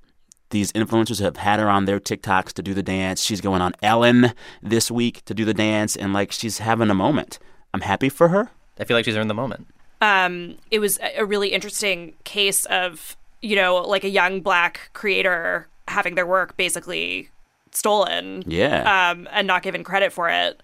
These 0.51 0.71
influencers 0.73 1.21
have 1.21 1.37
had 1.37 1.59
her 1.59 1.69
on 1.69 1.85
their 1.85 1.99
TikToks 1.99 2.53
to 2.53 2.63
do 2.63 2.73
the 2.73 2.83
dance. 2.83 3.21
She's 3.23 3.41
going 3.41 3.61
on 3.61 3.73
Ellen 3.81 4.33
this 4.61 4.89
week 4.89 5.23
to 5.25 5.33
do 5.33 5.45
the 5.45 5.53
dance, 5.53 5.95
and 5.95 6.11
like 6.11 6.31
she's 6.31 6.57
having 6.57 6.89
a 6.89 6.95
moment. 6.95 7.37
I'm 7.71 7.81
happy 7.81 8.09
for 8.09 8.29
her. 8.29 8.49
I 8.79 8.83
feel 8.83 8.97
like 8.97 9.05
she's 9.05 9.15
earned 9.15 9.29
the 9.29 9.35
moment. 9.35 9.67
Um, 10.01 10.55
it 10.71 10.79
was 10.79 10.97
a 11.17 11.25
really 11.25 11.49
interesting 11.49 12.13
case 12.23 12.65
of 12.65 13.17
you 13.41 13.55
know 13.55 13.75
like 13.77 14.03
a 14.03 14.09
young 14.09 14.41
black 14.41 14.89
creator 14.93 15.67
having 15.87 16.15
their 16.15 16.25
work 16.27 16.55
basically 16.57 17.29
stolen 17.71 18.43
Yeah. 18.47 19.11
um, 19.11 19.27
and 19.31 19.45
not 19.47 19.63
given 19.63 19.83
credit 19.83 20.11
for 20.11 20.29
it 20.29 20.61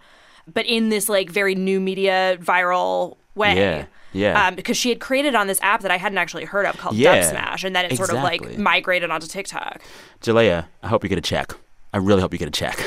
but 0.52 0.66
in 0.66 0.90
this 0.90 1.08
like 1.10 1.30
very 1.30 1.56
new 1.56 1.80
media 1.80 2.38
viral 2.42 3.18
way 3.36 3.56
Yeah, 3.56 3.86
yeah. 4.14 4.48
um, 4.48 4.56
because 4.56 4.76
she 4.78 4.90
had 4.90 5.00
created 5.00 5.36
on 5.36 5.48
this 5.48 5.60
app 5.62 5.82
that 5.82 5.92
i 5.92 5.98
hadn't 5.98 6.18
actually 6.18 6.46
heard 6.46 6.66
of 6.66 6.78
called 6.78 6.96
Yeah, 6.96 7.22
Dubsmash 7.32 7.64
and 7.64 7.76
then 7.76 7.86
it 7.86 7.96
sort 7.98 8.10
of 8.10 8.16
like 8.24 8.58
migrated 8.58 9.10
onto 9.10 9.28
tiktok 9.28 9.82
Jalaiah, 10.22 10.66
I 10.84 10.88
hope 10.88 11.04
you 11.04 11.10
get 11.10 11.18
a 11.18 11.22
check. 11.22 11.52
I 11.94 11.98
really 11.98 12.22
hope 12.22 12.34
you 12.34 12.40
get 12.40 12.48
a 12.48 12.52
check. 12.52 12.78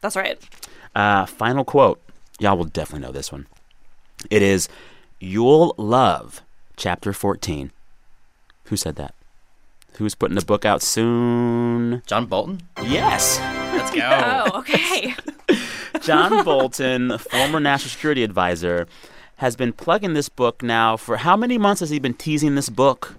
that's 0.00 0.16
right 0.16 0.38
Uh, 0.96 1.26
final 1.26 1.64
quote. 1.64 2.00
Y'all 2.38 2.56
will 2.56 2.66
definitely 2.66 3.04
know 3.04 3.10
this 3.12 3.32
one. 3.32 3.48
It 4.30 4.42
is 4.42 4.68
You'll 5.24 5.74
Love, 5.78 6.42
chapter 6.76 7.14
14. 7.14 7.70
Who 8.64 8.76
said 8.76 8.96
that? 8.96 9.14
Who's 9.96 10.14
putting 10.14 10.34
the 10.34 10.44
book 10.44 10.66
out 10.66 10.82
soon? 10.82 12.02
John 12.04 12.26
Bolton? 12.26 12.60
Yes. 12.82 13.38
Let's 13.72 13.90
go. 13.90 14.00
oh 14.52 14.58
okay 14.58 15.14
John 16.02 16.44
Bolton, 16.44 17.16
former 17.16 17.58
national 17.58 17.88
security 17.88 18.22
advisor, 18.22 18.86
has 19.36 19.56
been 19.56 19.72
plugging 19.72 20.12
this 20.12 20.28
book 20.28 20.62
now 20.62 20.98
for 20.98 21.16
how 21.16 21.38
many 21.38 21.56
months 21.56 21.80
has 21.80 21.88
he 21.88 21.98
been 21.98 22.12
teasing 22.12 22.54
this 22.54 22.68
book? 22.68 23.14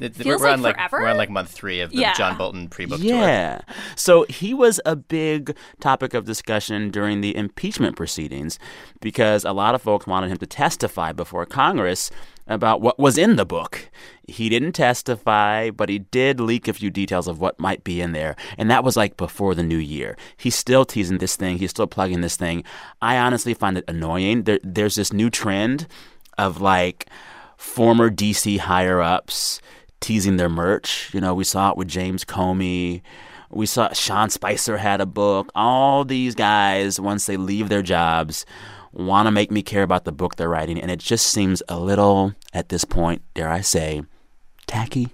It- 0.00 0.16
it- 0.16 0.16
Feels 0.16 0.40
we're 0.40 0.48
on 0.48 0.62
like 0.62 0.76
like 0.76 0.90
forever? 0.90 1.04
we're 1.04 1.10
on 1.10 1.16
like 1.16 1.30
month 1.30 1.50
three 1.50 1.80
of 1.80 1.90
the 1.90 1.98
Yeah. 1.98 2.14
John 2.14 2.36
Bolton 2.36 2.68
pre-book 2.68 3.00
tour. 3.00 3.08
Yeah. 3.08 3.60
So 3.96 4.24
he 4.28 4.54
was 4.54 4.80
a 4.84 4.96
big 4.96 5.56
topic 5.80 6.14
of 6.14 6.24
discussion 6.24 6.90
during 6.90 7.20
the 7.20 7.34
impeachment 7.36 7.96
proceedings 7.96 8.58
because 9.00 9.44
a 9.44 9.52
lot 9.52 9.74
of 9.74 9.82
folks 9.82 10.06
wanted 10.06 10.30
him 10.30 10.38
to 10.38 10.46
testify 10.46 11.12
before 11.12 11.46
Congress 11.46 12.10
about 12.46 12.82
what 12.82 12.98
was 12.98 13.16
in 13.16 13.36
the 13.36 13.46
book. 13.46 13.88
He 14.28 14.50
didn't 14.50 14.72
testify, 14.72 15.70
but 15.70 15.88
he 15.88 16.00
did 16.00 16.40
leak 16.40 16.68
a 16.68 16.74
few 16.74 16.90
details 16.90 17.26
of 17.26 17.40
what 17.40 17.58
might 17.58 17.84
be 17.84 18.02
in 18.02 18.12
there. 18.12 18.36
And 18.58 18.70
that 18.70 18.84
was 18.84 18.96
like 18.98 19.16
before 19.16 19.54
the 19.54 19.62
new 19.62 19.78
year. 19.78 20.14
He's 20.36 20.54
still 20.54 20.84
teasing 20.84 21.18
this 21.18 21.36
thing, 21.36 21.56
he's 21.58 21.70
still 21.70 21.86
plugging 21.86 22.20
this 22.20 22.36
thing. 22.36 22.62
I 23.00 23.16
honestly 23.16 23.54
find 23.54 23.78
it 23.78 23.84
annoying. 23.88 24.42
There, 24.42 24.58
there's 24.62 24.96
this 24.96 25.10
new 25.12 25.30
trend 25.30 25.86
of 26.36 26.60
like 26.60 27.06
former 27.56 28.10
DC 28.10 28.58
higher 28.58 29.00
ups 29.00 29.60
teasing 30.00 30.36
their 30.36 30.48
merch. 30.48 31.10
You 31.14 31.20
know, 31.20 31.34
we 31.34 31.44
saw 31.44 31.70
it 31.70 31.76
with 31.76 31.88
James 31.88 32.24
Comey. 32.24 33.02
We 33.50 33.66
saw 33.66 33.92
Sean 33.92 34.30
Spicer 34.30 34.78
had 34.78 35.00
a 35.00 35.06
book. 35.06 35.50
All 35.54 36.04
these 36.04 36.34
guys, 36.34 36.98
once 37.00 37.26
they 37.26 37.36
leave 37.36 37.68
their 37.68 37.82
jobs, 37.82 38.44
want 38.92 39.26
to 39.26 39.30
make 39.30 39.50
me 39.50 39.62
care 39.62 39.82
about 39.82 40.04
the 40.04 40.12
book 40.12 40.36
they're 40.36 40.48
writing. 40.48 40.80
And 40.80 40.90
it 40.90 40.98
just 40.98 41.26
seems 41.26 41.62
a 41.68 41.78
little, 41.78 42.34
at 42.52 42.68
this 42.68 42.84
point, 42.84 43.22
dare 43.34 43.48
I 43.48 43.60
say, 43.60 44.02
tacky. 44.66 45.06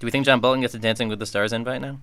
Do 0.00 0.06
we 0.06 0.10
think 0.10 0.26
John 0.26 0.40
Bolton 0.40 0.60
gets 0.60 0.74
a 0.74 0.78
Dancing 0.78 1.08
with 1.08 1.18
the 1.18 1.26
Stars 1.26 1.52
invite 1.52 1.80
now? 1.80 1.98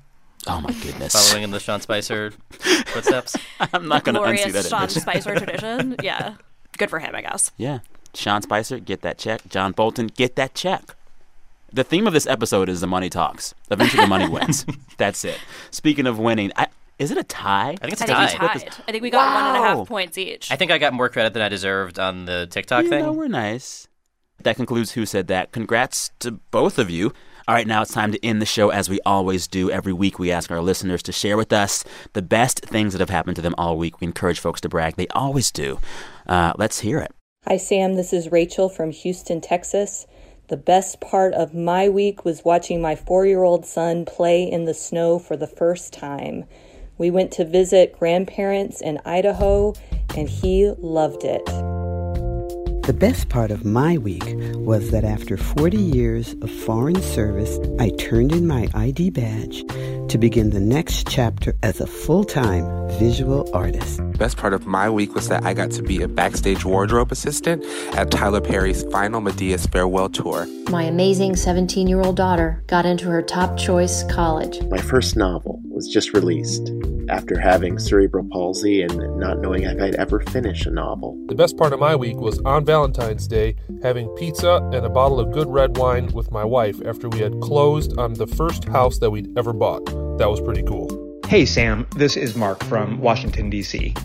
Oh 0.48 0.62
my 0.62 0.72
goodness. 0.74 1.14
Following 1.14 1.44
in 1.44 1.52
the 1.52 1.60
Sean 1.60 1.82
Spicer 1.82 2.32
footsteps? 2.50 3.36
I'm 3.60 3.88
not 3.88 4.04
going 4.04 4.16
to 4.16 4.22
unsee 4.22 4.52
glorious 4.52 4.70
that. 4.70 4.70
sean 4.70 4.90
spicer 4.90 5.36
tradition 5.38 5.96
yeah 6.04 6.36
good 6.78 6.90
for 6.90 7.00
him 7.00 7.16
i 7.16 7.22
guess 7.22 7.52
Yeah. 7.58 7.80
Sean 8.16 8.42
Spicer, 8.42 8.80
get 8.80 9.02
that 9.02 9.18
check. 9.18 9.42
John 9.50 9.72
Bolton, 9.72 10.08
get 10.08 10.36
that 10.36 10.54
check. 10.56 10.96
The 11.74 11.84
theme 11.84 12.08
of 12.08 12.14
this 12.14 12.26
episode 12.28 12.70
is 12.70 12.80
the 12.82 12.88
money 12.88 13.10
talks. 13.10 13.54
Eventually, 13.70 14.04
the 14.04 14.08
money 14.08 14.30
wins. 14.30 14.66
That's 14.98 15.26
it. 15.26 15.38
Speaking 15.72 16.08
of 16.08 16.18
winning, 16.18 16.52
I, 16.56 16.68
is 17.00 17.12
it 17.12 17.18
a 17.18 17.24
tie? 17.24 17.72
I 17.72 17.76
think 17.76 17.94
it's 17.94 18.02
a 18.02 18.18
I 18.18 18.28
think 18.28 18.42
we 18.42 18.48
tie. 18.48 18.54
tied. 18.58 18.74
I 18.88 18.92
think 18.92 19.04
we 19.04 19.10
got 19.10 19.34
one 19.36 19.44
and 19.48 19.58
a 19.58 19.62
Wow. 19.62 19.78
half 19.80 19.88
points 19.88 20.18
each. 20.18 20.52
I 20.52 20.56
think 20.56 20.72
I 20.72 20.78
got 20.78 20.94
more 20.94 21.10
credit 21.10 21.34
than 21.34 21.42
I 21.42 21.50
deserved 21.50 22.00
on 22.00 22.26
the 22.26 22.48
TikTok 22.50 22.84
you 22.86 22.90
thing. 22.90 23.04
know, 23.04 23.12
we're 23.12 23.28
nice. 23.28 23.88
That 24.44 24.56
concludes 24.56 24.92
Who 24.92 25.06
Said 25.06 25.28
That. 25.28 25.52
Congrats 25.52 26.12
to 26.20 26.32
both 26.32 26.78
of 26.80 26.90
you. 26.90 27.12
All 27.48 27.54
right, 27.56 27.68
now 27.68 27.82
it's 27.82 27.94
time 27.94 28.12
to 28.12 28.26
end 28.26 28.42
the 28.42 28.46
show 28.46 28.70
as 28.70 28.90
we 28.90 29.00
always 29.06 29.46
do. 29.48 29.70
Every 29.70 29.94
week, 29.94 30.18
we 30.18 30.32
ask 30.32 30.50
our 30.52 30.62
listeners 30.62 31.04
to 31.04 31.12
share 31.12 31.38
with 31.38 31.54
us 31.54 31.84
the 32.14 32.22
best 32.22 32.60
things 32.62 32.94
that 32.94 33.00
have 33.00 33.10
happened 33.12 33.36
to 33.36 33.42
them 33.42 33.54
all 33.58 33.78
week. 33.78 34.02
We 34.02 34.08
encourage 34.08 34.40
folks 34.40 34.60
to 34.62 34.70
brag. 34.70 34.96
They 34.96 35.08
always 35.10 35.52
do. 35.52 35.80
Uh, 36.28 36.54
let's 36.58 36.80
hear 36.80 37.00
it. 37.00 37.12
Hi, 37.48 37.58
Sam. 37.58 37.94
This 37.94 38.12
is 38.12 38.32
Rachel 38.32 38.70
from 38.70 38.90
Houston, 38.90 39.40
Texas. 39.40 40.08
The 40.48 40.58
best 40.58 41.00
part 41.00 41.36
of 41.36 41.54
my 41.54 41.88
week 41.88 42.26
was 42.26 42.44
watching 42.44 42.82
my 42.82 42.96
four 42.96 43.28
year 43.28 43.44
old 43.44 43.68
son 43.68 44.04
play 44.04 44.50
in 44.50 44.66
the 44.66 44.74
snow 44.74 45.20
for 45.20 45.38
the 45.38 45.46
first 45.46 45.94
time. 45.94 46.46
We 46.98 47.12
went 47.12 47.32
to 47.34 47.46
visit 47.46 48.00
grandparents 48.00 48.82
in 48.82 49.00
Idaho, 49.06 49.76
and 50.18 50.28
he 50.28 50.74
loved 50.80 51.24
it. 51.24 51.46
The 51.46 52.98
best 52.98 53.30
part 53.30 53.52
of 53.52 53.64
my 53.64 54.00
week 54.00 54.24
was 54.56 54.90
that 54.90 55.04
after 55.04 55.38
40 55.38 55.78
years 55.78 56.34
of 56.42 56.50
foreign 56.50 57.00
service, 57.00 57.60
I 57.80 57.90
turned 57.90 58.32
in 58.32 58.48
my 58.48 58.70
ID 58.74 59.12
badge 59.12 59.64
to 60.10 60.18
begin 60.18 60.50
the 60.52 60.60
next 60.60 61.08
chapter 61.08 61.54
as 61.64 61.82
a 61.82 61.88
full 61.88 62.24
time 62.24 62.66
visual 63.00 63.50
artist. 63.54 64.00
Best 64.18 64.38
part 64.38 64.54
of 64.54 64.66
my 64.66 64.90
week 64.90 65.14
was 65.14 65.28
that 65.30 65.44
I 65.44 65.54
got 65.54 65.72
to 65.72 65.84
be 65.84 66.02
a 66.02 66.08
backstage 66.08 66.64
wardrobe 66.64 67.12
assistant 67.12 67.64
at 67.96 68.12
Tyler 68.12 68.42
Perry's 68.42 68.84
final 68.92 69.22
Madea's 69.22 69.66
farewell 69.66 70.10
tour. 70.10 70.48
My 70.70 70.84
amazing 70.84 71.36
17 71.36 71.88
year 71.88 72.02
old 72.02 72.16
daughter 72.16 72.64
got 72.68 72.86
into 72.86 73.10
her 73.10 73.22
top 73.22 73.58
choice 73.58 74.04
college. 74.04 74.62
My 74.64 74.78
first 74.78 75.16
novel 75.16 75.62
was 75.70 75.88
just 75.88 76.14
released. 76.14 76.70
After 77.10 77.40
having 77.40 77.80
cerebral 77.80 78.28
palsy 78.32 78.82
and 78.82 79.18
not 79.18 79.40
knowing 79.40 79.64
if 79.64 79.82
I'd 79.82 79.96
ever 79.96 80.20
finish 80.20 80.66
a 80.66 80.72
novel. 80.72 81.18
The 81.28 81.36
best 81.36 81.58
part 81.58 81.74
of 81.74 81.80
my 81.80 81.96
week 81.96 82.18
was 82.18 82.40
on 82.40 82.66
Valentine's 82.66 83.28
Day 83.28 83.56
having 83.82 84.08
pizza 84.16 84.56
and 84.74 84.86
a 84.86 84.90
bottle 84.90 85.20
of 85.20 85.32
good 85.32 85.48
red 85.48 85.78
wine 85.78 86.08
with 86.14 86.32
my 86.32 86.44
wife 86.44 86.82
after 86.86 87.10
we 87.10 87.20
had 87.20 87.40
closed 87.42 87.98
on 87.98 88.14
the 88.14 88.28
first 88.28 88.66
house 88.66 89.00
that 89.00 89.12
we'd 89.12 89.38
ever 89.38 89.54
bought. 89.54 89.86
That 90.18 90.30
was 90.30 90.42
pretty 90.42 90.64
cool. 90.64 91.20
Hey 91.28 91.46
Sam, 91.46 91.88
this 91.96 92.18
is 92.18 92.36
Mark 92.36 92.64
from 92.66 93.00
Washington, 93.00 93.50
D.C. 93.50 93.96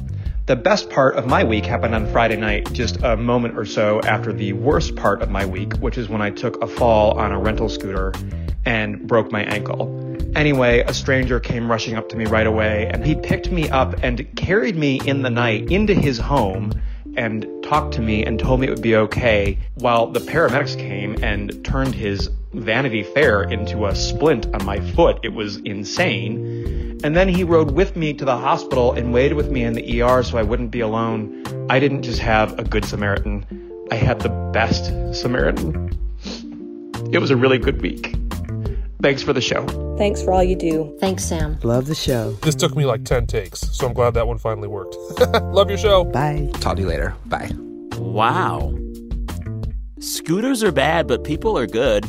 The 0.46 0.56
best 0.56 0.90
part 0.90 1.14
of 1.16 1.26
my 1.26 1.44
week 1.44 1.64
happened 1.64 1.94
on 1.94 2.10
Friday 2.10 2.36
night, 2.36 2.72
just 2.72 2.96
a 3.02 3.16
moment 3.16 3.56
or 3.56 3.64
so 3.64 4.00
after 4.00 4.32
the 4.32 4.52
worst 4.54 4.96
part 4.96 5.22
of 5.22 5.30
my 5.30 5.46
week, 5.46 5.74
which 5.74 5.96
is 5.96 6.08
when 6.08 6.22
I 6.22 6.30
took 6.30 6.60
a 6.62 6.66
fall 6.66 7.16
on 7.18 7.30
a 7.30 7.38
rental 7.38 7.68
scooter 7.68 8.12
and 8.64 9.06
broke 9.06 9.30
my 9.30 9.44
ankle. 9.44 9.99
Anyway, 10.34 10.80
a 10.86 10.94
stranger 10.94 11.40
came 11.40 11.70
rushing 11.70 11.96
up 11.96 12.08
to 12.08 12.16
me 12.16 12.24
right 12.26 12.46
away 12.46 12.88
and 12.92 13.04
he 13.04 13.14
picked 13.14 13.50
me 13.50 13.68
up 13.68 13.94
and 14.02 14.26
carried 14.36 14.76
me 14.76 15.00
in 15.04 15.22
the 15.22 15.30
night 15.30 15.70
into 15.70 15.92
his 15.92 16.18
home 16.18 16.72
and 17.16 17.46
talked 17.64 17.94
to 17.94 18.00
me 18.00 18.24
and 18.24 18.38
told 18.38 18.60
me 18.60 18.66
it 18.66 18.70
would 18.70 18.82
be 18.82 18.94
okay 18.94 19.58
while 19.74 20.06
the 20.06 20.20
paramedics 20.20 20.78
came 20.78 21.22
and 21.22 21.64
turned 21.64 21.94
his 21.94 22.30
Vanity 22.52 23.02
Fair 23.02 23.42
into 23.42 23.86
a 23.86 23.94
splint 23.94 24.46
on 24.54 24.64
my 24.64 24.80
foot. 24.92 25.18
It 25.22 25.32
was 25.32 25.56
insane. 25.58 27.00
And 27.02 27.16
then 27.16 27.28
he 27.28 27.44
rode 27.44 27.72
with 27.72 27.96
me 27.96 28.12
to 28.14 28.24
the 28.24 28.36
hospital 28.36 28.92
and 28.92 29.12
waited 29.12 29.34
with 29.34 29.50
me 29.50 29.64
in 29.64 29.72
the 29.72 30.02
ER 30.02 30.22
so 30.22 30.38
I 30.38 30.42
wouldn't 30.42 30.70
be 30.70 30.80
alone. 30.80 31.44
I 31.70 31.78
didn't 31.80 32.02
just 32.02 32.20
have 32.20 32.58
a 32.58 32.64
good 32.64 32.84
Samaritan, 32.84 33.44
I 33.90 33.96
had 33.96 34.20
the 34.20 34.28
best 34.52 34.86
Samaritan. 35.12 35.98
It 37.12 37.18
was 37.18 37.30
a 37.30 37.36
really 37.36 37.58
good 37.58 37.82
week. 37.82 38.19
Thanks 39.02 39.22
for 39.22 39.32
the 39.32 39.40
show. 39.40 39.66
Thanks 39.96 40.22
for 40.22 40.32
all 40.32 40.42
you 40.42 40.56
do. 40.56 40.96
Thanks, 41.00 41.24
Sam. 41.24 41.58
Love 41.62 41.86
the 41.86 41.94
show. 41.94 42.32
This 42.42 42.54
took 42.54 42.76
me 42.76 42.84
like 42.84 43.04
10 43.04 43.26
takes, 43.26 43.60
so 43.60 43.86
I'm 43.86 43.94
glad 43.94 44.14
that 44.14 44.26
one 44.26 44.38
finally 44.38 44.68
worked. 44.68 44.96
Love 45.42 45.68
your 45.68 45.78
show. 45.78 46.04
Bye. 46.04 46.50
Talk 46.54 46.76
to 46.76 46.82
you 46.82 46.88
later. 46.88 47.14
Bye. 47.26 47.50
Wow. 47.96 48.74
Scooters 49.98 50.62
are 50.62 50.72
bad, 50.72 51.06
but 51.06 51.24
people 51.24 51.58
are 51.58 51.66
good. 51.66 52.06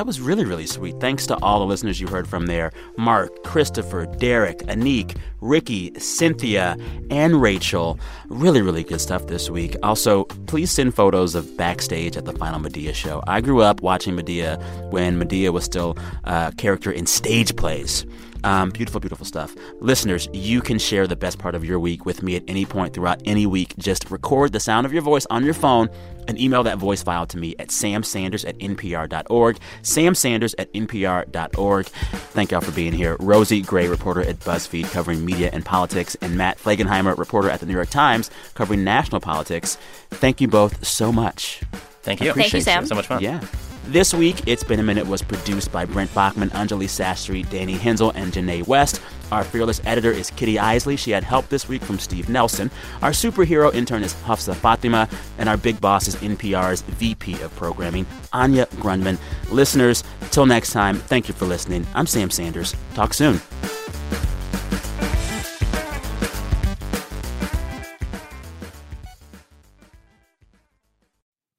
That 0.00 0.06
was 0.06 0.18
really, 0.18 0.46
really 0.46 0.64
sweet. 0.64 0.98
Thanks 0.98 1.26
to 1.26 1.36
all 1.42 1.58
the 1.58 1.66
listeners 1.66 2.00
you 2.00 2.06
heard 2.06 2.26
from 2.26 2.46
there 2.46 2.72
Mark, 2.96 3.44
Christopher, 3.44 4.06
Derek, 4.06 4.60
Anik, 4.60 5.18
Ricky, 5.42 5.92
Cynthia, 5.98 6.78
and 7.10 7.42
Rachel. 7.42 8.00
Really, 8.28 8.62
really 8.62 8.82
good 8.82 9.02
stuff 9.02 9.26
this 9.26 9.50
week. 9.50 9.76
Also, 9.82 10.24
please 10.24 10.70
send 10.70 10.94
photos 10.94 11.34
of 11.34 11.54
backstage 11.58 12.16
at 12.16 12.24
the 12.24 12.32
final 12.32 12.58
Madea 12.58 12.94
show. 12.94 13.22
I 13.26 13.42
grew 13.42 13.60
up 13.60 13.82
watching 13.82 14.16
Madea 14.16 14.58
when 14.90 15.20
Madea 15.20 15.52
was 15.52 15.64
still 15.64 15.98
a 16.24 16.50
character 16.56 16.90
in 16.90 17.04
stage 17.04 17.54
plays. 17.54 18.06
Um, 18.44 18.70
beautiful, 18.70 19.00
beautiful 19.00 19.26
stuff. 19.26 19.54
Listeners, 19.80 20.28
you 20.32 20.60
can 20.60 20.78
share 20.78 21.06
the 21.06 21.16
best 21.16 21.38
part 21.38 21.54
of 21.54 21.64
your 21.64 21.78
week 21.78 22.06
with 22.06 22.22
me 22.22 22.36
at 22.36 22.42
any 22.48 22.64
point 22.64 22.94
throughout 22.94 23.20
any 23.24 23.46
week. 23.46 23.76
Just 23.78 24.10
record 24.10 24.52
the 24.52 24.60
sound 24.60 24.86
of 24.86 24.92
your 24.92 25.02
voice 25.02 25.26
on 25.30 25.44
your 25.44 25.54
phone 25.54 25.88
and 26.28 26.38
email 26.38 26.62
that 26.62 26.78
voice 26.78 27.02
file 27.02 27.26
to 27.26 27.38
me 27.38 27.54
at 27.58 27.68
samsanders 27.68 28.46
at 28.48 28.56
npr.org. 28.58 29.58
samsanders 29.82 30.54
at 30.58 30.72
npr.org. 30.72 31.86
Thank 31.86 32.50
y'all 32.52 32.60
for 32.60 32.72
being 32.72 32.92
here. 32.92 33.16
Rosie 33.20 33.62
Gray, 33.62 33.88
reporter 33.88 34.22
at 34.22 34.38
BuzzFeed 34.40 34.90
covering 34.92 35.24
media 35.24 35.50
and 35.52 35.64
politics, 35.64 36.16
and 36.20 36.36
Matt 36.36 36.58
Flegenheimer, 36.58 37.16
reporter 37.18 37.50
at 37.50 37.60
the 37.60 37.66
New 37.66 37.74
York 37.74 37.90
Times 37.90 38.30
covering 38.54 38.84
national 38.84 39.20
politics. 39.20 39.76
Thank 40.10 40.40
you 40.40 40.48
both 40.48 40.86
so 40.86 41.12
much. 41.12 41.62
Thank 42.02 42.20
you. 42.20 42.32
Thank 42.32 42.52
you, 42.52 42.60
Sam. 42.60 42.86
So 42.86 42.94
much 42.94 43.06
fun. 43.06 43.22
Yeah. 43.22 43.40
This 43.90 44.14
week, 44.14 44.44
It's 44.46 44.62
Been 44.62 44.78
a 44.78 44.84
Minute 44.84 45.08
was 45.08 45.20
produced 45.20 45.72
by 45.72 45.84
Brent 45.84 46.14
Baughman, 46.14 46.50
Anjali 46.50 46.84
Sastry, 46.84 47.42
Danny 47.50 47.72
Hensel, 47.72 48.12
and 48.14 48.32
Janae 48.32 48.64
West. 48.64 49.02
Our 49.32 49.42
fearless 49.42 49.80
editor 49.84 50.12
is 50.12 50.30
Kitty 50.30 50.58
Eisele. 50.58 50.96
She 50.96 51.10
had 51.10 51.24
help 51.24 51.48
this 51.48 51.68
week 51.68 51.82
from 51.82 51.98
Steve 51.98 52.28
Nelson. 52.28 52.70
Our 53.02 53.10
superhero 53.10 53.74
intern 53.74 54.04
is 54.04 54.14
Hafsa 54.22 54.54
Fatima. 54.54 55.08
And 55.38 55.48
our 55.48 55.56
big 55.56 55.80
boss 55.80 56.06
is 56.06 56.14
NPR's 56.14 56.82
VP 56.82 57.42
of 57.42 57.52
Programming, 57.56 58.06
Anya 58.32 58.66
Grundmann. 58.76 59.18
Listeners, 59.50 60.04
till 60.30 60.46
next 60.46 60.70
time, 60.70 60.94
thank 60.94 61.26
you 61.26 61.34
for 61.34 61.46
listening. 61.46 61.84
I'm 61.92 62.06
Sam 62.06 62.30
Sanders. 62.30 62.76
Talk 62.94 63.12
soon. 63.12 63.40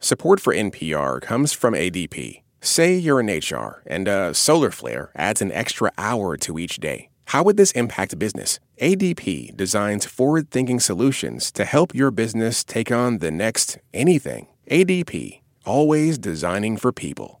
Support 0.00 0.38
for 0.38 0.54
NPR 0.54 1.20
comes 1.20 1.52
from 1.52 1.74
ADP. 1.74 2.42
Say 2.60 2.94
you're 2.94 3.18
in 3.18 3.26
HR 3.26 3.82
and 3.84 4.06
a 4.06 4.32
solar 4.32 4.70
flare 4.70 5.10
adds 5.16 5.42
an 5.42 5.50
extra 5.50 5.90
hour 5.98 6.36
to 6.36 6.56
each 6.56 6.76
day. 6.76 7.08
How 7.26 7.42
would 7.42 7.56
this 7.56 7.72
impact 7.72 8.16
business? 8.16 8.60
ADP 8.80 9.56
designs 9.56 10.06
forward 10.06 10.50
thinking 10.50 10.78
solutions 10.78 11.50
to 11.52 11.64
help 11.64 11.96
your 11.96 12.12
business 12.12 12.62
take 12.62 12.92
on 12.92 13.18
the 13.18 13.32
next 13.32 13.78
anything. 13.92 14.46
ADP, 14.70 15.40
always 15.66 16.16
designing 16.16 16.76
for 16.76 16.92
people. 16.92 17.40